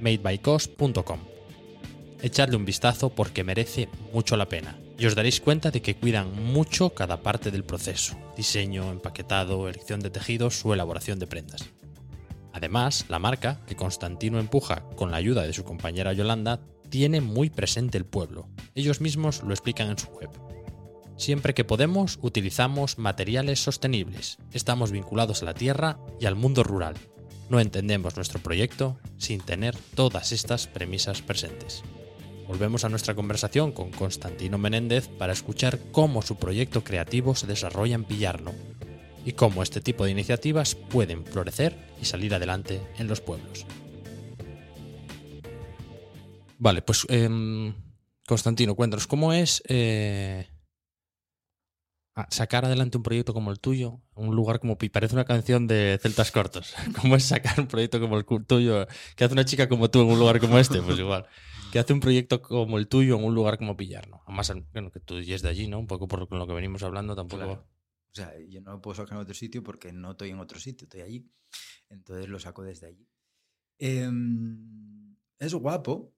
madebycos.com. 0.00 1.20
Echadle 2.22 2.56
un 2.56 2.64
vistazo 2.64 3.10
porque 3.10 3.44
merece 3.44 3.88
mucho 4.12 4.36
la 4.36 4.48
pena 4.48 4.78
y 4.98 5.06
os 5.06 5.14
daréis 5.14 5.40
cuenta 5.40 5.70
de 5.70 5.82
que 5.82 5.96
cuidan 5.96 6.32
mucho 6.52 6.90
cada 6.90 7.22
parte 7.22 7.50
del 7.50 7.64
proceso, 7.64 8.16
diseño, 8.36 8.90
empaquetado, 8.90 9.68
elección 9.68 10.00
de 10.00 10.10
tejidos 10.10 10.64
o 10.64 10.72
elaboración 10.72 11.18
de 11.18 11.26
prendas. 11.26 11.64
Además, 12.52 13.06
la 13.08 13.18
marca, 13.18 13.60
que 13.66 13.76
Constantino 13.76 14.38
empuja 14.38 14.84
con 14.96 15.10
la 15.10 15.16
ayuda 15.16 15.42
de 15.42 15.52
su 15.52 15.64
compañera 15.64 16.12
Yolanda, 16.12 16.60
tiene 16.88 17.20
muy 17.20 17.50
presente 17.50 17.98
el 17.98 18.04
pueblo. 18.04 18.48
Ellos 18.74 19.00
mismos 19.00 19.42
lo 19.42 19.52
explican 19.52 19.90
en 19.90 19.98
su 19.98 20.08
web. 20.08 20.30
Siempre 21.22 21.54
que 21.54 21.62
podemos, 21.62 22.18
utilizamos 22.20 22.98
materiales 22.98 23.62
sostenibles. 23.62 24.38
Estamos 24.52 24.90
vinculados 24.90 25.40
a 25.40 25.44
la 25.44 25.54
tierra 25.54 26.00
y 26.18 26.26
al 26.26 26.34
mundo 26.34 26.64
rural. 26.64 26.96
No 27.48 27.60
entendemos 27.60 28.16
nuestro 28.16 28.40
proyecto 28.40 28.98
sin 29.18 29.40
tener 29.40 29.76
todas 29.94 30.32
estas 30.32 30.66
premisas 30.66 31.22
presentes. 31.22 31.84
Volvemos 32.48 32.84
a 32.84 32.88
nuestra 32.88 33.14
conversación 33.14 33.70
con 33.70 33.92
Constantino 33.92 34.58
Menéndez 34.58 35.06
para 35.06 35.32
escuchar 35.32 35.78
cómo 35.92 36.22
su 36.22 36.38
proyecto 36.38 36.82
creativo 36.82 37.36
se 37.36 37.46
desarrolla 37.46 37.94
en 37.94 38.02
Pillarno 38.02 38.50
y 39.24 39.34
cómo 39.34 39.62
este 39.62 39.80
tipo 39.80 40.04
de 40.04 40.10
iniciativas 40.10 40.74
pueden 40.74 41.24
florecer 41.24 41.78
y 42.00 42.04
salir 42.04 42.34
adelante 42.34 42.80
en 42.98 43.06
los 43.06 43.20
pueblos. 43.20 43.64
Vale, 46.58 46.82
pues 46.82 47.06
em, 47.08 47.72
Constantino, 48.26 48.74
cuéntanos, 48.74 49.06
¿cómo 49.06 49.32
es 49.32 49.62
eh, 49.68 50.48
sacar 52.28 52.64
adelante 52.64 52.96
un 52.96 53.02
proyecto 53.02 53.32
como 53.32 53.50
el 53.50 53.60
tuyo, 53.60 54.00
un 54.14 54.34
lugar 54.34 54.60
como 54.60 54.76
parece 54.76 55.14
una 55.14 55.24
canción 55.24 55.66
de 55.66 55.98
Celtas 56.02 56.30
Cortos? 56.30 56.74
¿Cómo 57.00 57.16
es 57.16 57.24
sacar 57.24 57.60
un 57.60 57.66
proyecto 57.66 58.00
como 58.00 58.18
el 58.18 58.24
tuyo? 58.24 58.86
¿Qué 59.16 59.24
hace 59.24 59.32
una 59.32 59.44
chica 59.44 59.68
como 59.68 59.90
tú 59.90 60.02
en 60.02 60.08
un 60.08 60.18
lugar 60.18 60.40
como 60.40 60.58
este? 60.58 60.82
Pues 60.82 60.98
igual. 60.98 61.26
¿Qué 61.72 61.78
hace 61.78 61.94
un 61.94 62.00
proyecto 62.00 62.42
como 62.42 62.76
el 62.78 62.86
tuyo 62.86 63.16
en 63.16 63.24
un 63.24 63.34
lugar 63.34 63.56
como 63.56 63.76
Pillarno? 63.76 64.22
Además, 64.26 64.52
bueno, 64.72 64.90
que 64.90 65.00
tú 65.00 65.18
y 65.18 65.32
es 65.32 65.40
de 65.40 65.48
allí, 65.48 65.68
¿no? 65.68 65.78
Un 65.78 65.86
poco 65.86 66.06
por 66.06 66.30
lo 66.30 66.46
que 66.46 66.52
venimos 66.52 66.82
hablando, 66.82 67.16
tampoco. 67.16 67.44
O 68.12 68.14
sea, 68.14 68.34
yo 68.46 68.60
no 68.60 68.82
puedo 68.82 68.94
sacar 68.94 69.14
en 69.14 69.22
otro 69.22 69.34
sitio 69.34 69.62
porque 69.62 69.90
no 69.90 70.10
estoy 70.10 70.30
en 70.30 70.38
otro 70.38 70.60
sitio, 70.60 70.84
estoy 70.84 71.00
allí. 71.00 71.32
Entonces 71.88 72.28
lo 72.28 72.38
saco 72.38 72.62
desde 72.62 72.88
allí. 72.88 73.08
Em, 73.78 75.16
es 75.38 75.54
guapo. 75.54 76.14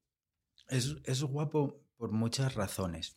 Es, 0.68 0.96
es 1.04 1.22
guapo 1.22 1.84
por 1.96 2.10
muchas 2.10 2.54
razones. 2.56 3.16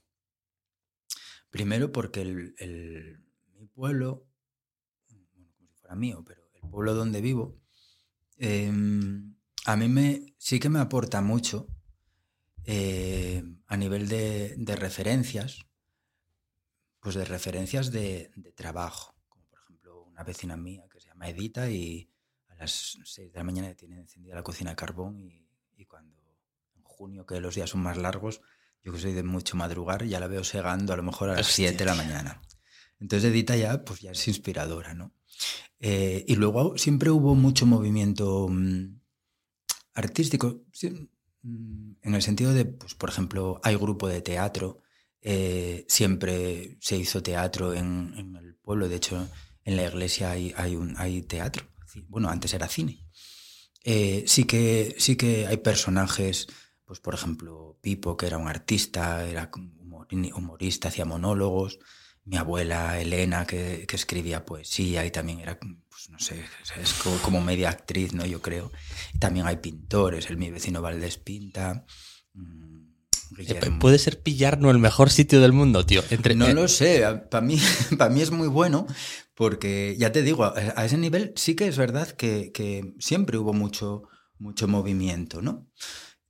Primero 1.49 1.91
porque 1.91 2.21
el, 2.21 2.55
el- 2.59 3.19
mi 3.57 3.65
pueblo, 3.67 4.27
bueno, 5.09 5.27
como 5.33 5.47
si 5.53 5.67
fuera 5.75 5.95
mío, 5.95 6.23
pero 6.25 6.41
el 6.53 6.69
pueblo 6.69 6.93
donde 6.93 7.21
vivo, 7.21 7.59
em, 8.37 9.35
a 9.65 9.75
mí 9.77 9.87
me, 9.89 10.35
sí 10.37 10.59
que 10.59 10.69
me 10.69 10.79
aporta 10.79 11.21
mucho 11.21 11.67
eh, 12.65 13.43
a 13.67 13.77
nivel 13.77 14.07
de, 14.09 14.55
de 14.57 14.75
referencias, 14.75 15.65
pues 16.99 17.15
de 17.15 17.25
referencias 17.25 17.91
de, 17.91 18.31
de 18.35 18.51
trabajo. 18.51 19.15
Como 19.29 19.45
por 19.47 19.59
ejemplo 19.59 20.03
una 20.03 20.23
vecina 20.23 20.57
mía 20.57 20.87
que 20.91 20.99
se 20.99 21.07
llama 21.07 21.29
Edita 21.29 21.69
y 21.69 22.09
a 22.49 22.55
las 22.55 22.97
6 23.03 23.31
de 23.31 23.37
la 23.39 23.43
mañana 23.43 23.73
tiene 23.75 23.99
encendida 23.99 24.35
la 24.35 24.43
cocina 24.43 24.71
de 24.71 24.75
carbón 24.75 25.19
y, 25.19 25.47
y 25.75 25.85
cuando 25.85 26.15
en 26.75 26.83
junio, 26.83 27.25
que 27.25 27.39
los 27.41 27.55
días 27.55 27.69
son 27.69 27.81
más 27.81 27.97
largos, 27.97 28.41
yo 28.87 28.93
que 28.93 28.99
soy 28.99 29.11
de 29.11 29.23
mucho 29.23 29.57
madrugar, 29.57 30.05
ya 30.05 30.17
la 30.17 30.27
veo 30.27 30.45
segando 30.45 30.93
a 30.93 30.95
lo 30.95 31.03
mejor 31.03 31.29
a 31.29 31.33
las 31.33 31.49
Hostia, 31.49 31.67
7 31.67 31.83
de 31.83 31.85
la 31.89 31.95
mañana. 31.95 32.41
Entonces 33.01 33.29
Edita 33.29 33.57
ya, 33.57 33.83
pues 33.83 33.99
ya 33.99 34.11
es 34.11 34.27
inspiradora, 34.29 34.93
¿no? 34.93 35.13
Eh, 35.81 36.23
y 36.25 36.37
luego 36.37 36.77
siempre 36.77 37.09
hubo 37.09 37.35
mucho 37.35 37.65
movimiento 37.65 38.47
mm, 38.47 38.97
artístico, 39.93 40.63
sí, 40.71 40.89
mm, 41.41 41.95
en 42.01 42.15
el 42.15 42.21
sentido 42.21 42.53
de, 42.53 42.63
pues 42.63 42.95
por 42.95 43.09
ejemplo, 43.09 43.59
hay 43.61 43.75
grupo 43.75 44.07
de 44.07 44.21
teatro, 44.21 44.79
eh, 45.21 45.83
siempre 45.89 46.77
se 46.79 46.95
hizo 46.95 47.21
teatro 47.21 47.73
en, 47.73 48.13
en 48.15 48.37
el 48.37 48.55
pueblo, 48.55 48.87
de 48.87 48.95
hecho 48.95 49.27
en 49.65 49.75
la 49.75 49.83
iglesia 49.83 50.31
hay, 50.31 50.53
hay, 50.55 50.77
un, 50.77 50.95
hay 50.97 51.23
teatro, 51.23 51.67
bueno, 52.07 52.29
antes 52.29 52.53
era 52.53 52.69
cine. 52.69 53.05
Eh, 53.83 54.23
sí, 54.27 54.45
que, 54.45 54.95
sí 54.97 55.17
que 55.17 55.45
hay 55.45 55.57
personajes, 55.57 56.47
pues 56.87 56.99
por 57.01 57.13
ejemplo, 57.13 57.77
Pipo, 57.81 58.17
que 58.17 58.25
era 58.25 58.37
un 58.39 58.47
artista, 58.47 59.27
era 59.27 59.51
humor- 59.51 60.07
humorista, 60.33 60.87
hacía 60.87 61.05
monólogos, 61.05 61.77
mi 62.23 62.37
abuela 62.37 62.99
Elena, 62.99 63.45
que, 63.45 63.85
que 63.87 63.95
escribía 63.95 64.45
poesía 64.45 65.05
y 65.05 65.11
también 65.11 65.39
era, 65.41 65.59
pues 65.59 66.09
no 66.09 66.17
sé, 66.19 66.43
es 66.81 66.93
como, 66.95 67.17
como 67.19 67.41
media 67.41 67.69
actriz, 67.69 68.13
¿no? 68.13 68.25
Yo 68.25 68.41
creo. 68.41 68.71
Y 69.13 69.19
también 69.19 69.45
hay 69.47 69.57
pintores, 69.57 70.29
el 70.29 70.37
mi 70.37 70.49
vecino 70.49 70.81
Valdés 70.81 71.17
pinta. 71.17 71.85
mm, 72.33 72.87
Guillermo. 73.31 73.79
Puede 73.79 73.99
ser 73.99 74.21
pillarnos 74.21 74.71
el 74.71 74.79
mejor 74.79 75.09
sitio 75.09 75.41
del 75.41 75.51
mundo, 75.53 75.85
tío. 75.85 76.01
Entre, 76.09 76.35
No 76.35 76.47
eh, 76.47 76.53
lo 76.53 76.67
sé, 76.69 77.03
para 77.29 77.45
mí, 77.45 77.57
para 77.97 78.09
mí 78.09 78.21
es 78.21 78.31
muy 78.31 78.47
bueno 78.47 78.87
porque, 79.35 79.95
ya 79.99 80.11
te 80.11 80.23
digo, 80.23 80.45
a, 80.45 80.53
a 80.75 80.85
ese 80.85 80.97
nivel 80.97 81.33
sí 81.35 81.55
que 81.55 81.67
es 81.67 81.77
verdad 81.77 82.09
que, 82.09 82.51
que 82.53 82.93
siempre 82.99 83.37
hubo 83.37 83.53
mucho, 83.53 84.03
mucho 84.39 84.67
movimiento, 84.67 85.41
¿no? 85.41 85.67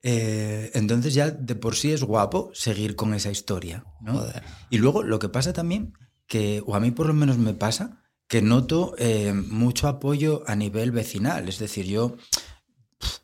Eh, 0.03 0.71
entonces 0.73 1.13
ya 1.13 1.31
de 1.31 1.55
por 1.55 1.75
sí 1.75 1.91
es 1.91 2.03
guapo 2.03 2.51
seguir 2.53 2.95
con 2.95 3.13
esa 3.13 3.31
historia, 3.31 3.83
¿no? 4.01 4.13
Joder. 4.13 4.43
Y 4.69 4.77
luego 4.77 5.03
lo 5.03 5.19
que 5.19 5.29
pasa 5.29 5.53
también, 5.53 5.93
que, 6.27 6.63
o 6.65 6.75
a 6.75 6.79
mí 6.79 6.91
por 6.91 7.07
lo 7.07 7.13
menos 7.13 7.37
me 7.37 7.53
pasa, 7.53 8.03
que 8.27 8.41
noto 8.41 8.93
eh, 8.97 9.33
mucho 9.33 9.87
apoyo 9.87 10.43
a 10.47 10.55
nivel 10.55 10.91
vecinal. 10.91 11.47
Es 11.47 11.59
decir, 11.59 11.85
yo, 11.85 12.17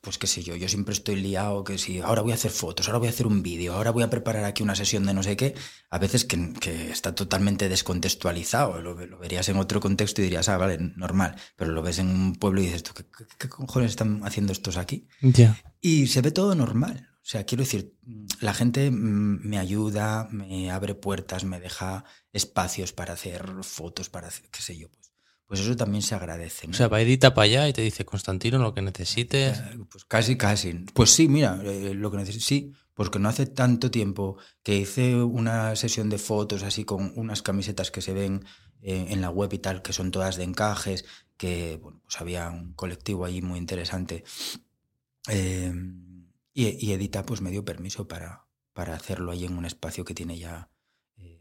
pues 0.02 0.18
qué 0.18 0.28
sé 0.28 0.44
yo, 0.44 0.56
yo 0.56 0.68
siempre 0.68 0.94
estoy 0.94 1.16
liado, 1.16 1.64
que 1.64 1.78
si 1.78 2.00
ahora 2.00 2.22
voy 2.22 2.32
a 2.32 2.36
hacer 2.36 2.52
fotos, 2.52 2.88
ahora 2.88 3.00
voy 3.00 3.08
a 3.08 3.12
hacer 3.12 3.26
un 3.26 3.42
vídeo, 3.42 3.74
ahora 3.74 3.92
voy 3.92 4.04
a 4.04 4.10
preparar 4.10 4.44
aquí 4.44 4.62
una 4.62 4.76
sesión 4.76 5.06
de 5.06 5.14
no 5.14 5.24
sé 5.24 5.36
qué, 5.36 5.56
a 5.90 5.98
veces 5.98 6.26
que, 6.26 6.54
que 6.54 6.92
está 6.92 7.16
totalmente 7.16 7.70
descontextualizado. 7.70 8.82
Lo, 8.82 8.94
lo, 8.94 9.18
verías 9.18 9.50
en 9.50 9.58
otro 9.58 9.80
contexto 9.80 10.22
y 10.22 10.26
dirías, 10.26 10.50
ah, 10.50 10.58
vale, 10.58 10.78
normal, 10.96 11.36
pero 11.56 11.72
lo 11.72 11.82
ves 11.82 12.00
en 12.00 12.10
un 12.10 12.36
pueblo 12.36 12.62
y 12.62 12.66
dices, 12.66 12.84
¿qué, 12.84 13.04
qué, 13.04 13.26
qué 13.38 13.50
cojones 13.50 13.92
están 13.92 14.22
haciendo 14.26 14.52
estos 14.52 14.78
aquí? 14.78 15.08
Y 15.82 16.08
se 16.08 16.22
ve 16.22 16.32
todo 16.32 16.54
normal. 16.54 17.10
O 17.24 17.26
sea, 17.26 17.46
quiero 17.46 17.64
decir, 17.64 17.98
la 18.42 18.54
gente 18.54 18.92
me 18.92 19.58
ayuda, 19.58 20.28
me 20.30 20.70
abre 20.70 20.94
puertas, 20.94 21.46
me 21.46 21.62
deja 21.62 22.04
espacios 22.34 22.92
para 22.92 23.14
hacer 23.14 23.46
fotos, 23.62 24.10
para 24.10 24.28
hacer, 24.28 24.50
qué 24.52 24.62
sé 24.62 24.78
yo, 24.78 24.90
pues. 25.58 25.68
Eso 25.68 25.76
también 25.76 26.02
se 26.02 26.16
agradece. 26.16 26.68
¿no? 26.68 26.72
O 26.72 26.74
sea, 26.74 26.88
va 26.88 27.02
Edita 27.02 27.34
para 27.34 27.46
allá 27.46 27.68
y 27.68 27.74
te 27.74 27.82
dice, 27.82 28.06
Constantino, 28.06 28.58
lo 28.58 28.74
que 28.74 28.82
necesites. 28.82 29.60
Eh, 29.60 29.80
Pues 29.90 30.06
casi, 30.06 30.38
casi. 30.38 30.74
Pues 30.94 31.12
sí, 31.12 31.28
mira, 31.28 31.62
eh, 31.64 31.94
lo 31.94 32.10
que 32.12 32.18
necesito, 32.18 32.46
sí, 32.46 32.74
porque 32.94 33.20
no 33.20 33.30
hace 33.30 33.46
tanto 33.46 33.92
tiempo 33.92 34.38
que 34.64 34.78
hice 34.78 35.16
una 35.16 35.76
sesión 35.76 36.10
de 36.10 36.18
fotos 36.18 36.64
así 36.64 36.86
con 36.86 37.14
unas 37.16 37.42
camisetas 37.42 37.92
que 37.92 38.02
se 38.02 38.14
ven 38.14 38.46
eh, 38.82 39.08
en 39.10 39.22
la 39.22 39.30
web 39.30 39.54
y 39.54 39.60
tal, 39.60 39.82
que 39.82 39.94
son 39.94 40.12
todas 40.12 40.38
de 40.38 40.44
encajes, 40.44 41.06
que 41.38 41.80
bueno, 41.82 42.02
pues 42.04 42.20
había 42.20 42.50
un 42.50 42.74
colectivo 42.74 43.26
allí 43.26 43.42
muy 43.42 43.60
interesante. 43.60 44.24
Eh, 45.30 45.72
y, 46.54 46.88
y, 46.88 46.94
Edita 46.94 47.26
pues 47.26 47.42
me 47.42 47.52
dio 47.52 47.64
permiso 47.64 48.08
para, 48.08 48.46
para 48.74 48.96
hacerlo 48.96 49.32
ahí 49.32 49.46
en 49.46 49.58
un 49.58 49.66
espacio 49.66 50.04
que 50.04 50.14
tiene 50.14 50.38
ya. 50.38 50.70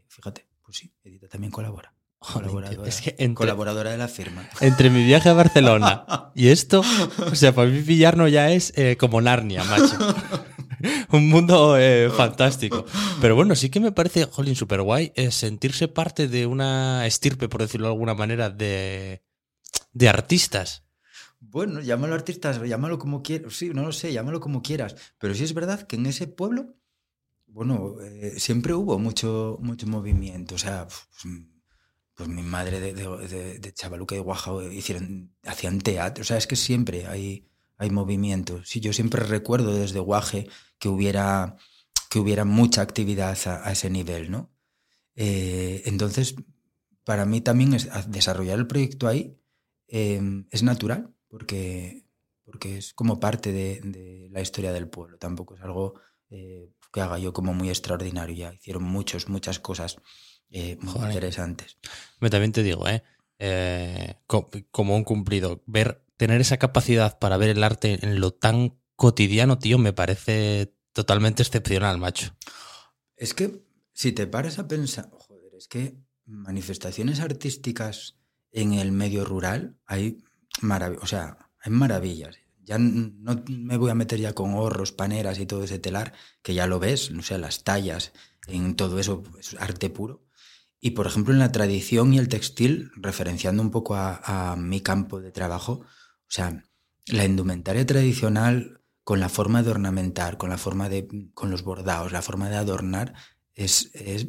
Fíjate, 0.07 0.47
pues 0.63 0.77
sí, 0.77 0.93
Edita 1.03 1.27
también 1.27 1.51
colabora. 1.51 1.95
Colaboradora, 2.31 2.87
es 2.87 3.01
que 3.01 3.15
entre, 3.17 3.35
colaboradora 3.35 3.91
de 3.91 3.97
la 3.97 4.07
firma. 4.07 4.47
Entre 4.61 4.89
mi 4.89 5.03
viaje 5.03 5.29
a 5.29 5.33
Barcelona 5.33 6.05
y 6.35 6.47
esto, 6.47 6.81
o 7.19 7.35
sea, 7.35 7.53
para 7.53 7.69
mí 7.69 7.81
pillarnos 7.81 8.31
ya 8.31 8.49
es 8.51 8.71
eh, 8.77 8.95
como 8.97 9.19
Narnia, 9.19 9.63
macho. 9.65 9.97
Un 11.11 11.29
mundo 11.29 11.77
eh, 11.77 12.09
fantástico. 12.09 12.85
Pero 13.21 13.35
bueno, 13.35 13.55
sí 13.55 13.69
que 13.69 13.79
me 13.79 13.91
parece, 13.91 14.25
jolín, 14.25 14.55
súper 14.55 14.81
guay 14.81 15.11
eh, 15.15 15.31
sentirse 15.31 15.87
parte 15.87 16.27
de 16.27 16.45
una 16.45 17.05
estirpe, 17.05 17.49
por 17.49 17.61
decirlo 17.61 17.87
de 17.87 17.93
alguna 17.93 18.13
manera, 18.13 18.49
de, 18.49 19.21
de 19.91 20.09
artistas. 20.09 20.83
Bueno, 21.39 21.81
llámalo 21.81 22.15
artistas, 22.15 22.61
llámalo 22.61 22.99
como 22.99 23.21
quieras. 23.21 23.53
Sí, 23.53 23.69
no 23.69 23.83
lo 23.83 23.91
sé, 23.91 24.11
llámalo 24.11 24.39
como 24.39 24.61
quieras. 24.61 24.95
Pero 25.19 25.35
sí 25.35 25.43
es 25.43 25.53
verdad 25.53 25.85
que 25.87 25.97
en 25.97 26.05
ese 26.05 26.27
pueblo, 26.27 26.75
bueno, 27.47 27.95
siempre 28.37 28.73
hubo 28.73 28.97
mucho, 28.99 29.57
mucho 29.61 29.87
movimiento. 29.87 30.55
O 30.55 30.57
sea, 30.57 30.87
pues, 30.87 31.25
pues 32.15 32.29
mi 32.29 32.43
madre 32.43 32.79
de, 32.79 32.93
de, 32.93 33.27
de, 33.27 33.59
de 33.59 33.73
Chavaluca 33.73 34.15
y 34.15 34.19
de 34.19 34.23
Guajao 34.23 34.61
hicieron, 34.71 35.35
hacían 35.43 35.81
teatro. 35.81 36.21
O 36.21 36.25
sea, 36.25 36.37
es 36.37 36.47
que 36.47 36.55
siempre 36.55 37.07
hay, 37.07 37.47
hay 37.77 37.89
movimiento. 37.89 38.63
Sí, 38.63 38.79
yo 38.79 38.93
siempre 38.93 39.23
recuerdo 39.23 39.73
desde 39.73 39.99
Guaje 39.99 40.47
que 40.79 40.89
hubiera, 40.89 41.57
que 42.09 42.19
hubiera 42.19 42.45
mucha 42.45 42.81
actividad 42.81 43.37
a, 43.45 43.67
a 43.67 43.71
ese 43.71 43.89
nivel, 43.89 44.31
¿no? 44.31 44.51
Eh, 45.15 45.83
entonces, 45.85 46.35
para 47.03 47.25
mí 47.25 47.41
también 47.41 47.73
es 47.73 47.89
desarrollar 48.07 48.59
el 48.59 48.67
proyecto 48.67 49.07
ahí 49.07 49.37
eh, 49.87 50.19
es 50.49 50.63
natural, 50.63 51.13
porque, 51.27 52.05
porque 52.43 52.77
es 52.77 52.93
como 52.93 53.19
parte 53.19 53.51
de, 53.51 54.29
la 54.31 54.41
historia 54.41 54.73
del 54.73 54.89
pueblo. 54.89 55.17
Tampoco 55.19 55.55
es 55.55 55.61
algo 55.61 55.93
eh, 56.29 56.71
que 56.91 57.01
haga 57.01 57.19
yo 57.19 57.33
como 57.33 57.53
muy 57.53 57.69
extraordinario. 57.69 58.35
Ya 58.35 58.53
hicieron 58.53 58.83
muchos, 58.83 59.29
muchas 59.29 59.59
cosas 59.59 59.97
eh, 60.53 60.77
muy 60.79 60.93
Joder. 60.93 61.09
interesantes. 61.09 61.77
Me 62.19 62.29
también 62.29 62.51
te 62.51 62.63
digo, 62.63 62.87
¿eh? 62.87 63.03
eh 63.39 64.15
co 64.27 64.49
como 64.71 64.95
un 64.95 65.03
cumplido, 65.03 65.63
ver, 65.65 66.05
tener 66.15 66.39
esa 66.39 66.57
capacidad 66.57 67.17
para 67.19 67.37
ver 67.37 67.49
el 67.49 67.63
arte 67.63 67.99
en 68.01 68.19
lo 68.21 68.31
tan 68.31 68.79
cotidiano, 68.95 69.57
tío, 69.57 69.79
me 69.79 69.93
parece 69.93 70.75
totalmente 70.93 71.41
excepcional, 71.41 71.97
macho. 71.97 72.35
Es 73.17 73.33
que 73.33 73.63
si 73.93 74.11
te 74.11 74.27
paras 74.27 74.59
a 74.59 74.67
pensar, 74.67 75.09
joder, 75.11 75.55
es 75.55 75.67
que 75.67 75.97
manifestaciones 76.25 77.19
artísticas 77.19 78.19
en 78.51 78.73
el 78.73 78.91
medio 78.91 79.25
rural 79.25 79.77
hay 79.87 80.23
maravillas, 80.61 81.03
o 81.03 81.07
sea, 81.07 81.49
hay 81.59 81.71
maravillas. 81.71 82.37
Ya 82.63 82.77
no 82.77 83.43
me 83.49 83.77
voy 83.77 83.89
a 83.89 83.95
meter 83.95 84.19
ya 84.19 84.33
con 84.33 84.53
horros, 84.53 84.91
paneras 84.91 85.39
y 85.39 85.45
todo 85.45 85.63
ese 85.63 85.79
telar, 85.79 86.13
que 86.43 86.53
ya 86.53 86.67
lo 86.67 86.79
ves, 86.79 87.09
o 87.11 87.21
sea, 87.23 87.37
las 87.37 87.63
tallas, 87.63 88.13
en 88.47 88.75
todo 88.75 88.99
eso, 88.99 89.23
es 89.39 89.55
arte 89.59 89.89
puro. 89.89 90.22
Y 90.85 90.91
por 90.91 91.07
ejemplo, 91.07 91.33
en 91.33 91.39
la 91.39 91.53
tradición 91.53 92.13
y 92.13 92.17
el 92.17 92.27
textil, 92.27 92.91
referenciando 92.97 93.63
un 93.63 93.71
poco 93.71 93.95
a, 93.95 94.55
mi 94.57 94.81
campo 94.81 95.21
de 95.21 95.31
trabajo, 95.31 95.79
o 95.79 96.27
sea, 96.27 96.65
la 97.05 97.23
indumentaria 97.23 97.85
tradicional 97.85 98.81
con 99.05 99.21
la 99.21 99.29
forma 99.29 99.63
de 99.63 99.71
ornamentar, 99.71 100.35
con 100.35 100.49
la 100.49 100.57
forma 100.57 100.89
de, 100.89 101.07
con 101.33 101.49
los 101.51 101.63
bordados, 101.63 102.11
la 102.11 102.21
forma 102.21 102.49
de 102.49 102.57
adornar, 102.57 103.13
es, 103.53 103.91
es 103.93 104.27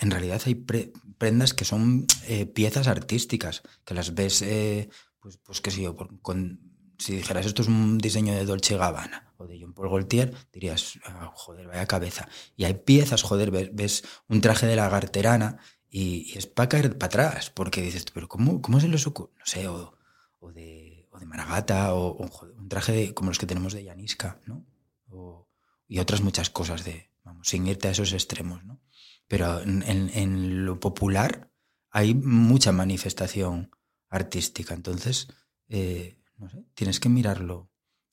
en 0.00 0.10
realidad 0.10 0.42
hay 0.44 0.56
pre, 0.56 0.92
prendas 1.18 1.54
que 1.54 1.64
son 1.64 2.08
eh, 2.26 2.46
piezas 2.46 2.88
artísticas, 2.88 3.62
que 3.84 3.94
las 3.94 4.12
ves, 4.16 4.42
eh, 4.42 4.88
pues, 5.20 5.36
pues 5.36 5.60
qué 5.60 5.70
sé 5.70 5.82
yo, 5.82 5.96
con, 5.96 6.58
si 6.98 7.14
dijeras 7.14 7.46
esto 7.46 7.62
es 7.62 7.68
un 7.68 7.98
diseño 7.98 8.34
de 8.34 8.44
Dolce 8.44 8.76
Gabbana 8.76 9.32
o 9.36 9.46
de 9.46 9.56
Jean 9.56 9.72
Paul 9.72 9.88
Gaultier, 9.88 10.34
dirías, 10.52 10.98
oh, 11.06 11.30
joder, 11.32 11.68
vaya 11.68 11.86
cabeza. 11.86 12.28
Y 12.56 12.64
hay 12.64 12.74
piezas, 12.74 13.22
joder, 13.22 13.52
ves, 13.52 13.70
ves 13.72 14.04
un 14.26 14.40
traje 14.40 14.66
de 14.66 14.74
lagarterana 14.74 15.60
y, 15.94 16.32
es 16.38 16.46
para 16.46 16.70
caer 16.70 16.96
para 16.96 17.08
atrás, 17.08 17.50
porque 17.50 17.82
dices, 17.82 18.06
pero 18.14 18.26
¿cómo, 18.26 18.62
cómo 18.62 18.80
se 18.80 18.88
les 18.88 19.06
ocurre? 19.06 19.32
No 19.38 19.44
sé, 19.44 19.68
o, 19.68 19.94
o 20.40 20.50
de, 20.50 21.06
o 21.10 21.18
de 21.18 21.26
Maragata, 21.26 21.94
o, 21.94 22.16
un 22.16 22.68
traje 22.68 23.12
como 23.12 23.28
los 23.28 23.38
que 23.38 23.46
tenemos 23.46 23.74
de 23.74 23.84
Yaniska, 23.84 24.40
¿no? 24.46 24.64
O, 25.10 25.46
y 25.86 25.98
otras 25.98 26.22
muchas 26.22 26.48
cosas 26.48 26.84
de, 26.84 27.10
vamos, 27.24 27.46
sin 27.46 27.66
irte 27.66 27.88
a 27.88 27.90
esos 27.90 28.14
extremos, 28.14 28.64
¿no? 28.64 28.80
Pero 29.28 29.60
en, 29.60 29.82
en, 29.82 30.10
en 30.14 30.64
lo 30.64 30.80
popular 30.80 31.50
hay 31.90 32.14
mucha 32.14 32.72
manifestación 32.72 33.70
artística, 34.08 34.72
entonces, 34.72 35.28
eh, 35.68 36.18
no 36.38 36.48
sé, 36.48 36.64
tienes 36.72 37.00
que 37.00 37.10
mirarlo 37.10 37.68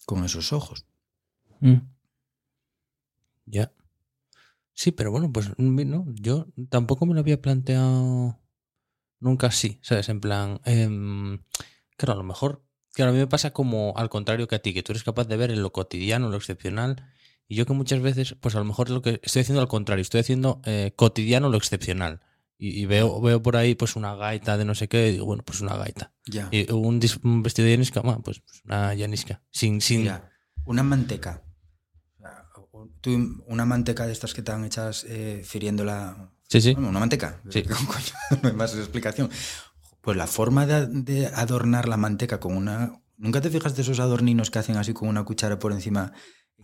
con 0.06 0.26
esos 0.26 0.52
ojos. 0.52 0.86
Mm. 1.62 1.78
Ya. 3.46 3.72
Sí, 4.80 4.94
pero 4.94 5.12
bueno, 5.12 5.30
pues 5.30 5.52
no, 5.58 6.06
yo 6.14 6.48
tampoco 6.70 7.06
me 7.06 7.14
lo 7.14 7.20
había 7.20 7.42
planteado 7.42 8.40
nunca 9.20 9.48
así, 9.48 9.78
¿sabes? 9.82 10.08
En 10.08 10.22
plan, 10.22 10.62
eh, 10.64 10.88
claro, 11.98 12.14
a 12.14 12.16
lo 12.16 12.24
mejor, 12.24 12.64
claro, 12.94 13.12
a 13.12 13.14
mí 13.14 13.20
me 13.20 13.28
pasa 13.28 13.52
como 13.52 13.92
al 13.98 14.08
contrario 14.08 14.48
que 14.48 14.56
a 14.56 14.60
ti, 14.60 14.74
que 14.74 14.82
tú 14.82 14.94
eres 14.94 15.04
capaz 15.04 15.28
de 15.28 15.36
ver 15.36 15.52
en 15.52 15.64
lo 15.64 15.74
cotidiano, 15.74 16.30
lo 16.30 16.38
excepcional, 16.38 17.04
y 17.46 17.56
yo 17.56 17.66
que 17.66 17.74
muchas 17.74 18.00
veces, 18.00 18.38
pues 18.40 18.56
a 18.56 18.60
lo 18.60 18.64
mejor 18.64 18.90
lo 18.90 19.02
que 19.02 19.20
estoy 19.22 19.42
haciendo 19.42 19.60
al 19.60 19.68
contrario, 19.68 20.02
estoy 20.02 20.22
haciendo 20.22 20.62
eh, 20.64 20.94
cotidiano 20.96 21.50
lo 21.50 21.58
excepcional. 21.58 22.22
Y, 22.58 22.82
y, 22.82 22.86
veo, 22.86 23.20
veo 23.20 23.44
por 23.44 23.58
ahí 23.58 23.76
pues 23.76 23.98
una 23.98 24.16
gaita 24.16 24.58
de 24.58 24.64
no 24.64 24.76
sé 24.76 24.88
qué, 24.88 25.10
y 25.10 25.12
digo, 25.12 25.26
bueno, 25.26 25.44
pues 25.44 25.60
una 25.60 25.76
gaita. 25.76 26.14
Ya. 26.26 26.48
Y 26.52 26.72
un, 26.72 27.02
un, 27.24 27.44
vestido 27.44 27.66
de 27.66 27.74
Yanisca, 27.74 28.00
bueno, 28.00 28.22
pues, 28.24 28.40
pues 28.40 28.62
una 28.64 28.94
Yanisca. 28.94 29.42
Sin, 29.52 29.82
sin... 29.82 30.04
Mira, 30.04 30.32
una 30.64 30.84
manteca. 30.84 31.44
Tú, 33.02 33.44
una 33.48 33.66
manteca 33.66 34.06
de 34.06 34.12
estas 34.12 34.34
que 34.34 34.42
están 34.42 34.64
hechas 34.64 35.06
eh, 35.08 35.42
firiéndola. 35.46 36.32
Sí, 36.48 36.62
sí. 36.62 36.74
Bueno, 36.74 36.90
una 36.90 37.00
manteca. 37.00 37.42
Sí. 37.50 37.64
Coño, 37.64 38.42
no 38.42 38.50
hay 38.50 38.56
más 38.56 38.76
explicación. 38.76 39.30
Pues 40.02 40.18
la 40.18 40.28
forma 40.28 40.66
de, 40.66 40.88
de, 40.88 41.28
adornar 41.28 41.88
la 41.88 41.98
manteca 41.98 42.40
con 42.40 42.56
una. 42.56 43.02
¿Nunca 43.18 43.42
te 43.42 43.50
fijas 43.50 43.76
de 43.76 43.82
esos 43.82 44.00
adorninos 44.00 44.50
que 44.50 44.60
hacen 44.60 44.78
así 44.78 44.94
con 44.94 45.10
una 45.10 45.24
cuchara 45.24 45.60
por 45.60 45.72
encima? 45.72 46.14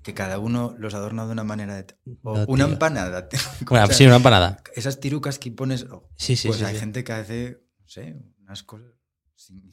Que 0.04 0.14
cada 0.14 0.40
uno 0.40 0.76
los 0.78 0.94
adorna 0.94 1.26
de 1.26 1.32
una 1.34 1.44
manera. 1.44 1.76
De... 1.76 1.88
O 2.24 2.38
no, 2.38 2.46
una 2.48 2.66
empanada. 2.66 3.28
Bueno, 3.68 3.86
o 3.86 3.88
sea, 3.88 3.96
sí, 3.96 4.06
una 4.06 4.18
empanada. 4.18 4.62
Esas 4.74 5.00
tirucas 5.00 5.40
que 5.40 5.52
pones. 5.52 5.84
Oh, 5.84 6.10
sí, 6.16 6.36
sí, 6.36 6.48
pues 6.48 6.60
sí, 6.60 6.66
hay 6.66 6.76
sí. 6.76 6.80
gente 6.80 7.04
que 7.04 7.14
hace, 7.14 7.62
no 7.80 7.88
sé, 7.88 8.16
unas 8.40 8.64
cosas. 8.64 8.92
Sin... 9.36 9.70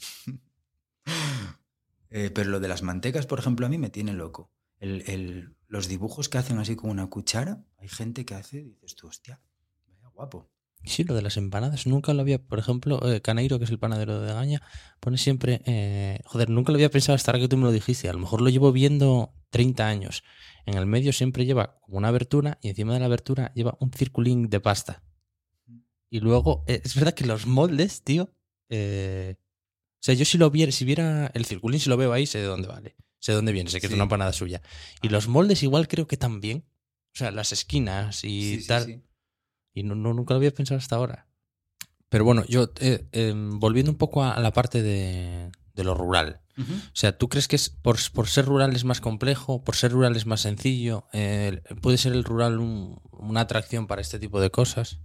eh, 2.11 2.31
pero 2.35 2.51
lo 2.51 2.61
de 2.61 2.69
las 2.69 2.83
mantecas, 2.83 3.27
por 3.27 3.39
ejemplo, 3.39 3.67
a 3.67 3.69
mí 3.69 3.79
me 3.79 3.91
tiene 3.91 4.13
loco. 4.13 4.51
El, 4.79 5.05
el, 5.07 5.55
los 5.73 5.89
dibujos 5.89 6.29
que 6.29 6.37
hacen 6.37 6.59
así 6.59 6.77
con 6.77 6.91
una 6.91 7.07
cuchara, 7.07 7.65
hay 7.79 7.89
gente 7.89 8.27
que 8.27 8.35
hace, 8.35 8.63
dices 8.63 8.95
tú, 8.95 9.07
hostia, 9.07 9.41
vaya 9.87 10.07
guapo. 10.09 10.51
Sí, 10.85 11.03
lo 11.03 11.15
de 11.15 11.23
las 11.23 11.39
empanadas, 11.39 11.87
nunca 11.87 12.13
lo 12.13 12.21
había, 12.21 12.45
por 12.45 12.59
ejemplo, 12.59 13.01
eh, 13.11 13.23
Caneiro, 13.23 13.59
que 13.59 13.65
es 13.65 13.71
el 13.71 13.79
panadero 13.79 14.21
de 14.21 14.35
Gaña, 14.35 14.61
pone 15.01 15.17
siempre, 15.17 15.63
eh, 15.65 16.21
joder, 16.27 16.51
nunca 16.51 16.73
lo 16.73 16.77
había 16.77 16.91
pensado 16.91 17.17
hasta 17.17 17.31
ahora 17.31 17.41
que 17.41 17.49
tú 17.49 17.57
me 17.57 17.65
lo 17.65 17.73
dijiste, 17.73 18.11
a 18.11 18.13
lo 18.13 18.19
mejor 18.19 18.43
lo 18.43 18.51
llevo 18.51 18.71
viendo 18.71 19.33
30 19.49 19.87
años. 19.89 20.25
En 20.67 20.75
el 20.75 20.85
medio 20.85 21.11
siempre 21.15 21.47
lleva 21.47 21.81
como 21.81 21.97
una 21.97 22.09
abertura 22.09 22.59
y 22.61 22.69
encima 22.69 22.93
de 22.93 23.01
la 23.01 23.07
abertura 23.07 23.51
lleva 23.55 23.79
un 23.81 23.93
circulín 23.93 24.51
de 24.51 24.61
pasta. 24.61 25.03
Y 26.11 26.21
luego, 26.21 26.65
eh, 26.67 26.83
es 26.85 26.95
verdad 26.95 27.15
que 27.15 27.25
los 27.25 27.47
moldes, 27.47 28.03
tío. 28.03 28.35
eh, 28.69 29.37
o 29.39 30.05
sea, 30.05 30.15
yo 30.15 30.27
si 30.27 30.37
lo 30.37 30.51
viera, 30.51 30.71
si 30.71 30.85
viera 30.85 31.29
el 31.33 31.47
circulín, 31.47 31.81
si 31.81 31.89
lo 31.89 31.97
veo 31.97 32.13
ahí, 32.13 32.27
sé 32.27 32.41
de 32.41 32.45
dónde 32.45 32.69
vale. 32.69 32.97
Sé 33.23 33.31
de 33.33 33.37
dónde 33.37 33.53
viene, 33.53 33.71
sé 33.71 33.81
que 33.81 33.87
es 33.87 33.93
Sí. 33.93 33.97
una 33.97 34.09
panada 34.09 34.33
suya. 34.33 34.61
Y 35.01 35.09
los 35.11 35.29
moldes 35.29 35.63
igual 35.63 35.87
creo 35.87 36.09
que 36.09 36.17
también. 36.17 36.65
O 37.15 37.19
sea, 37.19 37.31
las 37.31 37.53
esquinas 37.53 38.25
y 38.25 38.59
Sí, 38.61 38.67
tal. 38.67 38.85
sí. 38.85 39.03
Y 39.75 39.85
no, 39.85 39.95
no- 39.95 40.13
nunca 40.13 40.35
lo 40.35 40.39
había 40.39 40.51
pensado 40.53 40.79
hasta 40.79 40.97
ahora. 40.97 41.29
Pero 42.09 42.25
bueno, 42.25 42.45
yo, 42.47 42.73
eh, 42.81 43.07
em, 43.13 43.61
volviendo 43.61 43.93
un 43.93 43.97
poco 43.97 44.25
a, 44.25 44.41
la 44.41 44.53
parte 44.53 44.83
de, 44.83 45.53
de 45.75 45.85
lo 45.85 45.95
rural. 45.95 46.41
O 46.59 46.65
sea, 46.95 47.17
¿tú 47.17 47.29
crees 47.29 47.47
que 47.49 47.57
es 47.57 47.71
por, 47.71 47.97
por 48.13 48.29
ser 48.29 48.45
rural 48.45 48.75
es 48.77 48.85
más 48.85 49.01
complejo? 49.01 49.63
¿Por 49.65 49.77
ser 49.77 49.93
rural 49.93 50.17
es 50.17 50.27
más 50.27 50.41
sencillo? 50.43 51.07
Eh, 51.13 51.63
¿Puede 51.81 51.97
ser 51.99 52.13
el 52.13 52.25
rural 52.25 52.59
un- 52.59 53.01
una 53.13 53.43
atracción 53.43 53.87
para 53.87 54.03
este 54.03 54.19
tipo 54.19 54.41
de 54.41 54.51
cosas? 54.51 54.99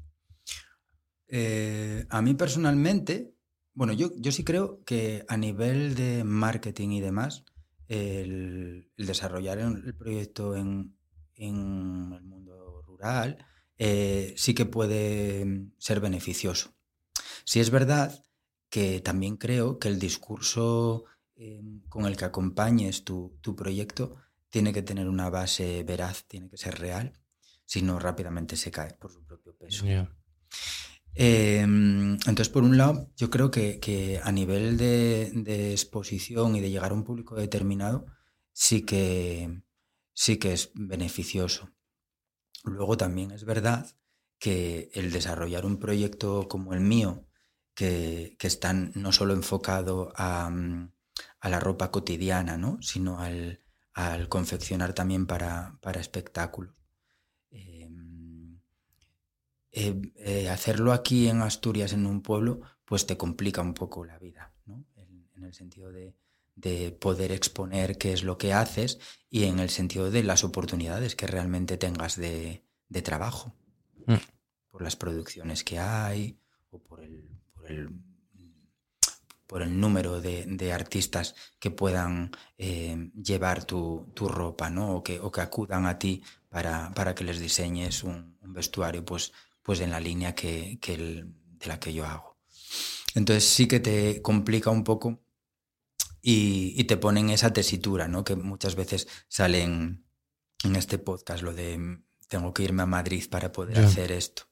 Eh, 1.30 2.06
a 2.10 2.22
mí 2.22 2.34
personalmente, 2.34 3.34
bueno, 3.74 3.94
yo, 3.94 4.12
yo 4.18 4.32
sí 4.32 4.44
creo 4.44 4.84
que 4.86 5.24
a 5.28 5.38
nivel 5.38 5.96
de 5.96 6.24
marketing 6.24 6.90
y 6.90 7.02
demás, 7.02 7.44
el, 7.88 8.92
desarrollar 8.98 9.60
el, 9.60 9.96
proyecto 9.96 10.56
en, 10.56 10.98
en 11.36 12.14
el 12.14 12.24
mundo 12.24 12.82
rural 12.86 13.46
eh, 13.78 14.34
sí 14.38 14.54
que 14.54 14.66
puede 14.66 15.46
mm, 15.46 15.74
ser 15.78 16.00
beneficioso. 16.00 16.74
Sí 17.44 17.60
es 17.60 17.70
verdad 17.70 18.24
que 18.70 19.00
también 19.02 19.38
creo 19.38 19.80
que 19.80 19.88
el 19.88 20.00
discurso 20.00 21.06
eh, 21.36 21.62
con 21.90 22.06
el 22.06 22.18
que 22.18 22.26
acompañes 22.26 23.04
tu, 23.04 23.38
tu 23.42 23.56
proyecto 23.56 24.18
tiene 24.50 24.74
que 24.74 24.82
tener 24.82 25.08
una 25.08 25.30
base 25.30 25.84
veraz, 25.84 26.26
tiene 26.26 26.50
que 26.50 26.58
ser 26.58 26.80
real, 26.80 27.14
si 27.66 27.82
no 27.82 28.00
rápidamente 28.00 28.56
se 28.56 28.72
cae 28.72 28.94
por 28.94 29.12
su 29.12 29.24
propio 29.24 29.56
peso. 29.56 29.86
Eh, 31.20 31.62
entonces, 31.62 32.50
por 32.50 32.64
un 32.64 32.78
lado, 32.78 33.10
yo 33.18 33.32
creo 33.32 33.50
que, 33.50 33.80
que 33.80 34.22
a 34.24 34.32
nivel 34.32 34.78
de, 34.78 35.72
exposición 35.72 36.56
y 36.56 36.62
de 36.62 36.70
llegar 36.70 36.92
a 36.92 36.94
un 36.94 37.04
público 37.04 37.36
determinado, 37.36 38.06
sí 38.54 38.84
que, 38.84 39.64
sí 40.14 40.38
que 40.38 40.54
es 40.54 40.72
beneficioso. 40.76 41.72
Luego 42.64 42.98
también 42.98 43.32
es 43.32 43.46
verdad 43.46 43.88
que 44.40 44.92
el 44.94 45.12
desarrollar 45.12 45.66
un 45.66 45.80
proyecto 45.80 46.48
como 46.48 46.74
el 46.74 46.82
mío, 46.82 47.28
que, 47.74 48.36
que 48.38 48.48
está 48.48 48.74
no 48.74 49.12
solo 49.12 49.34
enfocado 49.34 50.14
a, 50.16 50.52
a 51.40 51.50
la 51.50 51.60
ropa 51.60 51.90
cotidiana, 51.90 52.58
¿no? 52.58 52.78
sino 52.82 53.20
al, 53.20 53.64
al 53.94 54.30
confeccionar 54.30 54.94
también 54.94 55.26
para, 55.26 55.80
para 55.82 56.00
espectáculos. 56.00 56.76
Eh, 57.50 57.90
eh, 59.80 60.02
eh, 60.16 60.50
hacerlo 60.50 60.92
aquí 60.92 61.28
en 61.28 61.42
Asturias, 61.42 61.94
en 61.94 62.06
un 62.06 62.22
pueblo, 62.22 62.62
pues 62.86 63.06
te 63.06 63.16
complica 63.18 63.62
un 63.62 63.74
poco 63.74 64.06
la 64.06 64.18
vida, 64.18 64.54
¿no? 64.66 64.86
En, 64.96 65.28
en 65.36 65.44
el 65.44 65.54
sentido 65.54 65.92
de, 65.92 66.16
de 66.56 66.92
poder 66.92 67.32
exponer 67.32 67.98
qué 67.98 68.12
es 68.14 68.24
lo 68.24 68.38
que 68.38 68.54
haces 68.54 69.00
y 69.30 69.44
en 69.44 69.60
el 69.60 69.70
sentido 69.70 70.10
de 70.10 70.24
las 70.24 70.44
oportunidades 70.44 71.16
que 71.16 71.28
realmente 71.28 71.78
tengas 71.78 72.16
de, 72.16 72.64
de 72.90 73.02
trabajo, 73.02 73.54
Mm. 74.08 74.16
por 74.72 74.82
las 74.82 74.96
producciones 74.96 75.64
que 75.66 75.80
hay 75.80 76.40
o 76.72 76.80
por 76.80 77.02
el, 77.02 77.28
por 77.54 77.70
el, 77.70 77.90
por 79.46 79.62
el 79.62 79.80
número 79.80 80.22
de, 80.22 80.46
de 80.48 80.72
artistas 80.74 81.36
que 81.60 81.72
puedan 81.72 82.32
eh, 82.58 83.12
llevar 83.22 83.66
tu, 83.66 84.08
tu 84.14 84.28
ropa, 84.30 84.70
¿no? 84.70 84.96
O 84.96 85.04
que, 85.04 85.20
o 85.20 85.30
que 85.32 85.42
acudan 85.42 85.86
a 85.86 85.98
ti 86.00 86.24
para, 86.50 86.94
para 86.94 87.14
que 87.14 87.24
les 87.26 87.40
diseñes 87.40 88.04
un, 88.04 88.38
un 88.42 88.54
vestuario, 88.54 89.04
pues, 89.04 89.34
pues 89.68 89.82
en 89.82 89.92
la 89.92 90.00
línea 90.00 90.34
que, 90.34 90.80
que 90.82 90.94
el- 90.94 91.34
de 91.60 91.66
la 91.68 91.78
que 91.78 91.92
yo 91.92 92.06
hago. 92.06 92.38
Entonces 93.16 93.44
sí 93.44 93.68
que 93.68 93.82
te 93.82 94.22
complica 94.22 94.70
un 94.70 94.86
poco 94.86 95.22
y, 96.22 96.74
y 96.80 96.86
te 96.86 96.96
ponen 96.96 97.30
esa 97.32 97.52
tesitura, 97.52 98.08
¿no? 98.08 98.24
Que 98.24 98.38
muchas 98.38 98.76
veces 98.76 99.08
salen 99.28 100.06
en 100.64 100.76
este 100.78 100.98
podcast 101.00 101.44
lo 101.44 101.54
de 101.54 102.00
tengo 102.30 102.54
que 102.54 102.64
irme 102.64 102.84
a 102.84 102.86
Madrid 102.86 103.26
para 103.30 103.52
poder 103.52 103.78
hacer 103.86 104.12
esto. 104.14 104.44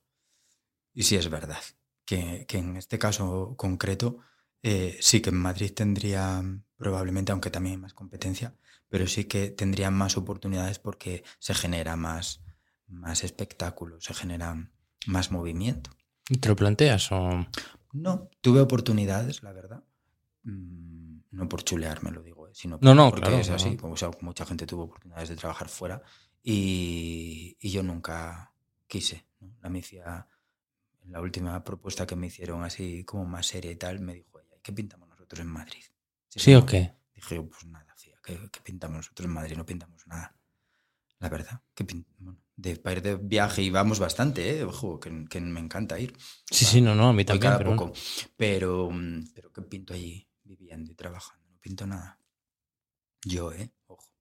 Y 0.93 1.03
sí 1.03 1.15
es 1.15 1.29
verdad 1.29 1.61
que, 2.03 2.45
que 2.47 2.57
en 2.57 2.75
este 2.75 2.99
caso 2.99 3.55
concreto 3.57 4.17
eh, 4.63 4.97
sí 4.99 5.21
que 5.21 5.29
en 5.29 5.37
Madrid 5.37 5.71
tendría 5.73 6.43
probablemente, 6.75 7.31
aunque 7.31 7.49
también 7.51 7.75
hay 7.75 7.81
más 7.81 7.93
competencia, 7.93 8.53
pero 8.89 9.07
sí 9.07 9.25
que 9.25 9.49
tendría 9.49 9.91
más 9.91 10.17
oportunidades 10.17 10.79
porque 10.79 11.23
se 11.39 11.53
genera 11.53 11.95
más, 11.95 12.41
más 12.87 13.23
espectáculo, 13.23 14.01
se 14.01 14.13
genera 14.13 14.71
más 15.07 15.31
movimiento. 15.31 15.91
¿Te 16.39 16.49
lo 16.49 16.55
planteas 16.55 17.11
o...? 17.11 17.45
No, 17.93 18.29
tuve 18.41 18.59
oportunidades, 18.61 19.43
la 19.43 19.51
verdad. 19.53 19.83
Mm, 20.43 21.19
No 21.31 21.49
por 21.49 21.63
chulearme, 21.63 22.11
lo 22.11 22.21
digo, 22.23 22.47
eh, 22.47 22.51
sino 22.53 22.77
No, 22.81 22.93
no, 22.95 23.09
porque 23.09 23.21
claro, 23.27 23.37
es 23.37 23.49
así. 23.49 23.65
claro. 23.69 23.81
como, 23.81 23.93
o 23.93 23.97
sea, 23.97 24.11
mucha 24.21 24.45
gente 24.45 24.65
tuvo 24.65 24.83
oportunidades 24.83 25.29
de 25.29 25.35
trabajar 25.35 25.69
fuera 25.69 26.01
y, 26.43 27.57
y 27.59 27.69
yo 27.69 27.83
nunca 27.83 28.53
quise. 28.87 29.25
¿no? 29.39 29.55
La 29.61 29.69
Micia, 29.69 30.27
la 31.07 31.21
última 31.21 31.63
propuesta 31.63 32.05
que 32.05 32.15
me 32.15 32.27
hicieron 32.27 32.63
así 32.63 33.03
como 33.03 33.25
más 33.25 33.47
seria 33.47 33.71
y 33.71 33.75
tal, 33.75 33.99
me 33.99 34.13
dijo 34.15 34.39
¿qué 34.61 34.71
pintamos 34.73 35.07
nosotros 35.09 35.39
en 35.41 35.47
Madrid? 35.47 35.83
¿Sí 36.29 36.51
no. 36.53 36.59
o 36.59 36.65
qué? 36.65 36.91
Dije 37.13 37.35
yo, 37.35 37.47
pues 37.47 37.65
nada, 37.65 37.93
fía, 37.95 38.17
¿qué, 38.23 38.37
qué 38.51 38.59
pintamos 38.61 38.97
nosotros 38.97 39.25
en 39.25 39.33
Madrid? 39.33 39.55
No 39.57 39.65
pintamos 39.65 40.05
nada. 40.07 40.35
La 41.19 41.29
verdad, 41.29 41.61
que 41.73 41.85
pin- 41.85 42.05
bueno, 42.17 42.39
de, 42.55 42.75
para 42.77 42.97
ir 42.97 43.01
de 43.03 43.15
viaje 43.17 43.61
y 43.61 43.69
vamos 43.69 43.99
bastante, 43.99 44.59
¿eh? 44.59 44.63
Ojo, 44.63 44.99
que, 44.99 45.25
que 45.29 45.39
me 45.41 45.59
encanta 45.59 45.99
ir. 45.99 46.15
Sí, 46.49 46.65
Va, 46.65 46.71
sí, 46.71 46.81
no, 46.81 46.95
no, 46.95 47.09
a 47.09 47.13
mí 47.13 47.25
también. 47.25 47.41
cada 47.41 47.57
pero 47.57 47.75
poco. 47.75 47.93
Pero, 48.37 48.89
mm, 48.91 49.33
pero 49.33 49.51
¿qué 49.51 49.61
pinto 49.63 49.93
allí 49.93 50.27
viviendo 50.43 50.91
y 50.91 50.95
trabajando? 50.95 51.45
No 51.49 51.59
pinto 51.59 51.85
nada. 51.85 52.19
Yo, 53.25 53.51
¿eh? 53.51 53.73
Ojo. 53.87 54.11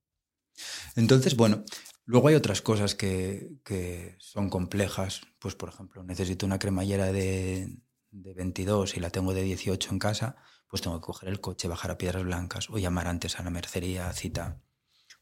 Entonces, 0.96 1.36
bueno, 1.36 1.64
luego 2.04 2.28
hay 2.28 2.34
otras 2.34 2.62
cosas 2.62 2.94
que, 2.94 3.50
que 3.64 4.16
son 4.18 4.48
complejas. 4.50 5.22
Pues, 5.38 5.54
por 5.54 5.68
ejemplo, 5.68 6.02
necesito 6.02 6.46
una 6.46 6.58
cremallera 6.58 7.12
de, 7.12 7.76
de 8.10 8.34
22 8.34 8.96
y 8.96 9.00
la 9.00 9.10
tengo 9.10 9.34
de 9.34 9.42
18 9.42 9.90
en 9.92 9.98
casa, 9.98 10.36
pues 10.68 10.82
tengo 10.82 11.00
que 11.00 11.04
coger 11.06 11.28
el 11.28 11.40
coche, 11.40 11.68
bajar 11.68 11.90
a 11.90 11.98
Piedras 11.98 12.24
Blancas 12.24 12.70
o 12.70 12.78
llamar 12.78 13.06
antes 13.08 13.38
a 13.38 13.42
la 13.42 13.50
mercería, 13.50 14.12
cita. 14.12 14.60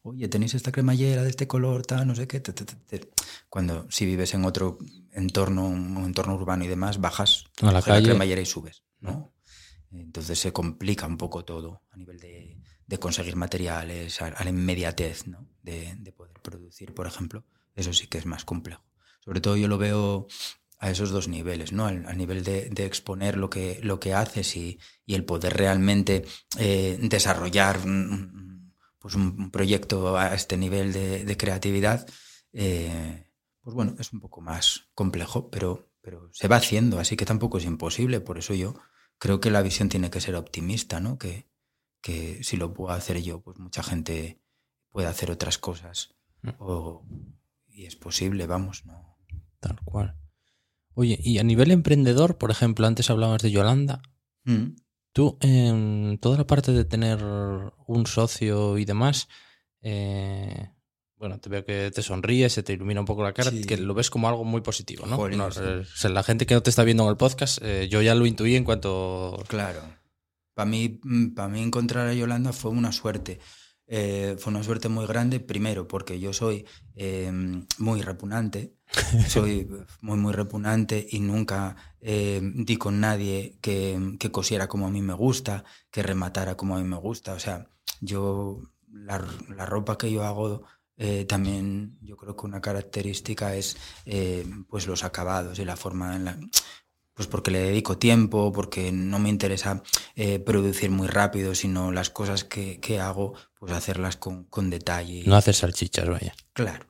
Oye, 0.05 0.28
tenéis 0.28 0.55
esta 0.55 0.72
cremallera 0.72 1.22
de 1.22 1.30
este 1.30 1.46
color, 1.46 1.86
tal, 1.86 2.07
no 2.07 2.14
sé 2.14 2.26
qué. 2.26 2.40
te, 2.40 2.53
te, 2.53 2.64
te, 2.64 2.74
te". 2.74 3.11
Cuando 3.48 3.86
si 3.90 4.05
vives 4.05 4.34
en 4.34 4.44
otro 4.44 4.78
entorno, 5.12 5.66
un 5.66 6.05
entorno 6.05 6.34
urbano 6.34 6.64
y 6.64 6.68
demás, 6.68 7.00
bajas 7.00 7.44
A 7.61 7.72
la 7.72 8.03
cremallera 8.03 8.40
y 8.40 8.46
subes, 8.46 8.82
¿no? 9.00 9.32
Entonces 9.92 10.38
se 10.38 10.53
complica 10.53 11.07
un 11.07 11.18
poco 11.18 11.44
todo 11.44 11.82
a 11.90 11.96
nivel 11.96 12.18
de, 12.18 12.59
de 12.86 12.98
conseguir 12.98 13.36
materiales, 13.36 14.20
a, 14.22 14.26
a 14.26 14.42
la 14.44 14.50
inmediatez, 14.50 15.26
¿no? 15.28 15.46
De, 15.62 15.94
de 15.98 16.12
poder 16.12 16.34
producir, 16.42 16.94
por 16.94 17.07
ejemplo. 17.07 17.44
Eso 17.76 17.92
sí 17.92 18.07
que 18.09 18.18
es 18.18 18.26
más 18.26 18.44
complejo. 18.44 18.82
Sobre 19.20 19.40
todo 19.40 19.57
yo 19.57 19.68
lo 19.68 19.78
veo 19.78 20.26
a 20.78 20.90
esos 20.90 21.11
dos 21.11 21.28
niveles, 21.28 21.72
¿no? 21.72 21.86
Al, 21.86 22.07
al 22.07 22.18
nivel 22.18 22.42
de, 22.42 22.68
de 22.70 22.86
exponer 22.86 23.36
lo 23.36 23.48
que, 23.48 23.78
lo 23.82 24.00
que 24.00 24.14
haces 24.14 24.57
y, 24.57 24.80
y 25.07 25.14
el 25.14 25.24
poder 25.24 25.57
realmente 25.57 26.24
eh, 26.59 26.98
desarrollar 27.00 27.78
un, 27.84 28.51
pues 29.03 29.16
un, 29.16 29.50
proyecto 29.50 30.16
a 30.16 30.32
este 30.34 30.57
nivel 30.57 30.92
de, 30.92 31.24
de 31.24 31.36
creatividad, 31.36 32.09
eh, 32.53 33.26
pues 33.61 33.74
bueno, 33.74 33.96
es 33.98 34.12
un 34.12 34.20
poco 34.20 34.40
más 34.40 34.88
complejo, 34.94 35.50
pero, 35.50 35.90
pero 36.00 36.30
se 36.32 36.48
va 36.48 36.57
haciendo, 36.57 37.00
así 37.00 37.16
que 37.16 37.24
tampoco 37.24 37.59
es 37.59 37.64
imposible. 37.64 38.20
Por 38.20 38.38
eso 38.38 38.55
yo 38.55 38.74
creo 39.18 39.40
que 39.40 39.50
la 39.50 39.62
visión 39.62 39.88
tiene 39.88 40.11
que 40.11 40.20
ser 40.20 40.36
optimista, 40.36 41.00
¿no? 41.00 41.18
Que, 41.18 41.48
que 42.00 42.42
si 42.44 42.57
lo 42.57 42.72
puedo 42.72 42.92
hacer 42.92 43.20
yo, 43.22 43.40
pues 43.40 43.59
mucha 43.59 43.82
gente 43.82 44.40
puede 44.90 45.09
hacer 45.09 45.30
otras 45.30 45.59
cosas. 45.59 46.14
Mm. 46.42 46.50
O, 46.59 47.05
y 47.68 47.86
es 47.86 47.96
posible, 47.96 48.46
vamos, 48.46 48.86
¿no? 48.86 49.16
Tal 49.61 49.80
cual. 49.84 50.16
Oye, 50.94 51.18
y 51.22 51.38
a 51.38 51.44
nivel 51.44 51.70
emprendedor, 51.70 52.38
por 52.38 52.50
ejemplo, 52.50 52.86
antes 52.86 53.11
hablabas 53.11 53.42
de 53.42 53.50
Yolanda. 53.50 54.03
Mm. 54.44 54.76
Tú, 55.12 55.36
en 55.40 56.18
toda 56.20 56.38
la 56.38 56.46
parte 56.46 56.72
de 56.72 56.84
tener 56.84 57.22
un 57.22 58.06
socio 58.06 58.78
y 58.78 58.84
demás, 58.84 59.28
eh, 59.82 60.70
bueno, 61.16 61.38
te 61.38 61.48
veo 61.50 61.64
que 61.64 61.90
te 61.94 62.02
sonríes, 62.02 62.52
se 62.52 62.62
te 62.62 62.72
ilumina 62.72 63.00
un 63.00 63.06
poco 63.06 63.22
la 63.22 63.32
cara, 63.32 63.50
Sí. 63.50 63.62
que 63.64 63.76
lo 63.76 63.94
ves 63.94 64.10
como 64.10 64.28
algo 64.28 64.44
muy 64.44 64.60
positivo, 64.62 65.06
¿no? 65.06 65.16
Jolín, 65.16 65.38
No, 65.38 65.50
sí. 65.50 65.60
eh, 65.62 65.80
o 65.80 65.84
sea, 65.84 66.10
la 66.10 66.22
gente 66.22 66.46
que 66.46 66.54
no 66.54 66.62
te 66.62 66.70
está 66.70 66.82
viendo 66.82 67.02
en 67.04 67.10
el 67.10 67.16
podcast, 67.16 67.58
eh, 67.62 67.88
yo 67.90 68.00
ya 68.02 68.14
lo 68.14 68.26
intuí 68.26 68.56
en 68.56 68.64
cuanto... 68.64 69.42
Claro. 69.48 69.80
Para 70.54 70.68
mí, 70.68 71.00
para 71.34 71.48
mí 71.48 71.62
encontrar 71.62 72.08
a 72.08 72.14
Yolanda 72.14 72.52
fue 72.52 72.70
una 72.70 72.92
suerte. 72.92 73.38
Eh, 73.95 74.36
fue 74.38 74.51
una 74.51 74.62
suerte 74.62 74.88
muy 74.88 75.07
grande, 75.07 75.38
primero 75.38 75.86
porque 75.86 76.18
yo 76.18 76.32
soy 76.32 76.64
eh, 76.95 77.30
muy 77.76 78.01
repugnante, 78.01 78.72
soy 79.28 79.68
muy, 80.01 80.16
muy 80.16 80.32
repugnante 80.32 81.07
y 81.11 81.20
nunca 81.20 81.76
eh, 82.01 82.40
di 82.43 82.78
con 82.78 83.01
nadie 83.01 83.59
que, 83.61 84.16
que 84.18 84.32
cosiera 84.32 84.66
como 84.66 84.86
a 84.86 84.90
mí 84.90 85.03
me 85.03 85.12
gusta, 85.12 85.64
que 85.90 86.03
rematara 86.03 86.57
como 86.57 86.74
a 86.74 86.78
mí 86.78 86.88
me 86.88 86.97
gusta. 86.97 87.34
O 87.34 87.38
sea, 87.38 87.68
yo 88.01 88.62
la, 88.90 89.22
la 89.55 89.66
ropa 89.66 89.99
que 89.99 90.11
yo 90.11 90.24
hago 90.24 90.62
eh, 91.05 91.24
también 91.24 91.99
yo 92.03 92.16
creo 92.16 92.36
que 92.36 92.47
una 92.47 92.61
característica 92.61 93.57
es 93.57 93.76
eh, 94.05 94.47
pues 94.68 94.86
los 94.86 95.05
acabados 95.05 95.59
y 95.59 95.64
la 95.64 95.76
forma 95.76 96.14
en 96.14 96.24
la 96.24 96.38
pues 97.22 97.30
porque 97.30 97.50
le 97.52 97.60
dedico 97.60 97.98
tiempo, 97.98 98.50
porque 98.52 98.90
no 98.90 99.20
me 99.20 99.28
interesa 99.28 99.82
eh, 100.16 100.40
producir 100.40 100.90
muy 100.90 101.06
rápido, 101.06 101.54
sino 101.54 101.92
las 101.92 102.10
cosas 102.10 102.42
que, 102.42 102.80
que 102.80 102.98
hago, 102.98 103.34
pues 103.60 103.70
hacerlas 103.72 104.16
con, 104.16 104.42
con 104.44 104.70
detalle. 104.70 105.22
No 105.24 105.36
hacer 105.36 105.54
salchichas, 105.54 106.08
vaya. 106.08 106.34
Claro. 106.52 106.86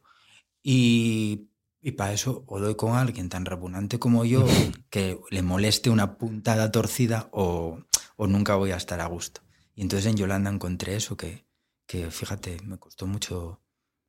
Y, 0.62 1.50
y 1.82 1.92
para 1.92 2.14
eso 2.14 2.44
o 2.46 2.60
doy 2.60 2.76
con 2.76 2.96
alguien 2.96 3.28
tan 3.28 3.44
repugnante 3.44 3.98
como 3.98 4.24
yo 4.24 4.46
que 4.88 5.20
le 5.30 5.42
moleste 5.42 5.90
una 5.90 6.16
puntada 6.16 6.72
torcida 6.72 7.28
o, 7.32 7.80
o 8.16 8.26
nunca 8.26 8.54
voy 8.54 8.70
a 8.70 8.76
estar 8.76 9.02
a 9.02 9.06
gusto. 9.06 9.42
Y 9.74 9.82
entonces 9.82 10.10
en 10.10 10.16
Yolanda 10.16 10.50
encontré 10.50 10.96
eso 10.96 11.14
que, 11.14 11.44
que 11.86 12.10
fíjate, 12.10 12.56
me 12.64 12.78
costó 12.78 13.06
mucho, 13.06 13.60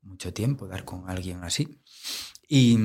mucho 0.01 0.33
tiempo 0.33 0.67
dar 0.67 0.85
con 0.85 1.09
alguien 1.09 1.43
así. 1.43 1.81
Y, 2.55 2.77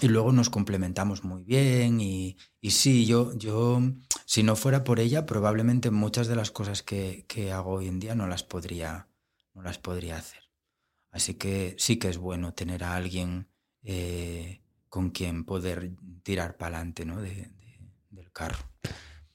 y 0.00 0.08
luego 0.08 0.32
nos 0.32 0.50
complementamos 0.50 1.22
muy 1.22 1.44
bien 1.44 2.00
y, 2.00 2.36
y, 2.60 2.72
sí, 2.72 3.06
yo, 3.06 3.32
yo, 3.38 3.80
si 4.24 4.42
no 4.42 4.56
fuera 4.56 4.82
por 4.82 4.98
ella, 4.98 5.26
probablemente 5.26 5.92
muchas 5.92 6.26
de 6.26 6.34
las 6.34 6.50
cosas 6.50 6.82
que, 6.82 7.24
que 7.28 7.52
hago 7.52 7.74
hoy 7.74 7.86
en 7.86 8.00
día 8.00 8.16
no 8.16 8.26
las 8.26 8.42
podría, 8.42 9.06
no 9.54 9.62
las 9.62 9.78
podría 9.78 10.16
hacer. 10.16 10.50
Así 11.12 11.34
que 11.34 11.76
sí 11.78 12.00
que 12.00 12.08
es 12.08 12.18
bueno 12.18 12.52
tener 12.52 12.82
a 12.82 12.96
alguien 12.96 13.46
eh, 13.84 14.60
con 14.88 15.10
quien 15.10 15.44
poder 15.44 15.92
tirar 16.24 16.56
para 16.56 16.78
adelante 16.78 17.04
¿no? 17.04 17.22
de, 17.22 17.30
de, 17.30 17.78
del 18.10 18.32
carro. 18.32 18.58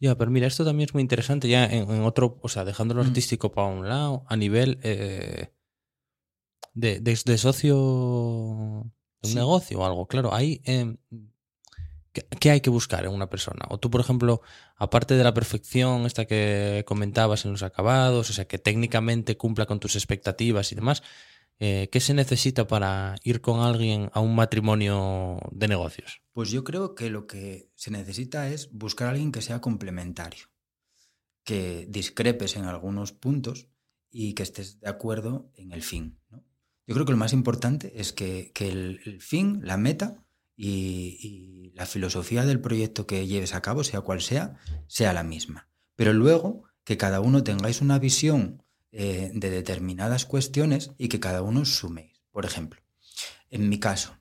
Ya, 0.01 0.17
pero 0.17 0.29
mira, 0.29 0.47
esto 0.47 0.65
también 0.65 0.89
es 0.89 0.93
muy 0.93 1.01
interesante 1.01 1.47
ya 1.47 1.63
en, 1.65 1.89
en 1.89 2.01
otro, 2.01 2.39
o 2.41 2.49
sea, 2.49 2.65
dejando 2.65 2.93
lo 2.93 3.03
artístico 3.03 3.47
mm. 3.47 3.51
para 3.53 3.67
un 3.67 3.88
lado, 3.88 4.25
a 4.27 4.35
nivel 4.35 4.79
eh, 4.83 5.53
de, 6.73 6.99
de, 6.99 7.17
de, 7.23 7.38
socio 7.38 8.91
un 9.22 9.30
sí. 9.30 9.36
negocio 9.36 9.80
o 9.80 9.86
algo. 9.86 10.07
Claro, 10.07 10.34
hay... 10.34 10.61
Eh, 10.65 10.95
¿qué, 12.11 12.28
¿qué, 12.39 12.51
hay 12.51 12.61
que 12.61 12.70
buscar 12.70 13.05
en 13.05 13.13
una 13.13 13.30
persona? 13.30 13.65
O 13.70 13.78
tú, 13.78 13.89
por 13.89 14.01
ejemplo, 14.01 14.41
aparte 14.76 15.15
de 15.15 15.24
la 15.24 15.34
perfección, 15.34 16.05
esta 16.05 16.26
que 16.26 16.84
comentabas 16.88 17.45
en 17.45 17.51
los 17.51 17.63
acabados, 17.63 18.30
o 18.30 18.34
sea, 18.34 18.47
que 18.47 18.57
técnicamente 18.57 19.38
cumpla 19.38 19.65
con 19.65 19.80
tus 19.80 19.95
expectativas 19.95 20.72
y 20.72 20.76
demás, 20.76 21.03
eh, 21.59 21.89
¿qué 21.91 21.99
se 21.99 22.13
necesita 22.13 22.68
para 22.68 23.15
ir 23.24 23.41
con 23.41 23.61
alguien 23.61 24.11
a 24.13 24.20
un 24.20 24.36
matrimonio 24.36 25.39
de 25.51 25.68
negocios? 25.68 26.22
Pues 26.34 26.51
yo 26.51 26.63
creo 26.63 26.93
que 26.93 27.09
lo 27.09 27.26
que 27.26 27.72
se 27.74 27.89
necesita 27.89 28.49
es 28.49 28.72
buscar 28.72 29.07
a 29.07 29.11
alguien 29.11 29.32
que 29.32 29.41
sea 29.41 29.59
complementario, 29.59 30.45
que 31.43 31.88
discrepes 31.89 32.57
en 32.57 32.65
algunos 32.65 33.11
puntos 33.11 33.70
y 34.11 34.34
que 34.34 34.43
estés 34.43 34.80
de 34.80 34.89
acuerdo 34.89 35.51
en 35.55 35.72
el 35.72 35.82
fin. 35.82 36.20
¿no? 36.30 36.43
Yo 36.88 36.93
creo 36.95 37.05
que 37.05 37.11
lo 37.11 37.17
más 37.17 37.33
importante 37.33 37.99
es 37.99 38.13
que, 38.13 38.51
el, 38.59 39.21
fin, 39.21 39.59
la 39.63 39.77
meta 39.77 40.23
y, 40.55 41.19
y 41.21 41.71
la 41.75 41.85
filosofía 41.85 42.45
del 42.45 42.61
proyecto 42.61 43.05
que 43.05 43.27
lleves 43.27 43.53
a 43.53 43.61
cabo, 43.61 43.83
sea 43.83 44.01
cual 44.01 44.21
sea, 44.21 44.55
sea 44.88 45.13
la 45.13 45.23
misma. 45.23 45.69
Pero 45.95 46.13
luego 46.13 46.63
que 46.83 46.97
cada 46.97 47.19
uno 47.19 47.43
tengáis 47.43 47.81
una 47.81 47.99
visión 47.99 48.63
eh, 48.93 49.31
de 49.33 49.49
determinadas 49.49 50.25
cuestiones 50.25 50.91
y 50.97 51.09
que 51.09 51.19
cada 51.19 51.41
uno 51.41 51.65
suméis. 51.65 52.21
Por 52.31 52.45
ejemplo, 52.45 52.81
en 53.49 53.67
mi 53.67 53.79
caso, 53.79 54.17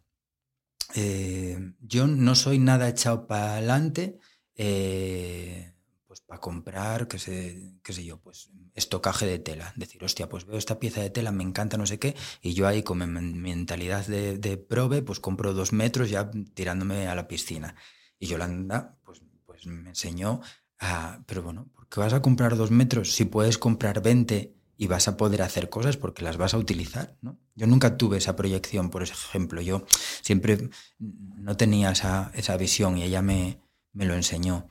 eh, 0.96 1.72
yo 1.80 2.08
no 2.08 2.34
soy 2.34 2.58
nada 2.58 2.88
echado 2.88 3.28
para 3.28 3.52
adelante 3.52 4.18
eh, 4.56 5.75
pues 6.16 6.26
para 6.26 6.40
comprar, 6.40 7.08
qué 7.08 7.18
sé, 7.18 7.74
qué 7.82 7.92
sé 7.92 8.02
yo, 8.02 8.18
pues 8.18 8.48
estocaje 8.74 9.26
de 9.26 9.38
tela. 9.38 9.74
Decir, 9.76 10.02
hostia, 10.02 10.30
pues 10.30 10.46
veo 10.46 10.56
esta 10.56 10.78
pieza 10.78 11.02
de 11.02 11.10
tela, 11.10 11.30
me 11.30 11.42
encanta 11.42 11.76
no 11.76 11.84
sé 11.84 11.98
qué, 11.98 12.16
y 12.40 12.54
yo 12.54 12.66
ahí 12.66 12.82
con 12.82 12.98
mi 12.98 13.06
mentalidad 13.06 14.06
de, 14.06 14.38
de 14.38 14.56
prove, 14.56 15.02
pues 15.02 15.20
compro 15.20 15.52
dos 15.52 15.74
metros 15.74 16.08
ya 16.08 16.30
tirándome 16.54 17.06
a 17.06 17.14
la 17.14 17.28
piscina. 17.28 17.74
Y 18.18 18.28
Yolanda, 18.28 18.96
pues, 19.04 19.20
pues 19.44 19.66
me 19.66 19.90
enseñó 19.90 20.40
a, 20.78 21.22
pero 21.26 21.42
bueno, 21.42 21.68
¿por 21.74 21.86
qué 21.88 22.00
vas 22.00 22.14
a 22.14 22.22
comprar 22.22 22.56
dos 22.56 22.70
metros 22.70 23.12
si 23.12 23.26
puedes 23.26 23.58
comprar 23.58 24.00
20 24.00 24.54
y 24.78 24.86
vas 24.86 25.08
a 25.08 25.18
poder 25.18 25.42
hacer 25.42 25.68
cosas 25.68 25.98
porque 25.98 26.22
las 26.22 26.38
vas 26.38 26.54
a 26.54 26.58
utilizar. 26.58 27.16
¿no? 27.20 27.38
Yo 27.54 27.66
nunca 27.66 27.98
tuve 27.98 28.18
esa 28.18 28.36
proyección, 28.36 28.88
por 28.88 29.02
ejemplo. 29.02 29.60
Yo 29.60 29.84
siempre 30.22 30.70
no 30.98 31.56
tenía 31.56 31.90
esa, 31.90 32.30
esa 32.34 32.56
visión 32.56 32.96
y 32.96 33.02
ella 33.02 33.22
me, 33.22 33.58
me 33.92 34.04
lo 34.04 34.14
enseñó. 34.14 34.66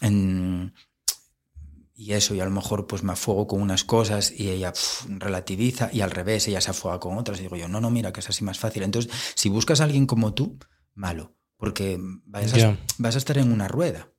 En, 0.00 0.72
y 2.00 2.12
eso, 2.12 2.32
y 2.32 2.38
a 2.38 2.44
lo 2.44 2.52
mejor 2.52 2.86
pues 2.86 3.02
me 3.02 3.10
afuego 3.10 3.48
con 3.48 3.60
unas 3.60 3.82
cosas 3.82 4.30
y 4.30 4.50
ella 4.50 4.72
pff, 4.72 5.06
relativiza 5.18 5.90
y 5.92 6.00
al 6.00 6.12
revés, 6.12 6.46
ella 6.46 6.60
se 6.60 6.70
afuega 6.70 7.00
con 7.00 7.18
otras. 7.18 7.40
Y 7.40 7.42
digo 7.42 7.56
yo, 7.56 7.66
no, 7.66 7.80
no, 7.80 7.90
mira, 7.90 8.12
que 8.12 8.20
es 8.20 8.28
así 8.28 8.44
más 8.44 8.60
fácil. 8.60 8.84
Entonces, 8.84 9.10
si 9.34 9.48
buscas 9.48 9.80
a 9.80 9.84
alguien 9.84 10.06
como 10.06 10.32
tú, 10.32 10.60
malo, 10.94 11.34
porque 11.56 11.98
vas 11.98 12.54
a, 12.54 12.56
yeah. 12.56 12.78
vas 12.98 13.16
a 13.16 13.18
estar 13.18 13.36
en 13.36 13.50
una 13.50 13.66
rueda. 13.66 14.12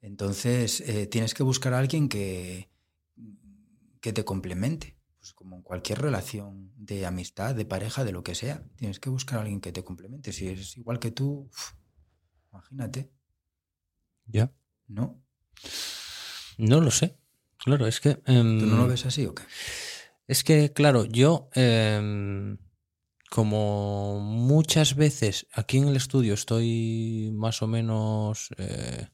Entonces, 0.00 0.80
eh, 0.80 1.06
tienes 1.06 1.34
que 1.34 1.42
buscar 1.42 1.74
a 1.74 1.80
alguien 1.80 2.08
que, 2.08 2.70
que 4.00 4.14
te 4.14 4.24
complemente. 4.24 4.96
Pues 5.18 5.34
como 5.34 5.56
en 5.56 5.62
cualquier 5.62 6.00
relación 6.00 6.72
de 6.76 7.04
amistad, 7.04 7.54
de 7.54 7.66
pareja, 7.66 8.04
de 8.04 8.12
lo 8.12 8.22
que 8.22 8.34
sea, 8.34 8.64
tienes 8.76 9.00
que 9.00 9.10
buscar 9.10 9.38
a 9.38 9.42
alguien 9.42 9.60
que 9.60 9.70
te 9.70 9.84
complemente. 9.84 10.32
Si 10.32 10.48
es 10.48 10.78
igual 10.78 10.98
que 10.98 11.10
tú, 11.10 11.50
imagínate. 12.50 13.12
¿Ya? 14.24 14.50
¿No? 14.88 15.22
No 16.58 16.80
lo 16.80 16.90
sé. 16.90 17.16
Claro, 17.58 17.86
es 17.86 18.00
que... 18.00 18.20
Um, 18.26 18.58
¿Tú 18.58 18.66
no 18.66 18.76
lo 18.76 18.88
ves 18.88 19.06
así 19.06 19.26
o 19.26 19.34
qué? 19.34 19.44
Es 20.26 20.44
que, 20.44 20.72
claro, 20.72 21.04
yo... 21.04 21.50
Um, 21.56 22.58
como 23.30 24.20
muchas 24.20 24.94
veces 24.94 25.46
aquí 25.54 25.78
en 25.78 25.88
el 25.88 25.96
estudio 25.96 26.34
estoy 26.34 27.30
más 27.34 27.62
o 27.62 27.66
menos... 27.66 28.50
Eh, 28.58 29.08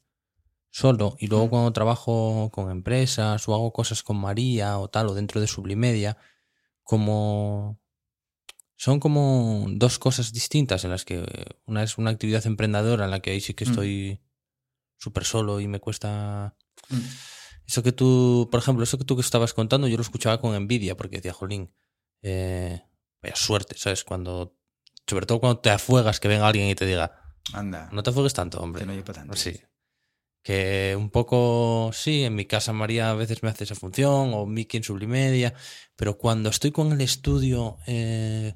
solo 0.70 1.16
y 1.18 1.26
luego 1.26 1.51
cuando 1.51 1.72
trabajo 1.72 2.51
con 2.53 2.70
empresas 2.70 3.49
o 3.49 3.55
hago 3.55 3.72
cosas 3.72 4.03
con 4.03 4.18
María 4.18 4.78
o 4.78 4.89
tal 4.89 5.09
o 5.09 5.14
dentro 5.14 5.41
de 5.41 5.47
Sublimedia, 5.47 6.16
como 6.82 7.80
son 8.76 9.01
como 9.01 9.66
dos 9.70 9.99
cosas 9.99 10.32
distintas 10.32 10.84
en 10.84 10.91
las 10.91 11.05
que 11.05 11.24
una 11.66 11.82
es 11.82 11.99
una 11.99 12.11
actividad 12.11 12.47
emprendedora 12.47 13.07
en 13.07 13.11
la 13.11 13.20
que 13.20 13.32
ahí 13.32 13.41
sí 13.41 13.55
que 13.55 13.64
estoy 13.64 14.20
mm. 14.20 14.24
súper 14.99 15.24
solo 15.24 15.61
y 15.61 15.68
me 15.68 15.80
cuesta... 15.80 16.57
Mm. 16.89 17.01
Eso 17.66 17.82
que 17.82 17.93
tú, 17.93 18.49
por 18.51 18.61
ejemplo, 18.61 18.82
eso 18.82 18.99
que 18.99 19.05
tú 19.05 19.14
que 19.14 19.20
estabas 19.20 19.53
contando, 19.53 19.89
yo 19.89 19.97
lo 19.97 20.03
escuchaba 20.03 20.41
con 20.41 20.55
envidia 20.55 20.97
porque 20.97 21.16
decía, 21.16 21.32
jolín, 21.32 21.72
eh, 22.22 22.82
vaya 23.22 23.36
suerte, 23.36 23.76
¿sabes? 23.76 24.05
Cuando, 24.05 24.57
sobre 25.07 25.26
todo 25.26 25.41
cuando 25.41 25.61
te 25.61 25.70
afuegas 25.70 26.18
que 26.18 26.28
venga 26.28 26.49
alguien 26.49 26.68
y 26.68 26.74
te 26.74 26.86
diga, 26.86 27.36
anda, 27.53 27.91
no 27.93 28.03
te 28.03 28.11
afuegues 28.11 28.32
tanto, 28.32 28.59
hombre. 28.61 28.86
Que 28.86 28.93
no 28.93 29.05
tanto. 29.05 29.36
Sí, 29.36 29.61
que 30.43 30.97
un 30.97 31.11
poco, 31.11 31.91
sí, 31.93 32.24
en 32.24 32.34
mi 32.34 32.47
casa 32.47 32.72
María 32.72 33.11
a 33.11 33.14
veces 33.14 33.43
me 33.43 33.51
hace 33.51 33.64
esa 33.64 33.74
función, 33.74 34.32
o 34.32 34.47
Miki 34.47 34.78
en 34.78 34.82
Sublimedia, 34.82 35.53
pero 35.95 36.16
cuando 36.16 36.49
estoy 36.49 36.70
con 36.70 36.93
el 36.93 37.03
estudio 37.03 37.76
eh, 37.86 38.55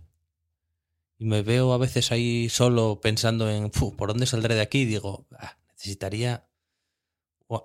y 1.18 1.26
me 1.26 1.42
veo 1.42 1.72
a 1.72 1.78
veces 1.78 2.10
ahí 2.12 2.48
solo 2.48 3.00
pensando 3.02 3.50
en 3.50 3.70
por 3.70 4.08
dónde 4.08 4.24
saldré 4.24 4.54
de 4.54 4.62
aquí, 4.62 4.86
digo, 4.86 5.26
ah, 5.38 5.58
necesitaría 5.72 6.48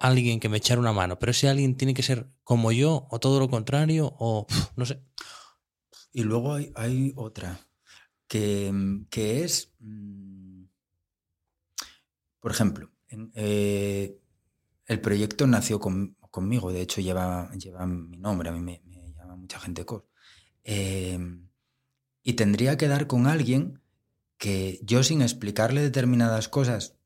alguien 0.01 0.39
que 0.39 0.49
me 0.49 0.57
echara 0.57 0.81
una 0.81 0.91
mano, 0.91 1.17
pero 1.19 1.31
ese 1.31 1.47
alguien 1.47 1.77
tiene 1.77 1.93
que 1.93 2.03
ser 2.03 2.27
como 2.43 2.71
yo, 2.71 3.07
o 3.09 3.19
todo 3.19 3.39
lo 3.39 3.49
contrario, 3.49 4.13
o 4.19 4.47
no 4.75 4.85
sé. 4.85 5.01
Y 6.11 6.23
luego 6.23 6.55
hay, 6.75 7.13
otra, 7.15 7.59
que, 8.27 8.73
que 9.09 9.43
es, 9.43 9.73
mm, 9.79 10.63
por 12.39 12.51
ejemplo, 12.51 12.91
eh, 13.35 14.19
el 14.85 15.01
proyecto 15.01 15.47
nació 15.47 15.79
con, 15.79 16.17
conmigo, 16.31 16.71
de 16.71 16.81
hecho 16.81 17.01
lleva, 17.01 17.51
lleva 17.53 17.85
mi 17.85 18.17
nombre, 18.17 18.49
a 18.49 18.51
mí 18.51 18.59
me, 18.59 18.81
llama 19.15 19.35
mucha 19.35 19.59
gente. 19.59 19.85
Eh, 20.63 21.19
y 22.23 22.33
tendría 22.33 22.77
que 22.77 22.87
dar 22.87 23.07
con 23.07 23.27
alguien 23.27 23.81
que 24.37 24.79
yo 24.83 25.03
sin 25.03 25.21
explicarle 25.21 25.81
determinadas 25.81 26.49
cosas 26.49 26.96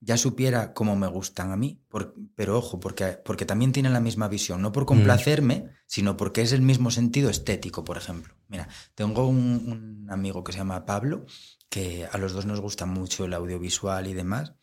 ya 0.00 0.16
supiera 0.16 0.72
cómo 0.74 0.96
me 0.96 1.06
gustan 1.06 1.50
a 1.50 1.56
mí, 1.56 1.80
por, 1.88 2.14
pero 2.34 2.56
ojo, 2.58 2.78
porque, 2.78 3.18
porque 3.24 3.46
también 3.46 3.72
tiene 3.72 3.90
la 3.90 4.00
misma 4.00 4.28
visión, 4.28 4.62
no 4.62 4.72
por 4.72 4.86
complacerme, 4.86 5.56
mm. 5.56 5.68
sino 5.86 6.16
porque 6.16 6.42
es 6.42 6.52
el 6.52 6.62
mismo 6.62 6.90
sentido 6.90 7.30
estético, 7.30 7.84
por 7.84 7.96
ejemplo. 7.96 8.34
Mira, 8.48 8.68
tengo 8.94 9.26
un, 9.26 9.38
un 9.38 10.10
amigo 10.10 10.44
que 10.44 10.52
se 10.52 10.58
llama 10.58 10.86
Pablo, 10.86 11.26
que 11.68 12.06
a 12.10 12.18
los 12.18 12.32
dos 12.32 12.46
nos 12.46 12.60
gusta 12.60 12.86
mucho 12.86 13.24
el 13.24 13.34
audiovisual 13.34 14.06
y 14.06 14.14
demás, 14.14 14.54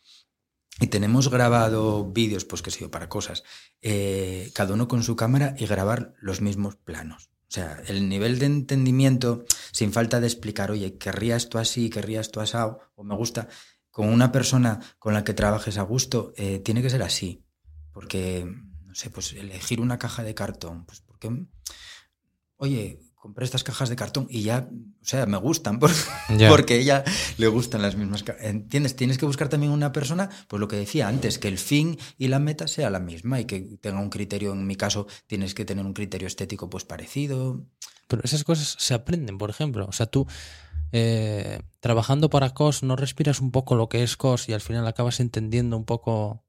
y 0.78 0.88
tenemos 0.88 1.30
grabado 1.30 2.04
vídeos, 2.04 2.44
pues 2.44 2.60
que 2.60 2.70
sé 2.70 2.80
yo, 2.80 2.90
para 2.90 3.08
cosas, 3.08 3.44
eh, 3.80 4.50
cada 4.54 4.74
uno 4.74 4.88
con 4.88 5.02
su 5.02 5.16
cámara 5.16 5.54
y 5.58 5.66
grabar 5.66 6.14
los 6.20 6.40
mismos 6.40 6.76
planos. 6.76 7.30
O 7.48 7.52
sea, 7.56 7.80
el 7.86 8.08
nivel 8.08 8.38
de 8.38 8.46
entendimiento, 8.46 9.44
sin 9.72 9.92
falta 9.92 10.20
de 10.20 10.26
explicar, 10.26 10.70
oye, 10.70 10.98
querría 10.98 11.36
esto 11.36 11.58
así, 11.58 11.88
querría 11.88 12.20
esto 12.20 12.40
asado, 12.40 12.80
o 12.94 13.04
me 13.04 13.14
gusta, 13.14 13.48
con 13.96 14.10
una 14.12 14.30
persona 14.30 14.78
con 14.98 15.14
la 15.14 15.24
que 15.24 15.32
trabajes 15.32 15.78
a 15.78 15.82
gusto, 15.82 16.34
eh, 16.36 16.58
tiene 16.58 16.82
que 16.82 16.90
ser 16.90 17.02
así. 17.02 17.42
Porque, 17.92 18.44
no 18.84 18.94
sé, 18.94 19.08
pues 19.08 19.32
elegir 19.32 19.80
una 19.80 19.98
caja 19.98 20.22
de 20.22 20.34
cartón, 20.34 20.84
pues 20.84 21.00
porque 21.00 21.30
oye, 22.56 23.00
compré 23.14 23.46
estas 23.46 23.64
cajas 23.64 23.88
de 23.88 23.96
cartón 23.96 24.26
y 24.28 24.42
ya, 24.42 24.68
o 24.70 25.04
sea, 25.06 25.24
me 25.24 25.38
gustan 25.38 25.78
por- 25.80 25.90
Ya. 26.36 26.50
porque 26.50 26.74
a 26.74 26.76
ella 26.76 27.04
le 27.38 27.46
gustan 27.48 27.80
las 27.80 27.96
mismas. 27.96 28.22
¿Entiendes? 28.40 28.96
Tienes 28.96 29.16
que 29.16 29.24
buscar 29.24 29.48
también 29.48 29.72
una 29.72 29.92
persona, 29.92 30.28
pues 30.46 30.60
lo 30.60 30.68
que 30.68 30.76
decía 30.76 31.08
antes, 31.08 31.38
que 31.38 31.48
el 31.48 31.56
fin 31.56 31.98
y 32.18 32.28
la 32.28 32.38
meta 32.38 32.68
sea 32.68 32.90
la 32.90 33.00
misma 33.00 33.40
y 33.40 33.46
que 33.46 33.60
tenga 33.80 34.00
un 34.00 34.10
criterio, 34.10 34.52
en 34.52 34.66
mi 34.66 34.76
caso, 34.76 35.06
tienes 35.26 35.54
que 35.54 35.64
tener 35.64 35.86
un 35.86 35.94
criterio 35.94 36.28
estético 36.28 36.68
pues 36.68 36.84
parecido. 36.84 37.64
Pero 38.08 38.20
esas 38.24 38.44
cosas 38.44 38.76
se 38.78 38.92
aprenden, 38.92 39.38
por 39.38 39.48
ejemplo. 39.48 39.86
O 39.88 39.92
sea, 39.92 40.04
tú 40.04 40.26
eh, 40.92 41.60
trabajando 41.80 42.30
para 42.30 42.50
COS 42.54 42.82
no 42.82 42.96
respiras 42.96 43.40
un 43.40 43.50
poco 43.50 43.74
lo 43.74 43.88
que 43.88 44.02
es 44.02 44.16
COS 44.16 44.48
y 44.48 44.52
al 44.52 44.60
final 44.60 44.86
acabas 44.86 45.20
entendiendo 45.20 45.76
un 45.76 45.84
poco... 45.84 46.44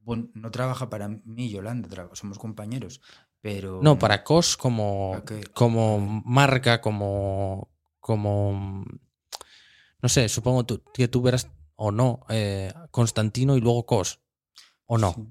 Bueno, 0.00 0.28
no 0.34 0.50
trabaja 0.50 0.88
para 0.88 1.08
mí, 1.08 1.50
Yolanda, 1.50 2.08
somos 2.12 2.38
compañeros, 2.38 3.00
pero... 3.40 3.80
No, 3.82 3.98
para 3.98 4.22
COS 4.22 4.56
como, 4.56 5.22
como 5.52 6.22
marca, 6.24 6.80
como, 6.80 7.70
como... 8.00 8.84
No 10.02 10.08
sé, 10.08 10.28
supongo 10.28 10.64
tú- 10.64 10.82
que 10.94 11.08
tú 11.08 11.22
verás 11.22 11.48
o 11.74 11.90
no 11.90 12.20
eh, 12.28 12.72
Constantino 12.90 13.56
y 13.56 13.60
luego 13.60 13.86
COS. 13.86 14.20
¿O 14.86 14.98
no? 14.98 15.12
Sí. 15.12 15.26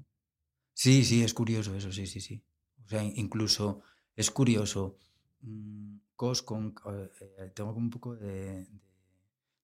sí, 0.74 1.04
sí, 1.04 1.22
es 1.24 1.32
curioso 1.32 1.74
eso, 1.74 1.90
sí, 1.90 2.06
sí, 2.06 2.20
sí. 2.20 2.44
O 2.84 2.88
sea, 2.88 3.02
incluso 3.02 3.80
es 4.14 4.30
curioso. 4.30 4.98
Mm, 5.46 5.96
Cos 6.14 6.42
con... 6.42 6.74
eh, 6.92 7.10
eh, 7.38 7.50
tengo 7.54 7.72
como 7.72 7.84
un 7.86 7.90
poco 7.90 8.14
de, 8.16 8.26
de 8.64 8.68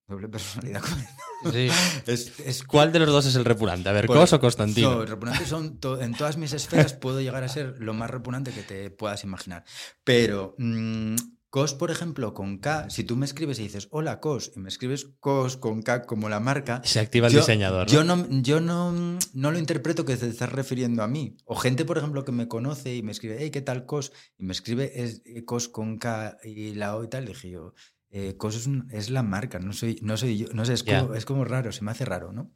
doble 0.08 0.28
personalidad 0.28 0.80
con 1.42 1.52
Sí. 1.52 1.68
es, 2.06 2.38
es 2.40 2.62
¿Cuál 2.62 2.92
de 2.92 3.00
los 3.00 3.08
dos 3.08 3.26
es 3.26 3.34
el 3.34 3.44
repugnante? 3.44 3.88
A 3.88 3.92
ver, 3.92 4.06
Por- 4.06 4.16
COS 4.16 4.34
o 4.34 4.40
Constantino. 4.40 4.94
No, 4.94 5.04
repugnantes 5.04 5.48
son 5.48 5.78
to- 5.80 6.00
en 6.00 6.14
todas 6.14 6.36
mis 6.36 6.52
esferas 6.52 6.92
puedo 6.94 7.20
llegar 7.20 7.42
a 7.42 7.48
ser 7.48 7.76
lo 7.80 7.94
más 7.94 8.08
repugnante 8.10 8.52
que 8.52 8.62
te 8.62 8.90
puedas 8.90 9.24
imaginar. 9.24 9.64
Pero 10.04 10.54
mm, 10.58 11.16
Cos, 11.52 11.74
por 11.74 11.90
ejemplo, 11.90 12.32
con 12.32 12.56
K, 12.56 12.88
si 12.88 13.04
tú 13.04 13.14
me 13.14 13.26
escribes 13.26 13.58
y 13.58 13.64
dices 13.64 13.86
hola 13.90 14.20
Cos 14.20 14.52
y 14.56 14.58
me 14.60 14.70
escribes 14.70 15.10
Cos 15.20 15.58
con 15.58 15.82
K 15.82 16.04
como 16.06 16.30
la 16.30 16.40
marca, 16.40 16.80
Se 16.82 16.98
activa 16.98 17.26
el 17.26 17.34
yo, 17.34 17.40
diseñador. 17.40 17.86
¿no? 17.88 17.92
Yo 17.92 18.04
no, 18.04 18.26
yo 18.40 18.60
no, 18.60 18.90
no 19.34 19.50
lo 19.50 19.58
interpreto 19.58 20.06
que 20.06 20.16
te 20.16 20.28
estás 20.28 20.50
refiriendo 20.50 21.02
a 21.02 21.08
mí. 21.08 21.36
O 21.44 21.54
gente, 21.54 21.84
por 21.84 21.98
ejemplo, 21.98 22.24
que 22.24 22.32
me 22.32 22.48
conoce 22.48 22.96
y 22.96 23.02
me 23.02 23.12
escribe, 23.12 23.36
hey, 23.38 23.50
¿qué 23.50 23.60
tal 23.60 23.84
Cos? 23.84 24.12
Y 24.38 24.44
me 24.44 24.52
escribe 24.52 25.02
es, 25.02 25.20
eh, 25.26 25.44
Cos 25.44 25.68
con 25.68 25.98
K 25.98 26.38
y 26.42 26.72
la 26.72 26.96
O 26.96 27.04
y 27.04 27.08
tal. 27.10 27.26
Dije 27.26 27.50
yo, 27.50 27.74
eh, 28.08 28.34
Cos 28.38 28.56
es, 28.56 28.66
un- 28.66 28.88
es 28.90 29.10
la 29.10 29.22
marca, 29.22 29.58
no 29.58 29.74
soy, 29.74 29.98
no 30.00 30.16
soy 30.16 30.38
yo. 30.38 30.46
No 30.54 30.64
sé, 30.64 30.72
es, 30.72 30.82
como, 31.02 31.12
es 31.14 31.26
como 31.26 31.44
raro, 31.44 31.70
se 31.70 31.84
me 31.84 31.90
hace 31.90 32.06
raro, 32.06 32.32
¿no? 32.32 32.50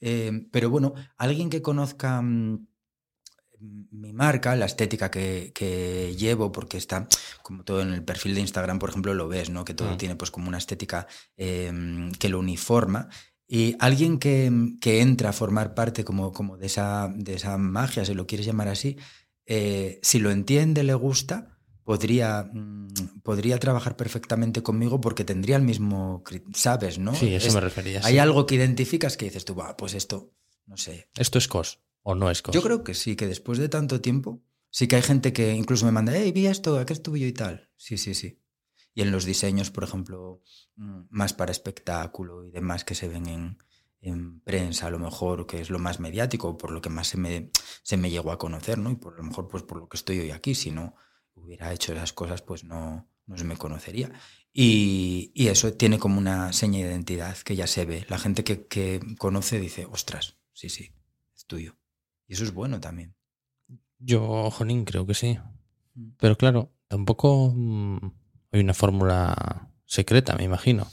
Eh, 0.00 0.46
pero 0.52 0.70
bueno, 0.70 0.94
alguien 1.16 1.50
que 1.50 1.60
conozca 1.60 2.22
mm, 2.22 2.68
mi 3.60 4.12
marca, 4.12 4.54
la 4.56 4.66
estética 4.66 5.10
que, 5.10 5.52
que 5.54 6.14
llevo, 6.16 6.52
porque 6.52 6.76
está 6.76 7.06
como 7.42 7.64
todo 7.64 7.80
en 7.82 7.92
el 7.92 8.04
perfil 8.04 8.34
de 8.34 8.40
Instagram, 8.42 8.78
por 8.78 8.90
ejemplo, 8.90 9.14
lo 9.14 9.28
ves, 9.28 9.50
¿no? 9.50 9.64
Que 9.64 9.74
todo 9.74 9.92
Mm. 9.94 9.96
tiene 9.96 10.16
pues 10.16 10.30
como 10.30 10.48
una 10.48 10.58
estética 10.58 11.06
eh, 11.36 11.72
que 12.18 12.28
lo 12.28 12.38
uniforma. 12.38 13.08
Y 13.46 13.76
alguien 13.80 14.18
que, 14.18 14.52
que 14.80 15.00
entra 15.00 15.30
a 15.30 15.32
formar 15.32 15.74
parte 15.74 16.04
como, 16.04 16.32
como 16.32 16.56
de, 16.58 16.66
esa, 16.66 17.10
de 17.14 17.34
esa 17.34 17.56
magia, 17.56 18.04
si 18.04 18.12
lo 18.14 18.26
quieres 18.26 18.46
llamar 18.46 18.68
así, 18.68 18.96
eh, 19.46 19.98
si 20.02 20.18
lo 20.18 20.30
entiende, 20.30 20.82
le 20.82 20.92
gusta, 20.94 21.58
podría, 21.82 22.42
mm, 22.52 22.88
podría 23.22 23.58
trabajar 23.58 23.96
perfectamente 23.96 24.62
conmigo 24.62 25.00
porque 25.00 25.24
tendría 25.24 25.56
el 25.56 25.62
mismo, 25.62 26.22
¿sabes? 26.52 26.98
¿no? 26.98 27.14
Sí, 27.14 27.34
eso 27.34 27.46
Es- 27.48 27.54
me 27.54 27.60
refería. 27.60 28.00
hay 28.04 28.12
sí. 28.14 28.18
algo 28.18 28.44
que 28.44 28.56
identificas 28.56 29.16
que 29.16 29.24
dices 29.24 29.46
tú, 29.46 29.54
va, 29.54 29.74
pues 29.78 29.94
esto, 29.94 30.34
no 30.66 30.76
sé, 30.76 31.08
¿Esto 31.16 31.38
es 31.38 31.48
COS 31.48 31.78
o 32.10 32.14
no 32.14 32.30
es 32.30 32.42
yo 32.50 32.62
creo 32.62 32.84
que 32.84 32.94
sí, 32.94 33.16
que 33.16 33.26
después 33.26 33.58
de 33.58 33.68
tanto 33.68 34.00
tiempo, 34.00 34.42
sí 34.70 34.88
que 34.88 34.96
hay 34.96 35.02
gente 35.02 35.34
que 35.34 35.52
incluso 35.52 35.84
me 35.84 35.92
manda, 35.92 36.14
hey, 36.16 36.32
vi 36.32 36.46
esto, 36.46 36.78
¿a 36.78 36.86
qué 36.86 36.94
estuve 36.94 37.20
yo 37.20 37.26
y 37.26 37.34
tal? 37.34 37.68
Sí, 37.76 37.98
sí, 37.98 38.14
sí. 38.14 38.40
Y 38.94 39.02
en 39.02 39.12
los 39.12 39.26
diseños, 39.26 39.70
por 39.70 39.84
ejemplo, 39.84 40.42
mm, 40.76 41.00
más 41.10 41.34
para 41.34 41.52
espectáculo 41.52 42.46
y 42.46 42.50
demás 42.50 42.86
que 42.86 42.94
se 42.94 43.08
ven 43.08 43.26
en, 43.28 43.58
en 44.00 44.40
prensa, 44.40 44.86
a 44.86 44.90
lo 44.90 44.98
mejor, 44.98 45.46
que 45.46 45.60
es 45.60 45.68
lo 45.68 45.78
más 45.78 46.00
mediático, 46.00 46.56
por 46.56 46.70
lo 46.70 46.80
que 46.80 46.88
más 46.88 47.08
se 47.08 47.18
me, 47.18 47.50
se 47.82 47.98
me 47.98 48.10
llegó 48.10 48.32
a 48.32 48.38
conocer, 48.38 48.78
¿no? 48.78 48.90
Y 48.90 48.96
por 48.96 49.14
lo 49.14 49.22
mejor, 49.22 49.46
pues 49.46 49.62
por 49.64 49.78
lo 49.78 49.86
que 49.86 49.98
estoy 49.98 50.18
hoy 50.18 50.30
aquí, 50.30 50.54
si 50.54 50.70
no 50.70 50.94
hubiera 51.34 51.74
hecho 51.74 51.92
esas 51.92 52.14
cosas, 52.14 52.40
pues 52.40 52.64
no, 52.64 53.06
no 53.26 53.36
se 53.36 53.44
me 53.44 53.58
conocería. 53.58 54.10
Y, 54.50 55.30
y 55.34 55.48
eso 55.48 55.74
tiene 55.74 55.98
como 55.98 56.16
una 56.16 56.54
seña 56.54 56.78
de 56.78 56.90
identidad 56.90 57.36
que 57.36 57.54
ya 57.54 57.66
se 57.66 57.84
ve. 57.84 58.06
La 58.08 58.18
gente 58.18 58.44
que, 58.44 58.66
que 58.66 58.98
conoce 59.18 59.60
dice, 59.60 59.84
ostras, 59.84 60.38
sí, 60.54 60.70
sí, 60.70 60.94
es 61.36 61.44
tuyo. 61.44 61.77
Y 62.28 62.34
eso 62.34 62.44
es 62.44 62.52
bueno 62.52 62.80
también. 62.80 63.16
Yo, 63.98 64.50
Jonín, 64.50 64.84
creo 64.84 65.06
que 65.06 65.14
sí. 65.14 65.38
Mm. 65.94 66.10
Pero 66.18 66.36
claro, 66.36 66.72
tampoco 66.88 67.52
mm, 67.54 67.98
hay 68.52 68.60
una 68.60 68.74
fórmula 68.74 69.72
secreta, 69.86 70.36
me 70.36 70.44
imagino. 70.44 70.86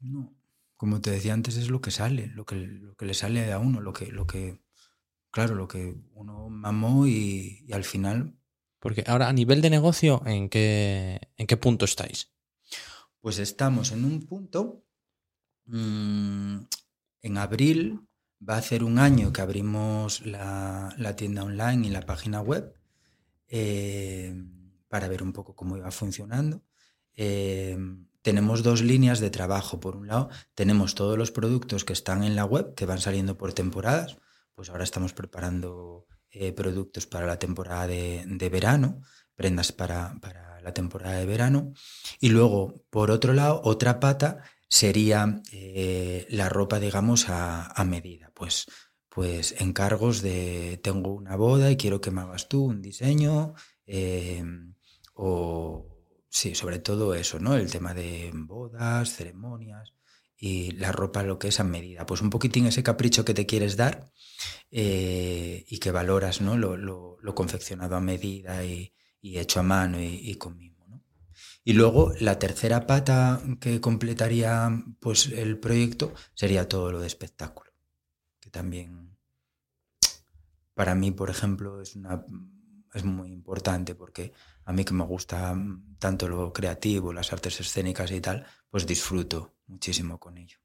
No. 0.00 0.32
Como 0.76 1.00
te 1.00 1.10
decía 1.10 1.32
antes, 1.34 1.56
es 1.56 1.70
lo 1.70 1.80
que 1.80 1.90
sale, 1.90 2.28
lo 2.28 2.44
que, 2.46 2.56
lo 2.56 2.94
que 2.96 3.06
le 3.06 3.14
sale 3.14 3.52
a 3.52 3.58
uno, 3.58 3.80
lo 3.80 3.92
que, 3.92 4.06
lo 4.12 4.26
que, 4.26 4.60
claro, 5.30 5.54
lo 5.54 5.68
que 5.68 5.96
uno 6.14 6.48
mamó 6.50 7.06
y, 7.06 7.64
y 7.68 7.72
al 7.74 7.84
final, 7.84 8.36
Porque 8.80 9.02
ahora, 9.06 9.28
a 9.28 9.32
nivel 9.32 9.62
de 9.62 9.70
negocio, 9.70 10.22
¿en 10.26 10.48
qué, 10.48 11.20
en 11.36 11.46
qué 11.48 11.56
punto 11.56 11.84
estáis? 11.86 12.30
pues 13.20 13.38
estamos 13.38 13.92
en 13.92 14.04
un 14.04 14.26
punto. 14.26 14.84
mm, 15.66 16.58
en 17.22 17.38
abril 17.38 18.00
va 18.48 18.54
a 18.54 18.58
hacer 18.58 18.84
un 18.84 18.98
año 18.98 19.32
que 19.32 19.42
abrimos 19.42 20.24
la, 20.26 21.14
tienda 21.16 21.44
online 21.44 21.86
y 21.86 21.90
la 21.90 22.02
página 22.02 22.40
web 22.40 22.74
eh, 23.48 24.34
para 24.88 25.08
ver 25.08 25.22
un 25.22 25.32
poco 25.32 25.54
cómo 25.54 25.76
iba 25.76 25.90
funcionando. 25.90 26.62
Eh, 27.16 27.78
tenemos 28.22 28.62
dos 28.62 28.82
líneas 28.82 29.20
de 29.20 29.30
trabajo. 29.30 29.80
Por 29.80 29.96
un 29.96 30.06
lado, 30.08 30.30
tenemos 30.54 30.94
todos 30.94 31.18
los 31.18 31.30
productos 31.30 31.84
que 31.84 31.92
están 31.92 32.24
en 32.24 32.36
la 32.36 32.44
web, 32.44 32.74
que 32.74 32.86
van 32.86 33.00
saliendo 33.00 33.36
por 33.36 33.52
temporadas. 33.52 34.16
Pues 34.54 34.70
ahora 34.70 34.84
estamos 34.84 35.12
preparando 35.12 36.06
eh, 36.30 36.52
productos 36.52 37.06
para 37.06 37.26
la 37.26 37.38
temporada 37.38 37.86
de, 37.86 38.48
verano, 38.50 39.00
prendas 39.34 39.72
para 39.72 40.18
la 40.64 40.72
temporada 40.72 41.18
de 41.18 41.26
verano. 41.26 41.72
Y 42.18 42.30
luego, 42.30 42.74
por 42.90 43.10
otro 43.10 43.34
lado, 43.34 43.60
otra 43.64 44.00
pata 44.00 44.42
sería 44.74 45.40
eh, 45.52 46.26
la 46.30 46.48
ropa, 46.48 46.80
digamos, 46.80 47.28
a, 47.28 47.66
a 47.80 47.84
medida. 47.84 48.32
Pues, 48.34 48.66
pues 49.08 49.54
encargos 49.60 50.20
de 50.20 50.80
tengo 50.82 51.12
una 51.14 51.36
boda 51.36 51.70
y 51.70 51.76
quiero 51.76 52.00
que 52.00 52.10
me 52.10 52.22
hagas 52.22 52.48
tú 52.48 52.64
un 52.64 52.82
diseño. 52.82 53.54
eh, 53.86 54.42
o 55.14 55.86
sí, 56.28 56.54
sobre 56.56 56.80
todo 56.80 57.14
eso, 57.14 57.38
¿no? 57.38 57.54
El 57.56 57.70
tema 57.70 57.94
de 57.94 58.32
bodas, 58.34 59.14
ceremonias 59.14 59.94
y 60.36 60.72
la 60.72 60.90
ropa 60.90 61.22
lo 61.22 61.38
que 61.38 61.48
es 61.48 61.60
a 61.60 61.64
medida. 61.64 62.04
Pues 62.06 62.20
un 62.20 62.30
poquitín 62.30 62.66
ese 62.66 62.82
capricho 62.82 63.24
que 63.24 63.34
te 63.34 63.46
quieres 63.46 63.76
dar 63.76 64.10
eh, 64.72 65.64
y 65.68 65.78
que 65.78 65.92
valoras, 65.92 66.40
¿no? 66.40 66.56
Lo, 66.56 67.34
confeccionado 67.34 67.94
a 67.96 68.00
medida 68.00 68.64
y, 68.64 68.92
hecho 69.22 69.60
a 69.60 69.62
mano 69.62 70.00
y, 70.00 70.30
y 70.30 70.34
con 70.34 70.56
mimo, 70.58 70.73
¿no? 70.73 70.73
Y 71.64 71.72
luego 71.72 72.12
la 72.20 72.38
tercera 72.38 72.86
pata 72.86 73.40
que 73.58 73.80
completaría 73.80 74.70
pues 75.00 75.26
el 75.26 75.58
proyecto 75.58 76.12
sería 76.34 76.68
todo 76.68 76.92
lo 76.92 77.00
de 77.00 77.06
espectáculo, 77.06 77.72
que 78.38 78.50
también 78.50 79.16
para 80.74 80.94
mí, 80.94 81.10
por 81.10 81.30
ejemplo, 81.30 81.80
es 81.80 81.96
una 81.96 82.24
es 82.94 83.04
muy 83.04 83.32
importante 83.32 83.94
porque 83.94 84.32
a 84.64 84.72
mí 84.72 84.84
que 84.84 84.94
me 84.94 85.04
gusta 85.04 85.56
tanto 85.98 86.28
lo 86.28 86.52
creativo, 86.52 87.12
las 87.12 87.32
artes 87.32 87.60
escénicas 87.60 88.10
y 88.12 88.20
tal, 88.20 88.46
pues 88.70 88.86
disfruto 88.86 89.56
muchísimo 89.66 90.18
con 90.18 90.38
ello. 90.38 90.58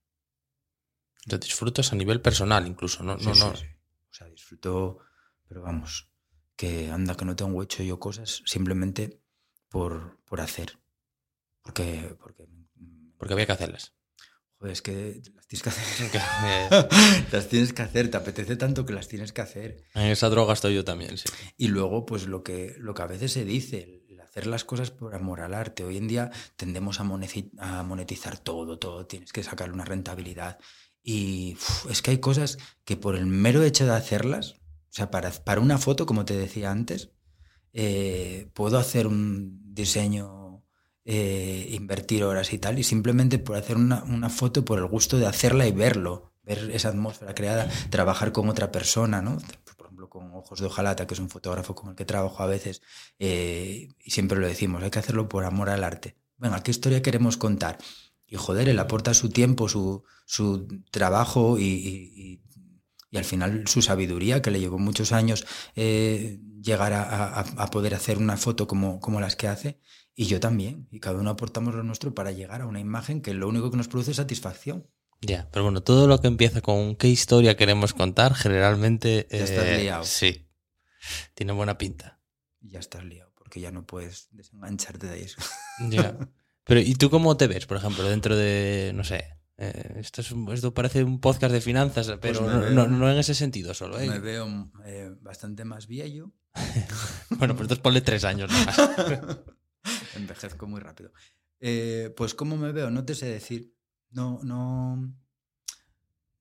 Lo 1.25 1.37
disfrutas 1.37 1.91
a 1.91 1.95
nivel 1.95 2.21
personal 2.21 2.67
incluso, 2.67 3.03
¿no? 3.03 3.17
no, 3.17 3.33
Sí, 3.33 3.39
no. 3.39 3.55
sí, 3.55 3.61
sí. 3.61 3.65
O 3.65 4.13
sea, 4.13 4.27
disfruto, 4.27 4.99
pero 5.47 5.61
vamos, 5.61 6.09
que 6.55 6.91
anda 6.91 7.15
que 7.15 7.25
no 7.25 7.35
tengo 7.35 7.61
hecho 7.63 7.83
yo 7.83 7.99
cosas 7.99 8.43
simplemente 8.45 9.19
por, 9.67 10.19
por 10.25 10.41
hacer. 10.41 10.77
Porque, 11.61 12.15
porque, 12.19 12.45
Porque 13.17 13.33
había 13.33 13.45
que 13.45 13.51
hacerlas. 13.51 13.93
joder, 14.57 14.73
es 14.73 14.81
que 14.81 15.21
las 15.35 15.47
tienes 15.47 15.63
que 15.63 15.69
hacer. 15.69 16.21
Eh, 16.45 17.25
las 17.31 17.47
tienes 17.47 17.73
que 17.73 17.81
hacer, 17.81 18.09
te 18.09 18.17
apetece 18.17 18.55
tanto 18.55 18.85
que 18.85 18.93
las 18.93 19.07
tienes 19.07 19.33
que 19.33 19.41
hacer. 19.41 19.83
en 19.93 20.07
esa 20.07 20.29
droga 20.29 20.53
estoy 20.53 20.75
yo 20.75 20.83
también, 20.83 21.17
sí. 21.17 21.29
Y 21.57 21.67
luego, 21.67 22.05
pues 22.05 22.27
lo 22.27 22.43
que, 22.43 22.75
lo 22.77 22.93
que 22.93 23.01
a 23.01 23.07
veces 23.07 23.31
se 23.33 23.45
dice, 23.45 24.03
el 24.09 24.19
hacer 24.21 24.47
las 24.47 24.63
cosas 24.63 24.91
por 24.91 25.15
amor 25.15 25.41
al 25.41 25.53
arte. 25.53 25.83
Hoy 25.83 25.97
en 25.97 26.07
día 26.07 26.31
tendemos 26.55 26.99
a, 26.99 27.03
monetizar 27.03 28.37
todo, 28.37 28.79
todo, 28.79 29.05
tienes 29.05 29.33
que 29.33 29.43
sacar 29.43 29.71
una 29.71 29.85
rentabilidad. 29.85 30.59
Y 31.03 31.53
uf, 31.53 31.91
es 31.91 32.01
que 32.01 32.11
hay 32.11 32.19
cosas 32.19 32.57
que 32.85 32.97
por 32.97 33.15
el 33.15 33.25
mero 33.25 33.63
hecho 33.63 33.85
de 33.85 33.93
hacerlas, 33.93 34.55
o 34.89 34.91
sea, 34.91 35.11
para, 35.11 35.31
para 35.31 35.61
una 35.61 35.77
foto, 35.77 36.05
como 36.05 36.25
te 36.25 36.37
decía 36.37 36.71
antes, 36.71 37.11
eh, 37.73 38.49
puedo 38.53 38.77
hacer 38.77 39.07
un 39.07 39.73
diseño, 39.73 40.38
eh, 41.05 41.67
invertir 41.71 42.23
horas 42.23 42.53
y 42.53 42.59
tal, 42.59 42.79
y 42.79 42.83
simplemente 42.83 43.39
por 43.39 43.55
hacer 43.55 43.77
una, 43.77 44.29
foto, 44.29 44.65
por 44.65 44.79
el 44.79 44.85
gusto 44.85 45.17
de 45.17 45.25
hacerla 45.25 45.67
y 45.67 45.71
verlo, 45.71 46.33
ver 46.43 46.69
esa 46.71 46.89
atmósfera 46.89 47.33
creada, 47.33 47.69
trabajar 47.89 48.31
con 48.31 48.49
otra 48.49 48.71
persona, 48.71 49.21
¿no? 49.21 49.37
Por 49.77 49.87
ejemplo, 49.87 50.09
con 50.09 50.33
Ojos 50.33 50.59
de 50.59 50.67
Ojalata, 50.67 51.07
que 51.07 51.13
es 51.13 51.19
un 51.19 51.29
fotógrafo 51.29 51.73
con 51.73 51.89
el 51.89 51.95
que 51.95 52.05
trabajo 52.05 52.43
a 52.43 52.47
veces, 52.47 52.81
eh, 53.17 53.87
y 53.99 54.11
siempre 54.11 54.39
lo 54.39 54.47
decimos, 54.47 54.83
hay 54.83 54.91
que 54.91 54.99
hacerlo 54.99 55.29
por 55.29 55.45
amor 55.45 55.69
al 55.69 55.83
arte. 55.83 56.15
Venga, 56.37 56.61
¿qué 56.63 56.71
historia 56.71 57.01
queremos 57.01 57.37
contar? 57.37 57.77
Y 58.27 58.35
joder, 58.35 58.69
él 58.69 58.79
aporta 58.79 59.13
su 59.13 59.29
tiempo, 59.29 59.67
su, 59.67 60.03
su 60.25 60.67
trabajo 60.91 61.57
y, 61.57 61.63
y, 61.63 62.41
y, 63.11 63.17
al 63.17 63.25
final 63.25 63.67
su 63.67 63.81
sabiduría, 63.81 64.41
que 64.41 64.51
le 64.51 64.59
llevó 64.59 64.77
muchos 64.77 65.11
años 65.11 65.47
eh, 65.75 66.39
llegar 66.61 66.93
a, 66.93 67.01
a, 67.03 67.39
a, 67.39 67.67
poder 67.71 67.95
hacer 67.95 68.19
una 68.19 68.37
foto 68.37 68.67
como, 68.67 68.99
como 68.99 69.19
las 69.19 69.35
que 69.35 69.47
hace. 69.47 69.79
Y 70.21 70.25
yo 70.25 70.41
también. 70.41 70.85
Y 70.91 70.99
cada 70.99 71.17
uno 71.17 71.29
aportamos 71.29 71.73
lo 71.73 71.81
nuestro 71.81 72.13
para 72.13 72.31
llegar 72.33 72.61
a 72.61 72.65
una 72.67 72.81
imagen 72.81 73.21
que 73.21 73.33
lo 73.33 73.47
único 73.47 73.71
que 73.71 73.77
nos 73.77 73.87
produce 73.87 74.11
es 74.11 74.17
satisfacción. 74.17 74.85
Ya, 75.21 75.47
pero 75.49 75.63
bueno, 75.63 75.81
todo 75.81 76.07
lo 76.07 76.19
que 76.19 76.27
empieza 76.27 76.59
con 76.59 76.97
qué 76.97 77.07
historia 77.07 77.55
queremos 77.55 77.93
contar, 77.93 78.33
generalmente. 78.35 79.27
Ya 79.31 79.37
estás 79.37 79.65
eh, 79.65 79.77
liado. 79.81 80.03
Sí. 80.03 80.49
Tiene 81.35 81.53
buena 81.53 81.77
pinta. 81.77 82.19
Ya 82.59 82.79
estás 82.79 83.05
liado, 83.05 83.31
porque 83.33 83.61
ya 83.61 83.71
no 83.71 83.85
puedes 83.85 84.27
desengancharte 84.31 85.07
de 85.07 85.23
eso. 85.23 85.37
Ya. 85.89 86.17
Pero, 86.65 86.81
¿y 86.81 86.95
tú 86.95 87.09
cómo 87.09 87.37
te 87.37 87.47
ves, 87.47 87.65
por 87.65 87.77
ejemplo, 87.77 88.03
dentro 88.03 88.35
de, 88.35 88.91
no 88.93 89.05
sé, 89.05 89.23
eh, 89.57 89.93
esto, 89.99 90.19
es 90.19 90.31
un- 90.31 90.51
esto 90.51 90.73
parece 90.73 91.01
un 91.03 91.21
podcast 91.21 91.53
de 91.53 91.61
finanzas, 91.61 92.11
pero 92.21 92.41
no, 92.41 92.59
veo- 92.59 92.69
no- 92.71 92.87
no 92.87 93.09
en 93.09 93.17
ese 93.17 93.33
sentido 93.33 93.73
solo, 93.73 93.97
¿eh? 93.99 94.07
Me 94.07 94.19
veo 94.19 94.69
eh, 94.85 95.11
bastante 95.21 95.63
más 95.63 95.87
viejo. 95.87 96.33
Bueno, 97.29 97.55
pues 97.55 97.65
entonces 97.65 97.79
ponle 97.79 98.01
tres 98.01 98.25
años 98.25 98.51
más. 98.65 98.77
Envejezco 100.15 100.67
muy 100.67 100.79
rápido. 100.79 101.11
Eh, 101.59 102.13
pues 102.15 102.33
cómo 102.33 102.57
me 102.57 102.71
veo, 102.71 102.89
no 102.89 103.05
te 103.05 103.15
sé 103.15 103.27
decir. 103.27 103.73
No, 104.11 104.39
no, 104.43 105.13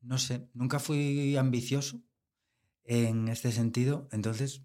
no 0.00 0.18
sé. 0.18 0.48
Nunca 0.54 0.78
fui 0.78 1.36
ambicioso 1.36 2.02
en 2.84 3.28
este 3.28 3.52
sentido. 3.52 4.08
Entonces, 4.12 4.62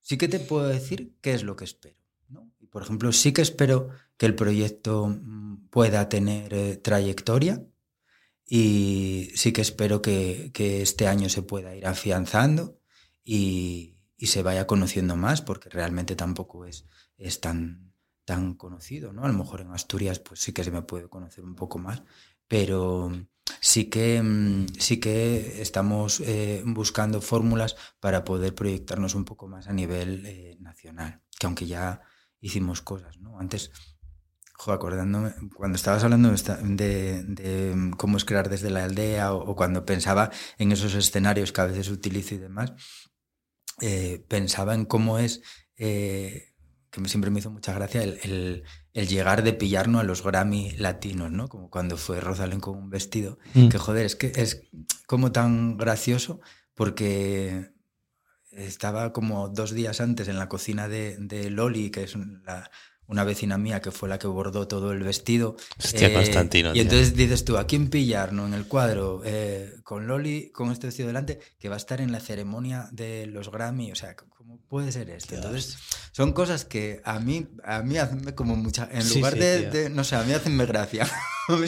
sí 0.00 0.18
que 0.18 0.28
te 0.28 0.40
puedo 0.40 0.68
decir 0.68 1.16
qué 1.20 1.34
es 1.34 1.42
lo 1.42 1.56
que 1.56 1.64
espero. 1.64 1.98
¿no? 2.28 2.50
Por 2.70 2.82
ejemplo, 2.82 3.12
sí 3.12 3.32
que 3.32 3.42
espero 3.42 3.90
que 4.16 4.26
el 4.26 4.34
proyecto 4.34 5.08
mm, 5.08 5.68
pueda 5.68 6.08
tener 6.08 6.52
eh, 6.52 6.76
trayectoria. 6.76 7.64
Y 8.44 9.30
sí 9.34 9.52
que 9.52 9.62
espero 9.62 10.02
que, 10.02 10.50
que 10.52 10.82
este 10.82 11.06
año 11.06 11.28
se 11.28 11.42
pueda 11.42 11.74
ir 11.74 11.86
afianzando 11.86 12.78
y, 13.24 13.96
y 14.16 14.26
se 14.26 14.42
vaya 14.42 14.66
conociendo 14.66 15.16
más, 15.16 15.40
porque 15.40 15.70
realmente 15.70 16.16
tampoco 16.16 16.66
es, 16.66 16.86
es 17.16 17.40
tan, 17.40 17.91
tan 18.24 18.54
conocido, 18.54 19.12
¿no? 19.12 19.24
A 19.24 19.28
lo 19.28 19.34
mejor 19.34 19.60
en 19.60 19.72
Asturias 19.72 20.18
pues 20.18 20.40
sí 20.40 20.52
que 20.52 20.64
se 20.64 20.70
me 20.70 20.82
puede 20.82 21.08
conocer 21.08 21.44
un 21.44 21.54
poco 21.54 21.78
más, 21.78 22.02
pero 22.48 23.10
sí 23.60 23.86
que, 23.86 24.22
mm, 24.22 24.66
sí 24.78 25.00
que 25.00 25.62
estamos 25.62 26.20
eh, 26.20 26.62
buscando 26.66 27.20
fórmulas 27.20 27.76
para 28.00 28.24
poder 28.24 28.54
proyectarnos 28.54 29.14
un 29.14 29.24
poco 29.24 29.48
más 29.48 29.68
a 29.68 29.72
nivel 29.72 30.24
eh, 30.26 30.56
nacional, 30.60 31.22
que 31.38 31.46
aunque 31.46 31.66
ya 31.66 32.02
hicimos 32.40 32.82
cosas, 32.82 33.18
¿no? 33.18 33.38
Antes, 33.38 33.70
acordándome, 34.66 35.34
cuando 35.54 35.76
estabas 35.76 36.04
hablando 36.04 36.30
de, 36.30 37.72
mm, 37.74 37.92
cómo 37.92 38.16
es 38.16 38.24
crear 38.24 38.48
desde 38.48 38.70
la 38.70 38.84
aldea 38.84 39.32
o, 39.34 39.56
cuando 39.56 39.84
pensaba 39.84 40.30
en 40.58 40.70
esos 40.72 40.94
escenarios 40.94 41.52
que 41.52 41.60
a 41.60 41.66
veces 41.66 41.88
utilizo 41.88 42.34
y 42.34 42.38
demás, 42.38 42.72
eh, 43.80 44.24
pensaba 44.28 44.74
en 44.74 44.84
cómo 44.84 45.18
es, 45.18 45.42
que 46.92 47.08
siempre 47.08 47.30
me 47.30 47.40
hizo 47.40 47.50
mucha 47.50 47.72
gracia, 47.72 48.02
el, 48.04 48.18
el- 48.22 48.62
el 48.92 49.08
llegar 49.08 49.42
de 49.42 49.54
pillarnos 49.54 50.02
a 50.02 50.04
los 50.04 50.22
Grammy 50.22 50.72
latinos, 50.76 51.30
¿no? 51.32 51.48
Como 51.48 51.70
cuando 51.70 51.96
fue 51.96 52.20
Rosalén 52.20 52.60
con 52.60 52.76
un 52.78 52.90
vestido. 52.90 53.38
Mm. 53.54 53.68
Que 53.70 53.78
joder, 53.78 54.04
es 54.06 54.14
que 54.14 54.30
es 54.36 54.62
como 55.06 55.32
tan 55.32 55.78
gracioso 55.78 56.40
porque 56.74 57.70
estaba 58.50 59.12
como 59.14 59.48
dos 59.48 59.72
días 59.72 60.00
antes 60.00 60.28
en 60.28 60.38
la 60.38 60.48
cocina 60.48 60.86
de, 60.88 61.16
de 61.18 61.48
Loli, 61.50 61.90
que 61.90 62.02
es 62.04 62.14
la- 62.44 62.70
una 63.06 63.24
vecina 63.24 63.58
mía 63.58 63.80
que 63.82 63.90
fue 63.90 64.08
la 64.08 64.18
que 64.18 64.26
bordó 64.26 64.66
todo 64.68 64.92
el 64.92 65.02
vestido. 65.02 65.56
Hostia, 65.78 66.08
Eh, 66.08 66.12
Constantino, 66.14 66.70
Y 66.70 66.74
tío. 66.74 66.82
entonces 66.82 67.14
dices 67.14 67.44
tú, 67.44 67.58
¿a 67.58 67.66
quién 67.66 67.90
pillar 67.90 68.32
no? 68.32 68.46
en 68.46 68.54
el 68.54 68.66
cuadro 68.66 69.20
eh, 69.24 69.74
con 69.84 70.06
Loli, 70.06 70.50
con 70.50 70.70
este 70.72 70.86
vestido 70.86 71.08
delante, 71.08 71.40
que 71.58 71.68
va 71.68 71.74
a 71.74 71.78
estar 71.78 72.00
en 72.00 72.10
la 72.12 72.20
ceremonia 72.20 72.88
de 72.92 73.26
los 73.26 73.50
Grammy? 73.50 73.92
O 73.92 73.94
sea, 73.96 74.16
¿cómo 74.16 74.58
puede 74.68 74.92
ser 74.92 75.10
esto? 75.10 75.34
Entonces, 75.34 75.76
son 76.12 76.32
cosas 76.32 76.64
que 76.64 77.02
a 77.04 77.18
mí, 77.20 77.48
a 77.64 77.82
mí 77.82 77.98
hacen 77.98 78.22
como 78.32 78.56
mucha... 78.56 78.88
En 78.90 79.02
Sí, 79.02 79.16
lugar 79.18 79.34
sí, 79.34 79.38
de, 79.40 79.58
tío. 79.60 79.70
de- 79.70 79.90
No 79.90 80.04
sé, 80.04 80.16
a 80.16 80.22
mí 80.22 80.32
hacen 80.32 80.56
gracia. 80.58 81.06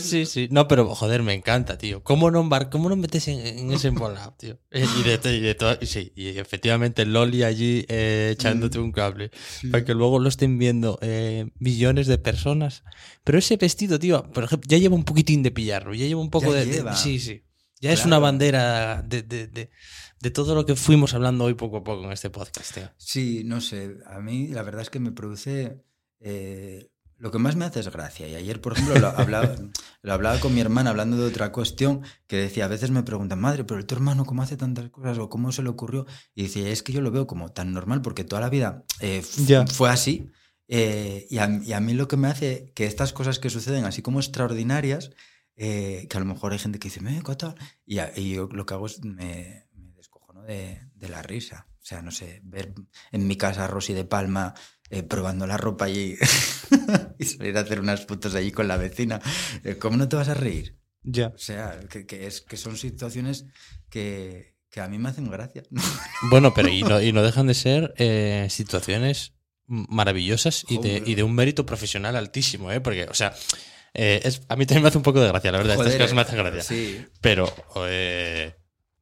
Sí, 0.01 0.25
sí. 0.27 0.49
No, 0.51 0.68
pero 0.68 0.95
joder, 0.95 1.22
me 1.22 1.35
encanta, 1.35 1.77
tío. 1.79 2.03
¿Cómo 2.05 2.31
no, 2.31 2.41
embar 2.41 2.70
cómo 2.70 2.89
no 2.89 2.97
metes 2.97 3.27
en, 3.29 3.41
en 3.45 3.72
ese 3.72 3.89
embolado, 3.89 4.35
tío? 4.39 4.59
Y 4.72 5.03
de, 5.03 5.18
y 5.37 5.41
de 5.41 5.55
todo- 5.55 5.77
y 5.81 5.87
sí, 5.87 6.12
y 6.14 6.29
efectivamente 6.39 7.05
Loli 7.05 7.43
allí 7.43 7.85
eh, 7.89 8.31
echándote 8.35 8.79
un 8.79 8.93
cable. 8.93 9.31
Para 9.70 9.85
que 9.85 9.95
luego 9.95 10.18
lo 10.20 10.29
estén 10.29 10.59
viendo 10.59 10.99
eh, 11.03 11.51
millones 11.59 12.07
de 12.07 12.18
personas. 12.18 12.85
Pero 13.25 13.39
ese 13.39 13.57
vestido, 13.57 13.99
tío, 13.99 14.31
por 14.33 14.45
ejemplo, 14.45 14.68
ya 14.68 14.79
lleva 14.79 14.95
un 14.95 15.05
poquitín 15.05 15.43
de 15.43 15.51
pillarlo. 15.51 15.93
Ya 15.95 16.07
lleva 16.07 16.20
un 16.20 16.31
poco 16.31 16.53
de, 16.53 16.66
de- 16.66 16.72
lleva. 16.72 16.95
Sí, 16.97 17.18
sí. 17.18 17.43
Ya 17.81 17.93
es 17.93 18.07
una 18.07 18.18
bandera 18.18 19.03
de, 19.03 19.22
de, 19.22 19.47
de, 19.49 19.70
de 20.20 20.31
todo 20.31 20.55
lo 20.55 20.64
que 20.64 20.75
fuimos 20.77 21.12
hablando 21.12 21.45
hoy 21.45 21.53
poco 21.55 21.79
a 21.79 21.85
poco 21.85 22.05
en 22.05 22.12
este 22.12 22.31
podcast, 22.31 22.72
tío. 22.75 22.91
Sí, 22.97 23.43
no 23.45 23.61
sé. 23.61 23.97
A 24.07 24.20
mí 24.20 24.47
la 24.49 24.62
verdad 24.62 24.81
es 24.83 24.89
que 24.91 25.01
me 25.01 25.12
produce. 25.12 25.83
eh, 26.20 26.89
lo 27.25 27.31
que 27.31 27.39
más 27.39 27.57
me 27.57 27.64
hace 27.64 27.81
es 27.81 27.91
gracia. 27.91 28.29
Y 28.29 28.35
ayer, 28.35 28.61
por 28.61 28.75
ejemplo, 28.75 28.99
lo 28.99 29.09
hablaba, 29.09 29.55
lo 30.03 30.12
hablaba 30.12 30.39
con 30.41 30.53
mi 30.53 30.61
hermana 30.61 30.91
hablando 30.91 31.16
de 31.16 31.25
otra 31.25 31.53
cuestión 31.53 32.03
que 32.27 32.37
decía: 32.37 32.66
a 32.66 32.68
veces 32.68 32.91
me 32.91 33.03
preguntan, 33.03 33.41
madre, 33.41 33.64
pero 33.64 33.85
tu 33.87 33.95
hermano, 33.95 34.27
¿cómo 34.27 34.43
hace 34.43 34.59
tantas 34.59 34.91
cosas? 34.91 35.16
o 35.18 35.31
cómo 35.31 35.51
se 35.51 35.62
le 35.62 35.70
ocurrió? 35.70 36.05
Y 36.35 36.43
decía: 36.43 36.68
es 36.68 36.83
que 36.83 36.93
yo 36.93 37.01
lo 37.01 37.11
veo 37.11 37.27
como 37.27 37.51
tan 37.51 37.72
normal 37.72 38.03
porque 38.03 38.25
toda 38.25 38.43
la 38.43 38.51
vida 38.51 38.85
eh, 39.01 39.22
Ya. 39.47 39.66
fue 39.66 39.89
así. 39.89 40.31
eh, 40.68 41.27
y, 41.31 41.39
a, 41.39 41.49
y 41.64 41.72
a 41.72 41.81
mí 41.81 41.95
lo 41.95 42.09
que 42.09 42.18
me 42.18 42.29
hace 42.29 42.70
que 42.75 42.85
estas 42.85 43.14
cosas 43.14 43.39
que 43.39 43.49
suceden 43.49 43.87
así 43.87 44.03
como 44.03 44.20
extraordinarias, 44.20 45.11
eh, 45.57 46.07
que 46.11 46.16
a 46.18 46.20
lo 46.20 46.27
mejor 46.27 46.53
hay 46.53 46.59
gente 46.59 46.79
que 46.79 46.89
dice, 46.89 47.01
me 47.01 47.22
¿qué 47.22 47.37
tal? 47.37 47.55
Y, 47.87 48.01
a- 48.01 48.12
y 48.14 48.35
yo 48.35 48.49
lo 48.53 48.66
que 48.66 48.75
hago 48.75 48.85
es 48.85 49.03
me, 49.03 49.66
me 49.72 49.93
descojono 49.97 50.43
de, 50.43 50.79
de 50.95 51.09
la 51.09 51.22
risa. 51.22 51.68
O 51.81 51.87
sea, 51.87 52.03
no 52.03 52.11
sé, 52.11 52.41
ver 52.45 52.75
en 53.12 53.27
mi 53.27 53.37
casa 53.37 53.64
a 53.64 53.68
Rosy 53.68 53.93
de 53.95 54.05
Palma 54.05 54.55
eh, 54.91 55.03
probando 55.03 55.47
la 55.47 55.57
ropa 55.57 55.87
allí 55.87 56.16
y 57.18 57.24
salir 57.24 57.57
a 57.57 57.61
hacer 57.61 57.80
unas 57.80 58.07
fotos 58.07 58.35
allí 58.35 58.53
con 58.53 58.68
la 58.68 58.76
vecina. 58.76 59.20
Eh, 59.62 59.76
¿Cómo 59.76 59.97
no 59.97 60.09
te 60.09 60.16
vas 60.16 60.28
a 60.28 60.35
reír? 60.35 60.78
Ya. 61.03 61.28
O 61.28 61.39
sea, 61.39 61.80
que, 61.91 62.07
que 62.07 62.26
es, 62.26 62.41
que 62.41 62.57
son 62.57 62.76
situaciones 62.76 63.47
que, 63.91 64.55
que 64.70 64.80
a 64.80 64.89
mí 64.89 64.99
me 64.99 65.09
hacen 65.09 65.30
gracia. 65.30 65.62
Bueno, 66.30 66.55
pero 66.55 66.68
y 66.68 66.82
no, 66.82 67.03
y 67.03 67.12
no 67.12 67.22
dejan 67.22 67.47
de 67.47 67.55
ser 67.55 67.95
eh, 67.99 68.47
situaciones 68.49 69.35
maravillosas 69.66 70.64
y 70.68 70.78
de, 70.78 71.03
y 71.05 71.14
de 71.14 71.22
un 71.22 71.35
mérito 71.35 71.66
profesional 71.66 72.16
altísimo, 72.16 72.72
¿eh? 72.72 72.80
Porque, 72.80 73.05
o 73.05 73.14
sea, 73.14 73.35
eh, 73.93 74.20
es, 74.24 74.43
a 74.49 74.57
mí 74.57 74.66
también 74.66 74.82
me 74.82 74.89
hace 74.89 74.99
un 74.99 75.05
poco 75.05 75.20
de 75.20 75.28
gracia, 75.28 75.53
la 75.53 75.59
verdad. 75.59 75.76
Joder, 75.76 75.93
Estas 75.93 76.03
cosas 76.03 76.14
me 76.14 76.20
hacen 76.22 76.39
gracia. 76.39 76.62
Sí. 76.62 77.07
Pero, 77.20 77.53
eh, 77.89 78.55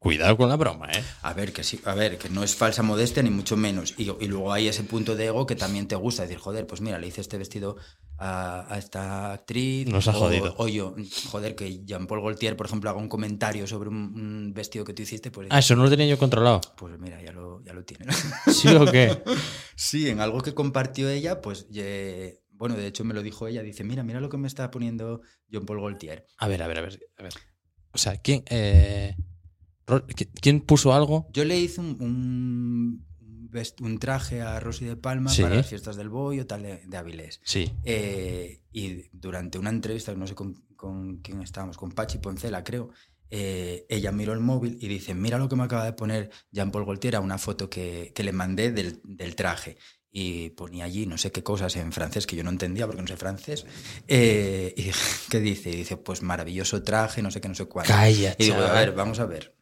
cuidado 0.03 0.37
con 0.37 0.49
la 0.49 0.57
broma, 0.57 0.91
¿eh? 0.91 1.03
A 1.23 1.33
ver, 1.33 1.53
que 1.53 1.63
sí, 1.63 1.81
a 1.85 1.95
ver, 1.95 2.19
que 2.19 2.29
no 2.29 2.43
es 2.43 2.57
falsa 2.57 2.83
modestia 2.83 3.23
ni 3.23 3.31
mucho 3.31 3.57
menos. 3.57 3.95
Y, 3.97 4.11
y 4.21 4.27
luego 4.27 4.53
hay 4.53 4.67
ese 4.69 4.83
punto 4.83 5.15
de 5.15 5.27
ego 5.27 5.47
que 5.47 5.55
también 5.57 5.87
te 5.87 5.95
gusta 5.95 6.23
decir, 6.23 6.39
joder, 6.39 6.67
pues 6.67 6.81
mira, 6.81 6.99
le 6.99 7.07
hice 7.07 7.21
este 7.21 7.39
vestido 7.39 7.77
a, 8.19 8.67
a 8.73 8.79
esta 8.79 9.33
actriz. 9.33 9.87
Nos 9.89 10.09
ha 10.09 10.17
o- 10.17 10.21
jodido. 10.21 10.55
O, 10.59 10.67
yo, 10.69 10.95
joder, 11.31 11.55
que 11.55 11.85
Jean-Paul 11.85 12.21
Gaultier, 12.21 12.57
por 12.57 12.67
ejemplo, 12.67 12.91
haga 12.91 12.99
un 12.99 13.09
comentario 13.09 13.67
sobre 13.67 13.89
un, 13.89 13.97
un 13.97 14.53
vestido 14.53 14.85
que 14.85 14.93
tú 14.93 15.03
hiciste, 15.03 15.31
pues, 15.31 15.47
Ah, 15.51 15.61
eso 15.61 15.77
no 15.77 15.85
lo 15.85 15.91
tenía 15.91 16.07
yo 16.07 16.19
controlado. 16.19 16.61
pues 16.77 16.99
mira, 16.99 17.23
ya 17.23 17.33
lo, 17.33 17.63
ya 17.63 17.73
lo 17.73 17.85
tiene. 17.85 18.07
¿Sí 18.53 18.69
o 18.69 18.85
qué? 18.87 19.23
sí, 19.77 20.09
en 20.09 20.21
algo 20.21 20.41
que 20.41 20.53
compartió 20.53 21.09
ella, 21.09 21.41
pues, 21.41 21.67
bueno, 22.51 22.75
de 22.77 22.87
hecho 22.87 23.05
me 23.05 23.15
lo 23.15 23.23
dijo 23.23 23.47
ella, 23.47 23.63
dice, 23.63 23.83
mira, 23.85 24.03
mira 24.03 24.21
lo 24.21 24.29
que 24.29 24.37
me 24.37 24.47
está 24.49 24.71
poniendo 24.71 25.21
Jean-Paul 25.49 25.81
Gaultier. 25.81 26.27
A 26.39 26.49
ver, 26.49 26.63
a 26.63 26.67
ver, 26.67 26.79
a 26.79 26.83
ver. 26.83 27.01
A 27.19 27.23
ver. 27.23 27.33
O 27.93 27.99
sea, 27.99 28.17
¿quién, 28.17 28.43
eh, 28.49 29.15
¿quién 30.41 30.61
puso 30.61 30.93
algo? 30.93 31.29
Yo 31.33 31.45
le 31.45 31.59
hice 31.59 31.81
un, 31.81 33.05
traje 34.01 34.41
a 34.41 34.59
Rosy 34.61 34.85
de 34.87 34.97
Palma 34.97 35.31
Sí. 35.31 35.43
para 35.43 35.57
las 35.57 35.69
fiestas 35.69 35.97
del 35.97 36.09
Boy 36.09 36.41
o 36.41 36.47
tal 36.47 36.63
de, 36.63 36.83
de 36.87 36.97
Avilés. 36.97 37.41
Sí. 37.45 37.73
Eh, 37.85 38.63
y 38.73 39.09
durante 39.13 39.59
una 39.59 39.71
entrevista, 39.71 40.15
no 40.15 40.27
sé 40.27 40.35
con, 40.35 40.55
con 40.77 41.19
quién 41.19 41.43
estábamos, 41.43 41.77
con 41.77 41.93
Pachi 41.93 42.19
Poncela, 42.19 42.65
creo, 42.65 42.91
eh, 43.31 43.87
ella 43.89 44.13
miró 44.13 44.33
el 44.33 44.41
móvil 44.41 44.77
y 44.81 44.89
dice, 44.89 45.15
mira 45.15 45.39
lo 45.39 45.49
que 45.49 45.57
me 45.57 45.65
acaba 45.65 45.85
de 45.85 45.93
poner 45.95 46.31
Jean-Paul 46.51 46.85
Gaultier, 46.85 47.17
a 47.17 47.21
una 47.21 47.39
foto 47.39 47.69
que, 47.71 48.13
que 48.15 48.23
le 48.25 48.33
mandé 48.33 48.73
del, 48.73 49.01
del 49.05 49.35
traje. 49.35 49.77
Y 50.15 50.51
ponía 50.51 50.85
allí 50.85 51.07
no 51.07 51.17
sé 51.17 51.33
qué 51.33 51.43
cosas 51.43 51.75
en 51.77 51.91
francés 51.91 52.27
que 52.27 52.37
yo 52.37 52.45
no 52.45 52.51
entendía 52.51 52.87
porque 52.87 53.01
no 53.01 53.09
sé 53.09 53.17
francés. 53.17 53.65
Eh, 54.09 54.75
y 54.77 54.91
¿qué 55.31 55.41
dice? 55.41 55.71
Y 55.71 55.77
dice, 55.77 55.97
pues 55.97 56.21
maravilloso 56.21 56.83
traje, 56.83 57.23
no 57.23 57.31
sé 57.31 57.41
qué, 57.41 57.49
no 57.49 57.55
sé 57.55 57.65
cuál. 57.65 57.87
Calla, 57.87 58.37
Y 58.39 58.45
digo, 58.45 58.57
a 58.57 58.73
ver, 58.73 58.93
vamos 58.93 59.21
a 59.21 59.25
ver. 59.25 59.55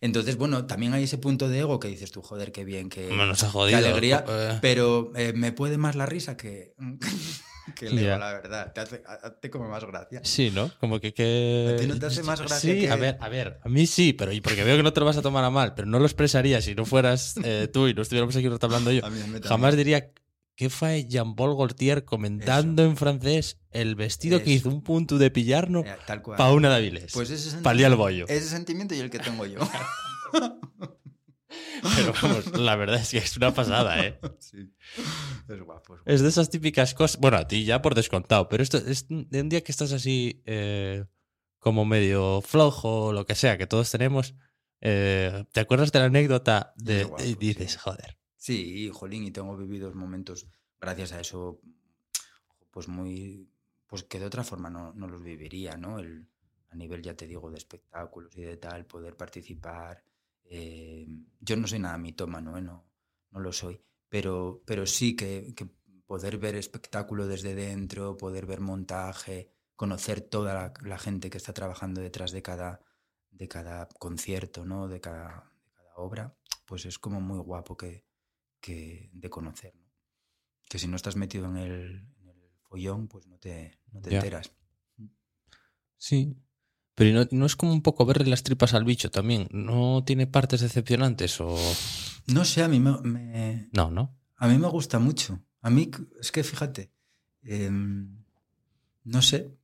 Entonces, 0.00 0.36
bueno, 0.36 0.66
también 0.66 0.92
hay 0.94 1.04
ese 1.04 1.18
punto 1.18 1.48
de 1.48 1.60
ego 1.60 1.80
que 1.80 1.88
dices 1.88 2.10
tú, 2.10 2.22
joder, 2.22 2.52
qué 2.52 2.64
bien, 2.64 2.88
qué, 2.88 3.08
Bueno, 3.08 3.26
nos 3.26 3.42
ha 3.42 3.46
qué 3.46 3.52
jodido. 3.52 3.78
alegría. 3.78 4.24
Eh, 4.28 4.58
Pero 4.60 5.12
eh, 5.16 5.32
me 5.34 5.52
puede 5.52 5.78
más 5.78 5.96
la 5.96 6.06
risa 6.06 6.36
que. 6.36 6.74
que 7.74 7.90
leo, 7.90 8.18
la 8.18 8.32
verdad. 8.32 8.72
Te 8.72 8.80
hace, 8.80 9.02
te 9.40 9.50
come 9.50 9.68
más 9.68 9.84
gracia. 9.84 10.20
Sí, 10.22 10.50
¿no? 10.52 10.70
Como 10.78 11.00
que... 11.00 11.12
que... 11.12 11.74
¿A 11.74 11.76
ti 11.80 11.86
no 11.86 11.98
te 11.98 12.06
hace 12.06 12.22
más 12.22 12.40
gracia 12.40 12.74
Sí, 12.74 12.80
que- 12.80 12.90
a 12.90 12.96
ver, 12.96 13.16
a 13.20 13.28
ver, 13.28 13.58
a 13.64 13.68
mí 13.68 13.86
sí, 13.86 14.12
pero 14.12 14.30
porque 14.42 14.62
veo 14.64 14.76
que 14.76 14.82
no 14.82 14.92
te 14.92 15.00
lo 15.00 15.06
vas 15.06 15.16
a 15.16 15.22
tomar 15.22 15.42
a 15.44 15.50
mal, 15.50 15.74
pero 15.74 15.86
no 15.88 15.98
lo 15.98 16.04
expresaría 16.04 16.60
si 16.60 16.74
no 16.74 16.84
fueras 16.84 17.34
eh, 17.42 17.68
tú 17.72 17.88
y 17.88 17.94
no 17.94 18.02
estuviéramos 18.02 18.36
aquí 18.36 18.46
hablando 18.60 18.92
yo. 18.92 19.02
Jamás 19.42 19.76
diría 19.76 20.10
que 20.56 20.70
fue 20.70 21.04
Jean-Paul 21.06 21.54
Gaultier 21.56 22.04
comentando 22.04 22.82
en 22.82 22.96
francés 22.96 23.58
el 23.70 23.94
vestido 23.94 24.42
que 24.42 24.50
hizo 24.50 24.70
un 24.70 24.82
punto 24.82 25.18
de 25.18 25.30
pillarnos 25.30 25.84
Eh, 25.84 25.94
tal 26.06 26.22
cual. 26.22 26.38
pa' 26.38 26.50
una 26.52 26.70
d'Avilés. 26.70 27.12
Pues 27.12 27.30
ese 27.30 27.56
al 27.64 27.94
bollo. 27.96 28.26
ese 28.26 28.48
sentimiento 28.48 28.94
y 28.94 29.00
el 29.00 29.10
que 29.10 29.18
tengo 29.18 29.44
yo. 29.46 29.58
Pero 31.96 32.12
vamos, 32.22 32.58
la 32.58 32.76
verdad 32.76 33.00
es 33.00 33.10
que 33.10 33.18
es 33.18 33.36
una 33.36 33.54
pasada, 33.54 34.04
¿eh? 34.04 34.18
sí. 34.38 34.72
Es 34.96 35.04
guapo. 35.04 35.54
es 35.54 35.60
guapo. 35.62 35.98
Es 36.04 36.20
de 36.22 36.28
esas 36.28 36.50
típicas 36.50 36.94
cosas. 36.94 37.20
Bueno, 37.20 37.36
a 37.36 37.46
ti 37.46 37.64
ya 37.64 37.82
por 37.82 37.94
descontado, 37.94 38.48
pero 38.48 38.62
esto 38.62 38.78
es 38.78 39.06
de 39.08 39.40
un 39.40 39.48
día 39.48 39.60
que 39.62 39.72
estás 39.72 39.92
así 39.92 40.42
eh, 40.46 41.04
como 41.58 41.84
medio 41.84 42.40
flojo 42.42 43.06
o 43.06 43.12
lo 43.12 43.26
que 43.26 43.34
sea, 43.34 43.58
que 43.58 43.66
todos 43.66 43.90
tenemos. 43.90 44.34
eh, 44.80 45.44
¿Te 45.52 45.60
acuerdas 45.60 45.92
de 45.92 45.98
la 46.00 46.06
anécdota 46.06 46.72
de, 46.76 47.04
guapo, 47.04 47.24
y 47.24 47.34
dices, 47.34 47.72
sí. 47.72 47.78
joder? 47.80 48.18
Sí, 48.46 48.88
jolín, 48.92 49.24
y 49.24 49.32
tengo 49.32 49.56
vividos 49.56 49.96
momentos 49.96 50.46
gracias 50.80 51.10
a 51.12 51.20
eso, 51.20 51.60
pues 52.70 52.86
muy, 52.86 53.50
pues 53.88 54.04
que 54.04 54.20
de 54.20 54.26
otra 54.26 54.44
forma 54.44 54.70
no, 54.70 54.92
no 54.92 55.08
los 55.08 55.20
viviría, 55.20 55.76
¿no? 55.76 55.98
El, 55.98 56.28
a 56.70 56.76
nivel, 56.76 57.02
ya 57.02 57.14
te 57.16 57.26
digo, 57.26 57.50
de 57.50 57.58
espectáculos 57.58 58.36
y 58.36 58.42
de 58.42 58.56
tal, 58.56 58.86
poder 58.86 59.16
participar. 59.16 60.04
eh, 60.44 61.08
yo 61.40 61.56
no 61.56 61.66
soy 61.66 61.80
nada 61.80 61.98
mitómano, 61.98 62.56
¿eh? 62.56 62.62
no, 62.62 62.84
no 63.32 63.40
lo 63.40 63.52
soy, 63.52 63.80
pero, 64.08 64.62
pero 64.64 64.86
sí 64.86 65.16
que, 65.16 65.52
poder 66.06 66.38
ver 66.38 66.54
espectáculo 66.54 67.26
desde 67.26 67.56
dentro, 67.56 68.16
poder 68.16 68.46
ver 68.46 68.60
montaje, 68.60 69.50
conocer 69.74 70.20
toda 70.20 70.54
la, 70.54 70.72
la 70.84 70.98
gente 70.98 71.30
que 71.30 71.38
está 71.38 71.52
trabajando 71.52 72.00
detrás 72.00 72.30
de 72.30 72.42
cada, 72.42 72.80
de 73.32 73.48
cada 73.48 73.88
concierto, 73.88 74.64
¿no? 74.64 74.86
De 74.86 75.00
cada, 75.00 75.50
de 75.64 75.72
cada 75.74 75.96
obra, 75.96 76.36
pues 76.64 76.86
es 76.86 77.00
como 77.00 77.20
muy 77.20 77.40
guapo 77.40 77.76
que, 77.76 78.05
que 78.66 79.10
de 79.12 79.30
conocer. 79.30 79.74
¿no? 79.76 79.86
Que 80.68 80.78
si 80.78 80.88
no 80.88 80.96
estás 80.96 81.16
metido 81.16 81.46
en 81.46 81.56
el, 81.56 82.06
en 82.20 82.28
el 82.28 82.36
follón, 82.62 83.06
pues 83.08 83.26
no 83.26 83.38
te, 83.38 83.78
no 83.92 84.00
te 84.00 84.14
enteras. 84.16 84.50
Sí. 85.96 86.36
Pero 86.94 87.10
¿y 87.10 87.12
no, 87.12 87.28
no 87.30 87.46
es 87.46 87.56
como 87.56 87.72
un 87.72 87.82
poco 87.82 88.06
verle 88.06 88.26
las 88.30 88.42
tripas 88.42 88.72
al 88.74 88.84
bicho 88.84 89.10
también. 89.10 89.48
¿No 89.52 90.02
tiene 90.04 90.26
partes 90.26 90.60
decepcionantes 90.62 91.40
o.? 91.40 91.56
No 92.28 92.44
sé, 92.44 92.62
a 92.62 92.68
mí 92.68 92.80
me, 92.80 92.98
me- 93.02 93.68
No, 93.72 93.90
¿no? 93.90 94.16
a 94.38 94.48
mí 94.48 94.58
me 94.58 94.68
gusta 94.68 94.98
mucho. 94.98 95.40
A 95.62 95.70
mí, 95.70 95.90
es 96.20 96.32
que 96.32 96.42
fíjate, 96.42 96.92
em, 97.42 98.24
no 99.04 99.22
sé, 99.22 99.56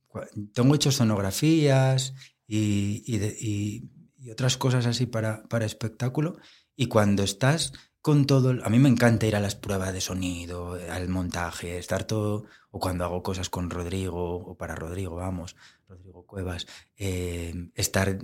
tengo 0.53 0.75
hecho 0.75 0.91
sonografías 0.91 2.13
y, 2.47 3.03
y 3.05 3.17
de- 3.17 3.37
y- 3.39 3.89
y 4.19 4.31
otras 4.31 4.57
cosas 4.57 4.85
así 4.85 5.05
para, 5.05 5.43
para 5.49 5.65
espectáculo. 5.65 6.37
Y 6.75 6.85
cuando 6.87 7.23
estás 7.23 7.73
con 8.03 8.27
todo, 8.27 8.53
a 8.65 8.69
mí 8.69 8.79
me 8.79 8.89
encanta 8.89 9.25
ir 9.25 9.35
a 9.37 9.39
las 9.39 9.55
pruebas 9.55 9.93
de 9.93 10.01
sonido, 10.01 10.73
al 10.73 11.07
montaje, 11.07 11.77
estar 11.77 12.03
todo, 12.03 12.43
o 12.69 12.77
cuando 12.79 13.05
hago 13.05 13.23
cosas 13.23 13.49
con 13.49 13.69
Rodrigo, 13.69 14.35
o 14.35 14.57
para 14.57 14.75
Rodrigo, 14.75 15.15
vamos, 15.15 15.55
Rodrigo 15.87 16.25
Cuevas, 16.25 16.67
em, 16.97 17.71
estar 17.75 18.19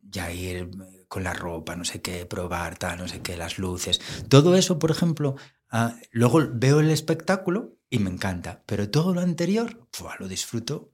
ya 0.00 0.32
ir 0.32 0.56
eh, 0.56 1.04
con 1.08 1.24
la 1.24 1.34
ropa, 1.34 1.76
no 1.76 1.84
sé 1.84 2.00
qué, 2.00 2.24
probar, 2.24 2.78
tal, 2.78 2.98
no 3.00 3.06
sé 3.06 3.20
qué, 3.20 3.36
las 3.36 3.58
luces. 3.58 4.00
Todo 4.30 4.56
eso, 4.56 4.78
por 4.78 4.90
ejemplo, 4.90 5.36
ah, 5.68 5.94
luego 6.10 6.40
veo 6.50 6.80
el 6.80 6.90
espectáculo 6.90 7.76
y 7.90 7.98
me 7.98 8.08
encanta, 8.08 8.62
pero 8.64 8.88
todo 8.90 9.12
lo 9.12 9.20
anterior, 9.20 9.86
¡fua! 9.92 10.16
lo 10.20 10.26
disfruto, 10.26 10.90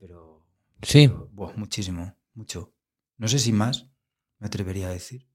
pero, 0.00 0.44
Sí. 0.82 1.06
pero, 1.06 1.28
buah, 1.32 1.52
muchísimo, 1.54 2.16
mucho. 2.34 2.74
No 3.16 3.28
sé 3.28 3.38
si 3.38 3.52
más, 3.52 3.86
me 4.40 4.48
atrevería 4.48 4.88
a 4.88 4.90
decir. 4.92 5.28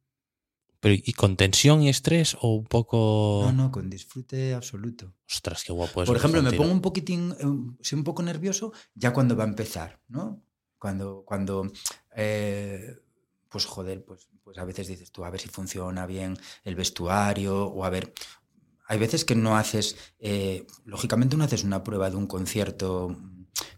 Pero 0.80 0.96
¿y 0.96 1.14
con 1.14 1.36
tensión 1.36 1.82
y 1.82 1.90
estrés 1.90 2.38
o 2.40 2.56
un 2.56 2.66
poco.? 2.66 3.42
No, 3.46 3.52
no, 3.52 3.72
con 3.72 3.90
disfrute 3.90 4.54
absoluto. 4.54 5.14
Ostras, 5.30 5.64
qué 5.64 5.74
guapo 5.74 6.04
es. 6.04 6.08
Por 6.08 6.18
ejemplo, 6.18 6.42
me 6.42 6.54
pongo 6.54 6.72
un 6.72 6.82
poquitín, 6.82 7.36
eh, 7.38 7.46
soy 7.82 7.98
un 7.98 8.04
poco 8.04 8.24
nervioso 8.24 8.72
ya 8.96 9.12
cuando 9.12 9.36
va 9.36 9.44
a 9.44 9.48
empezar, 9.48 10.00
¿no? 10.08 10.42
Cuando, 10.78 11.24
cuando 11.26 11.70
eh, 12.16 12.96
pues 13.50 13.66
joder, 13.66 14.06
pues, 14.06 14.30
pues 14.44 14.58
a 14.58 14.64
veces 14.64 14.88
dices 14.88 15.12
tú, 15.12 15.26
a 15.26 15.30
ver 15.30 15.42
si 15.42 15.50
funciona 15.50 16.06
bien 16.06 16.38
el 16.64 16.76
vestuario, 16.76 17.66
o 17.66 17.84
a 17.84 17.90
ver, 17.90 18.14
hay 18.88 19.00
veces 19.00 19.26
que 19.26 19.36
no 19.36 19.58
haces, 19.58 19.96
eh, 20.20 20.66
lógicamente 20.86 21.36
no 21.36 21.44
haces 21.44 21.64
una 21.64 21.84
prueba 21.84 22.10
de 22.10 22.16
un 22.16 22.28
concierto 22.28 23.18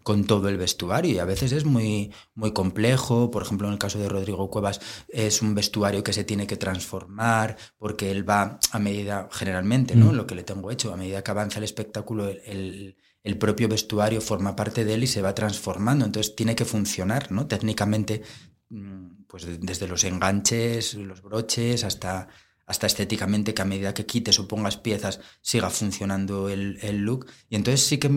con 0.03 0.25
todo 0.25 0.49
el 0.49 0.57
vestuario 0.57 1.13
y 1.13 1.19
a 1.19 1.25
veces 1.25 1.51
es 1.51 1.65
muy, 1.65 2.11
muy 2.33 2.53
complejo. 2.53 3.29
Por 3.31 3.43
ejemplo, 3.43 3.67
en 3.67 3.73
el 3.73 3.79
caso 3.79 3.99
de 3.99 4.09
Rodrigo 4.09 4.49
Cuevas 4.49 4.79
es 5.09 5.41
un 5.41 5.53
vestuario 5.55 6.03
que 6.03 6.13
se 6.13 6.23
tiene 6.23 6.47
que 6.47 6.57
transformar 6.57 7.57
porque 7.77 8.11
él 8.11 8.27
va 8.27 8.59
a 8.71 8.79
medida, 8.79 9.27
generalmente, 9.31 9.95
¿no? 9.95 10.11
Mm. 10.11 10.15
Lo 10.15 10.27
que 10.27 10.35
le 10.35 10.43
tengo 10.43 10.71
hecho, 10.71 10.93
a 10.93 10.97
medida 10.97 11.23
que 11.23 11.31
avanza 11.31 11.59
el 11.59 11.63
espectáculo, 11.65 12.27
el, 12.27 12.41
el- 12.45 12.97
el 13.23 13.37
propio 13.37 13.67
vestuario 13.69 14.19
forma 14.19 14.55
parte 14.55 14.83
de 14.83 14.95
él 14.95 15.03
y 15.03 15.07
se 15.07 15.21
va 15.21 15.35
transformando. 15.35 16.05
Entonces 16.05 16.35
tiene 16.35 16.55
que 16.55 16.65
funcionar, 16.65 17.31
¿no? 17.31 17.45
Técnicamente, 17.45 18.23
mm, 18.69 19.25
pues 19.27 19.45
de- 19.45 19.59
desde 19.59 19.87
los 19.87 20.03
enganches, 20.03 20.95
los 20.95 21.21
broches, 21.21 21.83
hasta, 21.83 22.27
hasta 22.71 22.87
estéticamente, 22.87 23.53
que 23.53 23.61
a 23.61 23.65
medida 23.65 23.93
que 23.93 24.05
quites 24.05 24.39
o 24.39 24.47
pongas 24.47 24.77
piezas 24.77 25.19
siga 25.41 25.69
funcionando 25.69 26.49
el, 26.49 26.79
el 26.81 26.97
look. 27.05 27.27
Y 27.49 27.55
entonces 27.55 27.85
sí 27.85 27.97
que, 27.99 28.09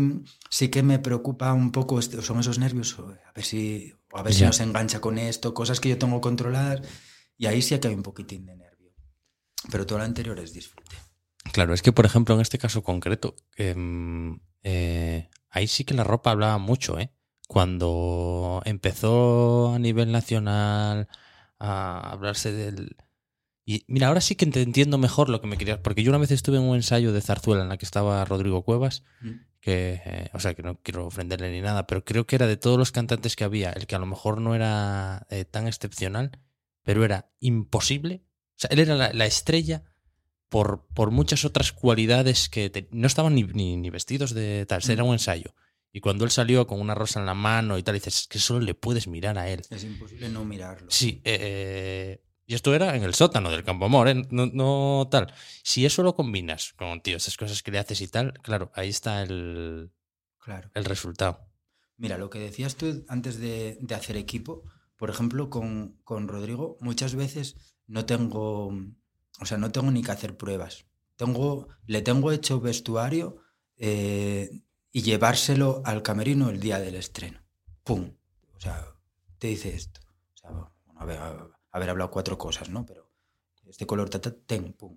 sí 0.49 0.69
que 0.69 0.83
me 0.83 0.99
preocupa 0.99 1.53
un 1.53 1.71
poco, 1.73 2.01
son 2.01 2.41
esos 2.41 2.59
nervios, 2.59 2.97
a 2.99 3.33
ver 3.35 3.45
si, 3.45 3.93
a 4.15 4.23
ver 4.23 4.33
si 4.33 4.41
Ya. 4.41 4.47
no 4.47 4.53
se 4.53 4.63
engancha 4.63 5.01
con 5.01 5.19
esto, 5.19 5.53
cosas 5.53 5.81
que 5.81 5.91
yo 5.91 5.99
tengo 5.99 6.21
controladas. 6.21 6.81
Y 7.37 7.47
ahí 7.47 7.61
sí 7.63 7.79
que 7.79 7.89
hay 7.89 7.95
un 7.95 8.03
poquitín 8.03 8.47
de 8.47 8.57
nervio. 8.57 8.95
Pero 9.71 9.85
todo 9.87 9.99
lo 9.99 10.05
anterior 10.05 10.39
es 10.39 10.53
disfrute. 10.53 10.97
Claro, 11.53 11.75
es 11.75 11.83
que 11.83 11.93
por 11.93 12.07
ejemplo 12.07 12.35
en 12.35 12.41
este 12.41 12.59
caso 12.59 12.83
concreto, 12.83 13.35
em, 13.57 14.39
eh, 14.63 15.29
ahí 15.51 15.67
sí 15.67 15.85
que 15.85 15.95
la 15.95 16.05
ropa 16.05 16.31
hablaba 16.31 16.59
mucho, 16.59 16.99
¿eh? 16.99 17.11
Cuando 17.49 18.63
empezó 18.65 19.75
a 19.75 19.79
nivel 19.79 20.11
nacional 20.13 21.09
a 21.59 22.11
hablarse 22.13 22.53
del... 22.53 22.97
Y 23.67 23.85
mira, 23.89 24.09
ahora 24.09 24.21
sí 24.21 24.35
que 24.35 24.45
te 24.47 24.61
entiendo 24.63 24.99
mejor 24.99 25.29
lo 25.31 25.41
que 25.41 25.47
me 25.47 25.57
querías, 25.57 25.79
porque 25.79 26.03
yo 26.03 26.11
una 26.11 26.19
vez 26.19 26.31
estuve 26.31 26.59
en 26.59 26.65
un 26.65 26.77
ensayo 26.77 27.13
de 27.13 27.21
zarzuela 27.23 27.63
en 27.63 27.69
la 27.71 27.79
que 27.79 27.87
estaba 27.87 28.25
Rodrigo 28.25 28.63
Cuevas, 28.63 29.03
que, 29.61 30.03
eh, 30.05 30.29
o 30.35 30.41
sea, 30.41 30.53
que 30.55 30.63
no 30.63 30.79
quiero 30.83 31.07
ofenderle 31.07 31.51
ni 31.51 31.63
nada, 31.63 31.87
pero 31.87 32.05
creo 32.05 32.27
que 32.27 32.37
era 32.37 32.47
de 32.47 32.59
todos 32.59 32.77
los 32.79 32.93
cantantes 32.93 33.37
que 33.37 33.45
había, 33.45 33.71
el 33.71 33.87
que 33.87 33.95
a 33.95 33.99
lo 33.99 34.05
mejor 34.07 34.41
no 34.41 34.55
era 34.55 35.27
eh, 35.31 35.47
tan 35.47 35.67
excepcional, 35.67 36.39
pero 36.83 37.03
era 37.05 37.31
imposible. 37.41 38.23
O 38.51 38.57
sea, 38.59 38.69
él 38.71 38.81
era 38.81 38.95
la, 38.95 39.13
la 39.15 39.25
estrella 39.25 39.83
por, 40.51 40.87
por 40.95 41.11
muchas 41.11 41.47
otras 41.47 41.73
cualidades 41.73 42.51
que 42.51 42.69
te- 42.69 42.89
no 42.93 43.07
estaban 43.07 43.35
ni, 43.35 43.45
ni, 43.45 43.77
ni 43.79 43.89
vestidos 43.89 44.35
de 44.35 44.67
tal, 44.67 44.83
era 44.89 45.03
un 45.05 45.15
ensayo. 45.15 45.55
Y 45.91 46.01
cuando 46.01 46.25
él 46.25 46.31
salió 46.31 46.67
con 46.67 46.81
una 46.81 46.95
rosa 46.95 47.21
en 47.21 47.27
la 47.27 47.35
mano 47.35 47.79
y 47.79 47.83
tal, 47.83 47.95
dices, 47.95 48.23
es 48.23 48.27
que 48.27 48.39
solo 48.41 48.61
le 48.61 48.75
puedes 48.75 49.07
mirar 49.09 49.39
a 49.39 49.49
él. 49.49 49.63
Es 49.71 49.85
imposible 49.85 50.29
no 50.29 50.45
mirarlo. 50.45 50.89
Sí, 50.91 51.23
eh, 51.25 52.21
y 52.47 52.55
esto 52.55 52.75
era 52.75 52.97
en 52.97 53.03
el 53.03 53.15
sótano 53.15 53.51
del 53.51 53.65
Campo 53.65 53.87
Amor, 53.87 54.09
¿eh? 54.09 54.23
no, 54.31 54.47
no 54.47 55.09
tal. 55.11 55.33
Si 55.63 55.87
eso 55.87 56.03
lo 56.03 56.15
combinas 56.15 56.73
con, 56.75 57.01
tío, 57.01 57.17
esas 57.17 57.37
cosas 57.37 57.63
que 57.63 57.71
le 57.71 57.79
haces 57.79 58.01
y 58.01 58.09
tal, 58.09 58.35
claro, 58.43 58.71
ahí 58.75 58.89
está 58.89 59.23
el, 59.23 59.91
Claro. 60.39 60.71
el 60.75 60.85
resultado. 60.85 61.49
Mira, 61.97 62.19
lo 62.19 62.29
que 62.29 62.39
decías 62.41 62.77
tú 62.77 63.05
antes 63.09 63.39
de, 63.39 63.79
de 63.81 63.95
hacer 63.95 64.17
equipo, 64.17 64.65
por 64.97 65.11
ejemplo, 65.11 65.49
con, 65.49 65.99
con 66.05 66.29
Rodrigo, 66.29 66.77
muchas 66.81 67.15
veces 67.15 67.57
no 67.87 68.05
tengo, 68.05 68.69
o 69.41 69.45
sea, 69.47 69.59
no 69.59 69.73
tengo 69.73 69.91
ni 69.91 70.03
que 70.03 70.13
hacer 70.13 70.37
pruebas. 70.37 70.87
Tengo, 71.17 71.69
le 71.87 72.03
tengo 72.03 72.33
hecho 72.33 72.61
vestuario 72.61 73.39
eh, 73.77 74.51
y 74.91 75.03
llevárselo 75.03 75.83
al 75.85 76.03
camerino 76.03 76.51
el 76.51 76.61
día 76.61 76.79
del 76.81 76.97
estreno. 76.97 77.41
¡Pum! 77.85 78.17
O 78.55 78.61
sea, 78.61 78.85
te 79.39 79.49
dice 79.49 79.75
esto. 79.75 80.01
O 80.35 80.37
sea, 80.37 80.51
bueno, 80.51 80.73
haber, 80.97 81.21
haber 81.75 81.91
hablado 81.91 82.11
cuatro 82.11 82.39
cosas, 82.39 82.71
¿no? 82.71 82.87
Pero 82.87 83.11
este 83.67 83.85
color, 83.85 84.09
ta, 84.09 84.21
ta, 84.21 84.33
ten, 84.33 84.73
pum. 84.73 84.97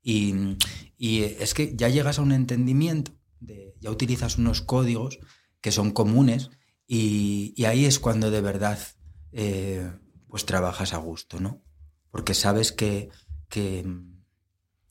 Y, 0.00 0.56
y 0.96 1.22
es 1.22 1.54
que 1.54 1.74
ya 1.74 1.88
llegas 1.88 2.18
a 2.18 2.22
un 2.22 2.30
entendimiento, 2.30 3.12
de, 3.40 3.74
ya 3.80 3.90
utilizas 3.90 4.38
unos 4.38 4.62
códigos 4.62 5.18
que 5.60 5.72
son 5.72 5.90
comunes 5.90 6.50
y, 6.86 7.52
y 7.56 7.64
ahí 7.64 7.84
es 7.84 7.98
cuando 7.98 8.30
de 8.30 8.40
verdad 8.40 8.78
eh, 9.32 9.90
pues 10.28 10.46
trabajas 10.46 10.94
a 10.94 10.98
gusto, 10.98 11.40
¿no? 11.40 11.62
Porque 12.12 12.34
sabes 12.34 12.70
que, 12.70 13.08
que, 13.48 13.84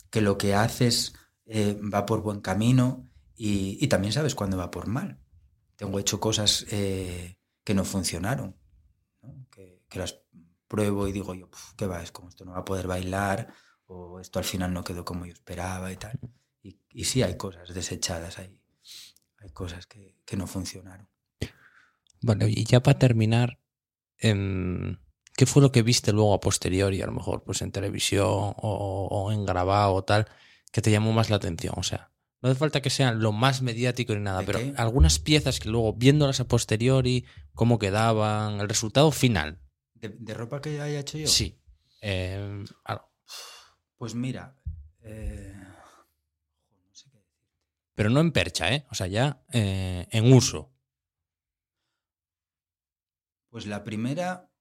que 0.09 0.19
lo 0.19 0.37
que 0.37 0.55
haces 0.55 1.13
eh, 1.45 1.79
va 1.81 2.05
por 2.05 2.21
buen 2.21 2.41
camino 2.41 3.07
y, 3.35 3.87
también 3.87 4.11
sabes 4.11 4.35
cuándo 4.35 4.57
va 4.57 4.71
por 4.71 4.87
mal. 4.87 5.19
Tengo 5.77 5.99
hecho 5.99 6.19
cosas 6.19 6.65
eh, 6.69 7.37
que 7.63 7.73
no 7.73 7.85
funcionaron, 7.85 8.57
¿no? 9.21 9.47
Que, 9.49 9.83
que 9.87 9.99
las 9.99 10.22
pruebo 10.73 11.07
y 11.07 11.11
digo 11.11 11.35
yo, 11.35 11.47
"Puf, 11.53 11.73
¿qué 11.77 11.85
va? 11.85 12.01
Es 12.01 12.11
como 12.11 12.29
esto 12.29 12.45
no 12.45 12.51
va 12.53 12.59
a 12.59 12.65
poder 12.65 12.87
bailar 12.87 13.53
o 13.85 14.19
esto 14.19 14.39
al 14.39 14.45
final 14.45 14.73
no 14.73 14.83
quedó 14.83 15.05
como 15.05 15.25
yo 15.27 15.33
esperaba 15.33 15.91
y 15.91 15.97
tal. 15.97 16.19
Y, 16.63 16.79
y 16.91 17.03
sí 17.03 17.21
hay 17.21 17.37
cosas 17.37 17.73
desechadas 17.73 18.39
ahí. 18.39 18.59
hay 19.43 19.49
cosas 19.51 19.85
que, 19.85 20.17
que 20.25 20.35
no 20.37 20.47
funcionaron. 20.47 21.07
Vale, 22.21 22.49
y 22.49 22.63
ya 22.63 22.79
para 22.81 22.97
terminar, 22.97 23.59
em, 24.17 24.97
¿qué 25.37 25.45
fue 25.45 25.61
lo 25.61 25.71
que 25.71 25.83
viste 25.83 26.11
luego 26.13 26.33
a 26.33 26.39
posteriori, 26.39 27.01
a 27.01 27.05
lo 27.07 27.11
mejor, 27.11 27.43
pues 27.43 27.61
en 27.61 27.71
televisión 27.71 28.25
o, 28.27 29.07
o 29.11 29.31
en 29.31 29.45
grabado 29.45 29.93
o 29.93 30.03
tal, 30.03 30.25
que 30.71 30.81
te 30.81 30.89
llamó 30.91 31.11
más 31.11 31.29
la 31.29 31.35
atención? 31.35 31.73
O 31.77 31.83
sea, 31.83 32.11
no 32.41 32.49
hace 32.49 32.57
falta 32.57 32.81
que 32.81 32.89
sean 32.89 33.21
lo 33.21 33.31
más 33.33 33.61
mediático 33.61 34.13
ni 34.15 34.21
nada, 34.21 34.39
¿De 34.39 34.45
pero 34.45 34.59
qué? 34.59 34.73
algunas 34.77 35.19
piezas 35.19 35.59
que 35.59 35.69
luego, 35.69 35.93
viéndolas 35.93 36.39
a 36.39 36.47
posteriori, 36.47 37.25
cómo 37.53 37.77
quedaban, 37.79 38.59
el 38.61 38.69
resultado 38.69 39.11
final. 39.11 39.59
¿De, 40.03 40.09
de 40.09 40.33
ropa 40.33 40.59
que 40.59 40.81
haya 40.81 40.99
hecho 40.99 41.17
yo? 41.17 41.27
Sí. 41.27 41.57
Em, 42.01 42.65
algo. 42.83 43.09
Pues 43.95 44.13
mira, 44.15 44.59
eh, 44.99 45.55
no 45.55 46.93
sé 46.93 47.09
qué 47.09 47.19
decir. 47.19 47.47
Pero 47.95 48.09
no 48.09 48.19
en 48.19 48.33
percha, 48.33 48.73
¿eh? 48.75 48.85
O 48.91 48.95
sea, 48.95 49.07
ya 49.07 49.45
eh, 49.53 50.05
en 50.11 50.33
uso. 50.33 50.73
Pues 53.47 53.65
la 53.65 53.85
primera, 53.85 54.51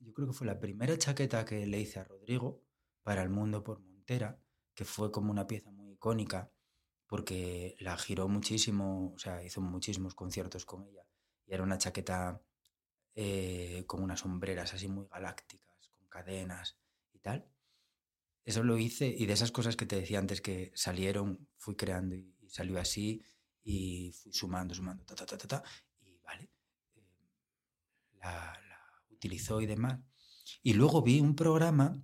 yo 0.00 0.12
creo 0.12 0.26
que 0.26 0.32
fue 0.32 0.48
la 0.48 0.58
primera 0.58 0.98
chaqueta 0.98 1.44
que 1.44 1.64
le 1.64 1.78
hice 1.78 2.00
a 2.00 2.04
Rodrigo 2.04 2.64
para 3.04 3.22
El 3.22 3.28
Mundo 3.28 3.62
por 3.62 3.78
Montera, 3.78 4.42
que 4.74 4.84
fue 4.84 5.12
como 5.12 5.30
una 5.30 5.46
pieza 5.46 5.70
muy 5.70 5.92
icónica, 5.92 6.50
porque 7.06 7.76
la 7.78 7.96
giró 7.96 8.26
muchísimo, 8.26 9.12
o 9.14 9.18
sea, 9.18 9.44
hizo 9.44 9.60
muchísimos 9.60 10.16
conciertos 10.16 10.66
con 10.66 10.82
ella. 10.82 11.06
Y 11.44 11.54
era 11.54 11.62
una 11.62 11.78
chaqueta 11.78 12.42
eh, 13.18 13.84
con 13.86 14.02
unas 14.02 14.20
sombreras 14.20 14.74
así 14.74 14.88
muy 14.88 15.06
galácticas, 15.10 15.88
con 15.98 16.06
cadenas 16.08 16.76
y 17.14 17.18
tal. 17.18 17.48
Eso 18.44 18.62
lo 18.62 18.76
hice 18.78 19.08
y 19.08 19.24
de 19.24 19.32
esas 19.32 19.50
cosas 19.50 19.74
que 19.74 19.86
te 19.86 19.96
decía 19.96 20.18
antes 20.18 20.42
que 20.42 20.70
salieron, 20.74 21.48
fui 21.56 21.76
creando 21.76 22.14
y, 22.14 22.36
y 22.40 22.50
salió 22.50 22.78
así 22.78 23.24
y 23.64 24.12
fui 24.12 24.32
sumando, 24.34 24.74
sumando, 24.74 25.02
ta, 25.04 25.14
ta, 25.14 25.24
ta, 25.24 25.38
ta, 25.38 25.48
ta, 25.48 25.62
y 26.02 26.18
vale, 26.18 26.50
eh, 26.94 27.02
la, 28.20 28.60
la 28.68 28.80
utilizó 29.10 29.62
y 29.62 29.66
demás. 29.66 29.98
Y 30.62 30.74
luego 30.74 31.00
vi 31.00 31.20
un 31.20 31.34
programa 31.34 32.00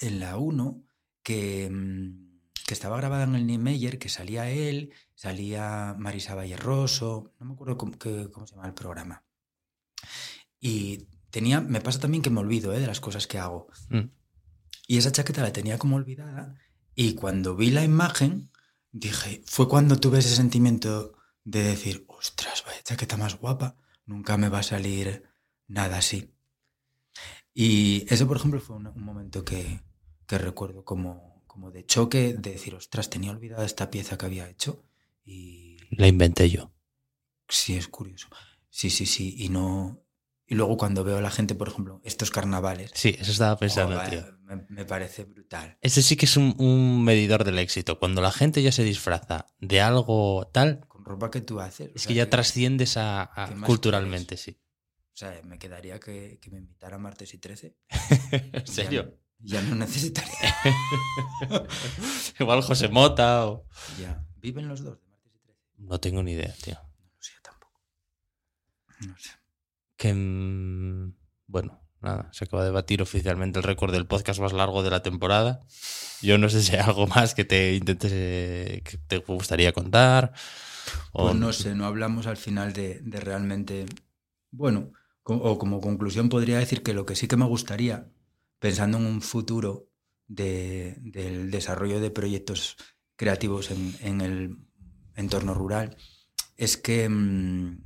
en 0.00 0.20
la 0.20 0.38
1 0.38 0.84
que, 1.24 1.68
mm, 1.68 2.30
que 2.66 2.74
estaba 2.74 2.96
grabada 2.96 3.24
en 3.24 3.34
el 3.34 3.48
Niemeyer, 3.48 3.98
que 3.98 4.08
salía 4.08 4.48
él, 4.48 4.94
salía 5.16 5.96
Marisa 5.98 6.36
Valleroso, 6.36 7.34
no 7.40 7.46
me 7.46 7.52
acuerdo 7.54 7.76
cómo, 7.76 7.98
cómo 8.32 8.46
se 8.46 8.54
llama 8.54 8.68
el 8.68 8.74
programa. 8.74 9.24
Y 10.60 11.06
tenía, 11.30 11.60
me 11.60 11.80
pasa 11.80 12.00
también 12.00 12.22
que 12.22 12.30
me 12.30 12.40
olvido 12.40 12.72
¿eh? 12.74 12.80
de 12.80 12.86
las 12.86 13.00
cosas 13.00 13.26
que 13.26 13.38
hago. 13.38 13.68
Mm. 13.88 14.10
Y 14.86 14.98
esa 14.98 15.12
chaqueta 15.12 15.42
la 15.42 15.52
tenía 15.52 15.78
como 15.78 15.96
olvidada. 15.96 16.54
Y 16.94 17.14
cuando 17.14 17.56
vi 17.56 17.70
la 17.70 17.84
imagen, 17.84 18.50
dije, 18.92 19.42
fue 19.46 19.68
cuando 19.68 19.98
tuve 19.98 20.18
ese 20.18 20.34
sentimiento 20.34 21.14
de 21.44 21.62
decir, 21.62 22.04
ostras, 22.08 22.64
vaya 22.66 22.82
chaqueta 22.82 23.16
más 23.16 23.38
guapa, 23.38 23.76
nunca 24.04 24.36
me 24.36 24.48
va 24.48 24.58
a 24.58 24.64
salir 24.64 25.24
nada 25.68 25.98
así. 25.98 26.34
Y 27.54 28.04
eso, 28.12 28.26
por 28.26 28.36
ejemplo, 28.36 28.60
fue 28.60 28.76
un, 28.76 28.86
un 28.86 29.02
momento 29.02 29.44
que, 29.44 29.80
que 30.26 30.38
recuerdo 30.38 30.84
como, 30.84 31.42
como 31.46 31.70
de 31.70 31.84
choque, 31.86 32.34
de 32.38 32.52
decir, 32.52 32.74
ostras, 32.74 33.10
tenía 33.10 33.30
olvidada 33.30 33.64
esta 33.64 33.90
pieza 33.90 34.18
que 34.18 34.26
había 34.26 34.48
hecho. 34.48 34.84
Y 35.24 35.76
La 35.90 36.06
inventé 36.08 36.48
yo. 36.50 36.72
sí, 37.48 37.76
es 37.76 37.88
curioso. 37.88 38.28
Sí, 38.70 38.88
sí, 38.90 39.06
sí. 39.06 39.34
Y 39.38 39.48
no. 39.48 40.02
Y 40.46 40.54
luego 40.56 40.76
cuando 40.76 41.04
veo 41.04 41.18
a 41.18 41.20
la 41.20 41.30
gente, 41.30 41.54
por 41.54 41.68
ejemplo, 41.68 42.00
estos 42.04 42.30
carnavales, 42.30 42.90
Sí, 42.94 43.14
eso 43.18 43.30
estaba 43.30 43.56
pensando, 43.56 44.00
tío. 44.10 44.24
me, 44.42 44.66
me 44.68 44.84
parece 44.84 45.24
brutal. 45.24 45.78
Ese 45.80 46.02
sí 46.02 46.16
que 46.16 46.26
es 46.26 46.36
un, 46.36 46.54
un 46.58 47.04
medidor 47.04 47.44
del 47.44 47.58
éxito. 47.60 47.98
Cuando 48.00 48.20
la 48.20 48.32
gente 48.32 48.60
ya 48.62 48.72
se 48.72 48.82
disfraza 48.82 49.46
de 49.60 49.80
algo 49.80 50.48
tal, 50.52 50.80
Con 50.88 51.04
ropa 51.04 51.30
que 51.30 51.40
tú 51.40 51.60
haces. 51.60 51.90
es 51.94 52.06
que 52.06 52.14
ya 52.14 52.28
trasciendes 52.30 52.96
a, 52.96 53.30
a- 53.32 53.48
¿qué 53.48 53.54
más 53.54 53.66
culturalmente, 53.68 54.36
sí. 54.36 54.58
O 55.12 55.16
sea, 55.20 55.40
me 55.44 55.58
quedaría 55.58 56.00
que, 56.00 56.38
que 56.40 56.50
me 56.50 56.58
invitara 56.58 56.96
a 56.96 56.98
martes 56.98 57.32
y 57.34 57.38
13. 57.38 57.76
¿En 58.52 58.66
serio? 58.66 59.18
Ya 59.38 59.62
no 59.62 59.74
necesitaría. 59.76 60.54
Igual 62.40 62.62
José 62.62 62.88
Mota 62.88 63.46
o... 63.46 63.66
ya. 63.98 64.24
¿Viven 64.36 64.68
los 64.68 64.82
dos 64.82 64.98
de 64.98 65.06
martes 65.06 65.32
y 65.34 65.38
13? 65.40 65.58
No 65.78 66.00
tengo 66.00 66.22
ni 66.22 66.32
idea, 66.32 66.54
tío. 66.62 66.74
No 66.74 67.08
lo 67.14 67.22
sé. 67.22 67.32
No 69.06 69.14
sé. 69.18 69.30
Que... 69.96 70.14
mm, 70.14 71.14
Bueno, 71.46 71.80
nada, 72.00 72.28
se 72.32 72.44
acaba 72.44 72.64
de 72.64 72.70
batir 72.70 73.02
oficialmente 73.02 73.58
el 73.58 73.64
récord 73.64 73.92
del 73.92 74.06
podcast 74.06 74.40
más 74.40 74.52
largo 74.52 74.82
de 74.82 74.90
la 74.90 75.02
temporada. 75.02 75.60
Yo 76.22 76.38
no 76.38 76.48
sé 76.48 76.62
si 76.62 76.72
hay 76.76 76.80
algo 76.80 77.06
más 77.06 77.34
que 77.34 77.44
te 77.44 77.74
intentes... 77.74 78.12
eh, 78.14 78.82
que 78.84 78.98
te 78.98 79.18
gustaría 79.18 79.72
contar. 79.72 80.32
O 81.12 81.24
Pues 81.24 81.34
no 81.36 81.52
sé, 81.52 81.74
no 81.74 81.86
hablamos 81.86 82.26
al 82.26 82.36
final 82.36 82.72
de, 82.72 83.00
de 83.02 83.20
realmente. 83.20 83.86
Bueno, 84.50 84.92
o 85.24 85.58
como 85.58 85.80
conclusión 85.80 86.28
podría 86.28 86.58
decir 86.58 86.82
que 86.82 86.94
lo 86.94 87.06
que 87.06 87.14
sí 87.16 87.28
que 87.28 87.36
me 87.36 87.44
gustaría, 87.46 88.10
pensando 88.58 88.98
en 88.98 89.06
un 89.06 89.22
futuro 89.22 89.88
de- 90.26 90.96
del 91.00 91.50
desarrollo 91.50 92.00
de 92.00 92.10
proyectos 92.10 92.76
creativos 93.16 93.70
en, 93.70 93.94
en 94.00 94.20
el 94.20 94.56
entorno 95.14 95.54
rural, 95.54 95.96
es 96.56 96.76
que 96.76 97.08
mm, 97.08 97.84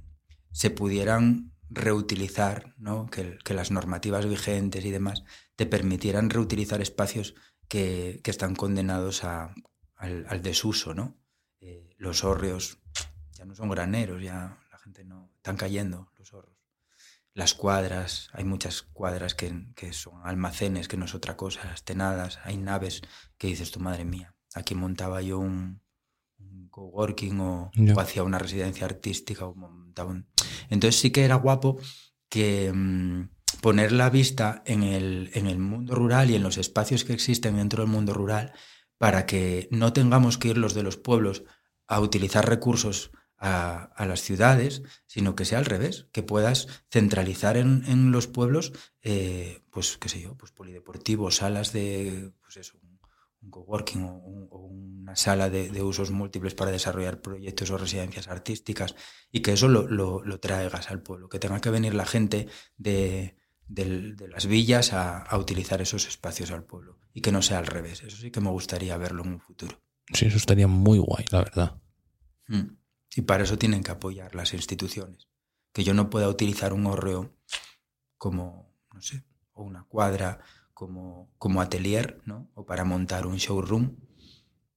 se 0.54 0.70
pudieran 0.70 1.52
reutilizar, 1.68 2.74
¿no? 2.78 3.06
que, 3.06 3.38
que 3.44 3.54
las 3.54 3.70
normativas 3.70 4.26
vigentes 4.26 4.84
y 4.84 4.90
demás 4.90 5.24
te 5.56 5.66
permitieran 5.66 6.30
reutilizar 6.30 6.80
espacios 6.80 7.34
que, 7.68 8.20
que 8.22 8.30
están 8.30 8.54
condenados 8.54 9.24
a- 9.24 9.54
al, 9.96 10.26
al 10.28 10.42
desuso, 10.42 10.94
¿no? 10.94 11.16
Eh, 11.60 11.90
los 11.96 12.24
hórreos 12.24 12.78
ya 13.32 13.44
no 13.44 13.54
son 13.54 13.68
graneros, 13.70 14.22
ya 14.22 14.58
la 14.70 14.78
gente 14.78 15.04
no... 15.04 15.30
Están 15.36 15.56
cayendo 15.56 16.10
los 16.18 16.32
horros. 16.32 16.56
Las 17.32 17.54
cuadras, 17.54 18.28
hay 18.32 18.44
muchas 18.44 18.82
cuadras 18.82 19.34
que, 19.34 19.66
que 19.74 19.92
son 19.92 20.20
almacenes, 20.24 20.86
que 20.88 20.96
no 20.96 21.06
es 21.06 21.14
otra 21.14 21.36
cosa, 21.36 21.64
las 21.64 21.84
tenadas, 21.84 22.38
hay 22.44 22.56
naves 22.58 23.02
que 23.38 23.48
dices 23.48 23.70
tu 23.72 23.80
madre 23.80 24.04
mía, 24.04 24.34
aquí 24.54 24.74
montaba 24.76 25.20
yo 25.22 25.38
un, 25.40 25.80
un 26.38 26.68
coworking 26.68 27.40
o, 27.40 27.70
o 27.96 28.00
hacía 28.00 28.22
una 28.22 28.38
residencia 28.38 28.84
artística 28.86 29.46
o 29.46 29.54
montaba 29.54 30.10
un... 30.12 30.28
Entonces 30.70 31.00
sí 31.00 31.10
que 31.10 31.24
era 31.24 31.36
guapo 31.36 31.78
que 32.28 32.72
mm, 32.72 33.28
poner 33.60 33.92
la 33.92 34.10
vista 34.10 34.62
en 34.66 34.82
el, 34.82 35.30
en 35.34 35.46
el 35.46 35.58
mundo 35.58 35.94
rural 35.94 36.30
y 36.30 36.34
en 36.34 36.42
los 36.42 36.58
espacios 36.58 37.04
que 37.04 37.12
existen 37.12 37.56
dentro 37.56 37.82
del 37.82 37.92
mundo 37.92 38.12
rural 38.12 38.52
para 38.98 39.26
que 39.26 39.68
no 39.70 39.92
tengamos 39.92 40.38
que 40.38 40.48
ir 40.48 40.58
los 40.58 40.74
de 40.74 40.82
los 40.82 40.96
pueblos 40.96 41.44
a 41.86 42.00
utilizar 42.00 42.48
recursos 42.48 43.10
a, 43.38 44.06
las 44.06 44.20
ciudades, 44.22 44.82
sino 45.06 45.34
que 45.34 45.44
sea 45.44 45.58
al 45.58 45.66
revés, 45.66 46.06
que 46.12 46.22
puedas 46.22 46.68
centralizar 46.90 47.56
en, 47.56 47.84
en 47.86 48.10
los 48.10 48.26
pueblos, 48.26 48.72
eh, 49.02 49.62
pues 49.70 49.98
qué 49.98 50.08
sé 50.08 50.22
yo, 50.22 50.36
pues 50.36 50.52
polideportivos, 50.52 51.36
salas 51.36 51.72
de, 51.72 52.32
pues 52.40 52.56
eso, 52.56 52.78
un, 53.44 53.50
coworking 53.50 54.02
o, 54.04 54.16
un- 54.18 54.48
o 54.50 54.58
una 54.66 55.14
sala 55.16 55.50
de, 55.50 55.68
de 55.70 55.82
usos 55.82 56.10
múltiples 56.10 56.54
para 56.54 56.70
desarrollar 56.70 57.20
proyectos 57.20 57.70
o 57.70 57.78
residencias 57.78 58.28
artísticas 58.28 58.94
y 59.30 59.40
que 59.42 59.52
eso 59.52 59.68
lo, 59.68 59.86
lo- 59.86 60.22
lo 60.24 60.40
traigas 60.40 60.90
al 60.90 61.02
pueblo, 61.02 61.28
que 61.28 61.38
tenga 61.38 61.60
que 61.60 61.70
venir 61.70 61.94
la 61.94 62.06
gente 62.06 62.48
de, 62.76 63.36
del- 63.68 64.16
de 64.16 64.28
las 64.28 64.46
villas 64.46 64.92
a, 64.92 65.18
a 65.18 65.38
utilizar 65.38 65.80
esos 65.82 66.06
espacios 66.08 66.50
al 66.50 66.64
pueblo 66.64 66.98
y 67.12 67.20
que 67.20 67.32
no 67.32 67.42
sea 67.42 67.58
al 67.58 67.66
revés. 67.66 68.02
Eso 68.02 68.16
sí 68.16 68.30
que 68.30 68.40
me 68.40 68.50
gustaría 68.50 68.96
verlo 68.96 69.22
en 69.22 69.28
un 69.34 69.40
futuro. 69.40 69.80
Sí, 70.12 70.26
eso 70.26 70.36
estaría 70.36 70.66
muy 70.66 70.98
guay, 70.98 71.24
la 71.30 71.38
verdad. 71.38 71.80
Mm. 72.48 72.76
Y 73.16 73.22
para 73.22 73.44
eso 73.44 73.56
tienen 73.58 73.82
que 73.82 73.92
apoyar 73.92 74.34
las 74.34 74.52
instituciones. 74.54 75.28
Que 75.72 75.84
yo 75.84 75.94
no 75.94 76.10
pueda 76.10 76.28
utilizar 76.28 76.72
un 76.72 76.86
hórreo 76.86 77.34
como, 78.18 78.74
no 78.92 79.00
sé, 79.00 79.24
o 79.52 79.62
una 79.64 79.84
cuadra 79.84 80.40
como, 80.74 81.32
como 81.38 81.62
atelier, 81.62 82.20
¿no? 82.26 82.50
O 82.54 82.66
para 82.66 82.84
montar 82.84 83.26
un 83.26 83.36
showroom. 83.36 83.96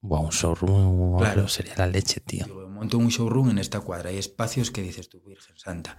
Wow, 0.01 0.25
un 0.25 0.29
showroom 0.29 1.17
Claro. 1.17 1.47
sería 1.47 1.75
la 1.75 1.87
leche, 1.87 2.21
tío. 2.21 2.45
Digo, 2.45 2.69
monto 2.69 2.97
un 2.97 3.09
showroom 3.09 3.49
en 3.49 3.57
esta 3.57 3.81
cuadra. 3.81 4.09
Hay 4.11 4.17
espacios 4.17 4.71
que 4.71 4.81
dices 4.81 5.09
tú, 5.09 5.21
Virgen 5.25 5.57
Santa, 5.57 5.97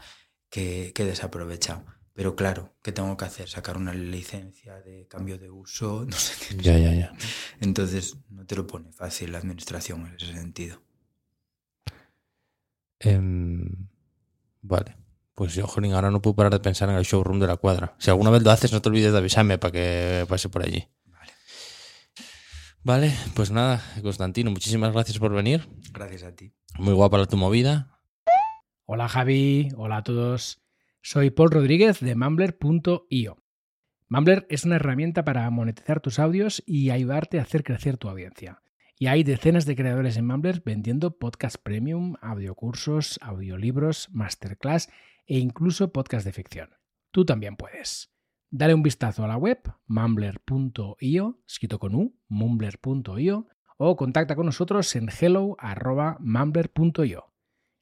que, 0.48 0.92
que 0.94 1.02
he 1.02 1.06
desaprovechado. 1.06 1.84
Pero 2.14 2.34
claro, 2.34 2.74
¿qué 2.82 2.90
tengo 2.90 3.16
que 3.16 3.26
hacer? 3.26 3.48
Sacar 3.48 3.76
una 3.76 3.92
licencia 3.94 4.80
de 4.80 5.06
cambio 5.06 5.38
de 5.38 5.50
uso, 5.50 6.04
no 6.08 6.16
sé 6.16 6.34
qué. 6.56 6.62
Ya, 6.62 6.78
ya, 6.78 6.92
ya. 6.94 7.12
Entonces, 7.60 8.16
no 8.30 8.46
te 8.46 8.56
lo 8.56 8.66
pone 8.66 8.90
fácil 8.92 9.32
la 9.32 9.38
administración 9.38 10.06
en 10.06 10.14
ese 10.14 10.32
sentido. 10.32 10.82
Em, 13.00 13.88
vale. 14.62 14.97
Pues 15.38 15.54
yo, 15.54 15.68
jolín, 15.68 15.92
ahora 15.92 16.10
no 16.10 16.20
puedo 16.20 16.34
parar 16.34 16.52
de 16.52 16.58
pensar 16.58 16.88
en 16.88 16.96
el 16.96 17.04
showroom 17.04 17.38
de 17.38 17.46
la 17.46 17.56
cuadra. 17.56 17.94
Si 17.98 18.10
alguna 18.10 18.28
vez 18.30 18.42
lo 18.42 18.50
haces, 18.50 18.72
no 18.72 18.82
te 18.82 18.88
olvides 18.88 19.12
de 19.12 19.18
avisarme 19.18 19.56
para 19.56 19.70
que 19.70 20.26
pase 20.28 20.48
por 20.48 20.64
allí. 20.64 20.88
Vale. 21.04 21.32
Vale, 22.82 23.14
pues 23.36 23.52
nada, 23.52 23.80
Constantino, 24.02 24.50
muchísimas 24.50 24.92
gracias 24.92 25.20
por 25.20 25.32
venir. 25.32 25.68
Gracias 25.92 26.24
a 26.24 26.34
ti. 26.34 26.52
Muy 26.76 26.92
guapa 26.92 27.18
la 27.18 27.26
tu 27.26 27.36
movida. 27.36 28.00
Hola 28.84 29.08
Javi, 29.08 29.68
hola 29.76 29.98
a 29.98 30.02
todos. 30.02 30.60
Soy 31.02 31.30
Paul 31.30 31.52
Rodríguez 31.52 32.00
de 32.00 32.16
Mumbler.io. 32.16 33.36
Mumbler 34.08 34.44
es 34.50 34.64
una 34.64 34.74
herramienta 34.74 35.24
para 35.24 35.48
monetizar 35.50 36.00
tus 36.00 36.18
audios 36.18 36.64
y 36.66 36.90
ayudarte 36.90 37.38
a 37.38 37.42
hacer 37.42 37.62
crecer 37.62 37.96
tu 37.96 38.08
audiencia. 38.08 38.60
Y 38.98 39.06
hay 39.06 39.22
decenas 39.22 39.64
de 39.64 39.76
creadores 39.76 40.16
en 40.16 40.26
Mumbler 40.26 40.60
vendiendo 40.64 41.18
podcast 41.18 41.56
premium, 41.62 42.16
audiocursos, 42.20 43.20
audiolibros, 43.22 44.08
masterclass 44.10 44.88
e 45.26 45.38
incluso 45.38 45.92
podcast 45.92 46.26
de 46.26 46.32
ficción. 46.32 46.70
Tú 47.12 47.24
también 47.24 47.54
puedes. 47.56 48.12
Dale 48.50 48.74
un 48.74 48.82
vistazo 48.82 49.24
a 49.24 49.28
la 49.28 49.36
web 49.36 49.60
mumbler.io, 49.86 51.40
escrito 51.46 51.78
con 51.78 51.94
u, 51.94 52.18
mumbler.io, 52.28 53.46
o 53.76 53.96
contacta 53.96 54.34
con 54.34 54.46
nosotros 54.46 54.96
en 54.96 55.08
hello.mumbler.io. 55.08 57.32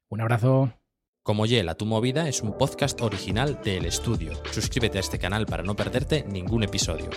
Un 0.09 0.21
abrazo. 0.21 0.86
Como 1.27 1.45
Yel 1.45 1.67
a 1.67 1.75
tu 1.75 1.85
movida 1.85 2.29
es 2.29 2.41
un 2.41 2.57
podcast 2.57 3.01
original 3.01 3.59
de 3.61 3.75
El 3.75 3.85
Estudio. 3.85 4.31
Suscríbete 4.49 4.97
a 4.97 5.01
este 5.01 5.19
canal 5.19 5.45
para 5.45 5.61
no 5.61 5.75
perderte 5.75 6.23
ningún 6.23 6.63
episodio. 6.63 7.09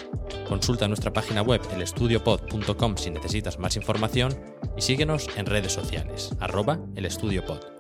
Consulta 0.49 0.89
nuestra 0.89 1.12
página 1.12 1.43
web 1.43 1.61
elestudiopod.com 1.73 2.97
si 2.97 3.11
necesitas 3.11 3.61
más 3.61 3.77
información 3.77 4.37
y 4.77 4.82
síguenos 4.82 5.28
en 5.37 5.47
redes 5.47 5.73
sociales, 5.73 6.35
arroba 6.41 6.81
elestudiopod. 6.97 7.80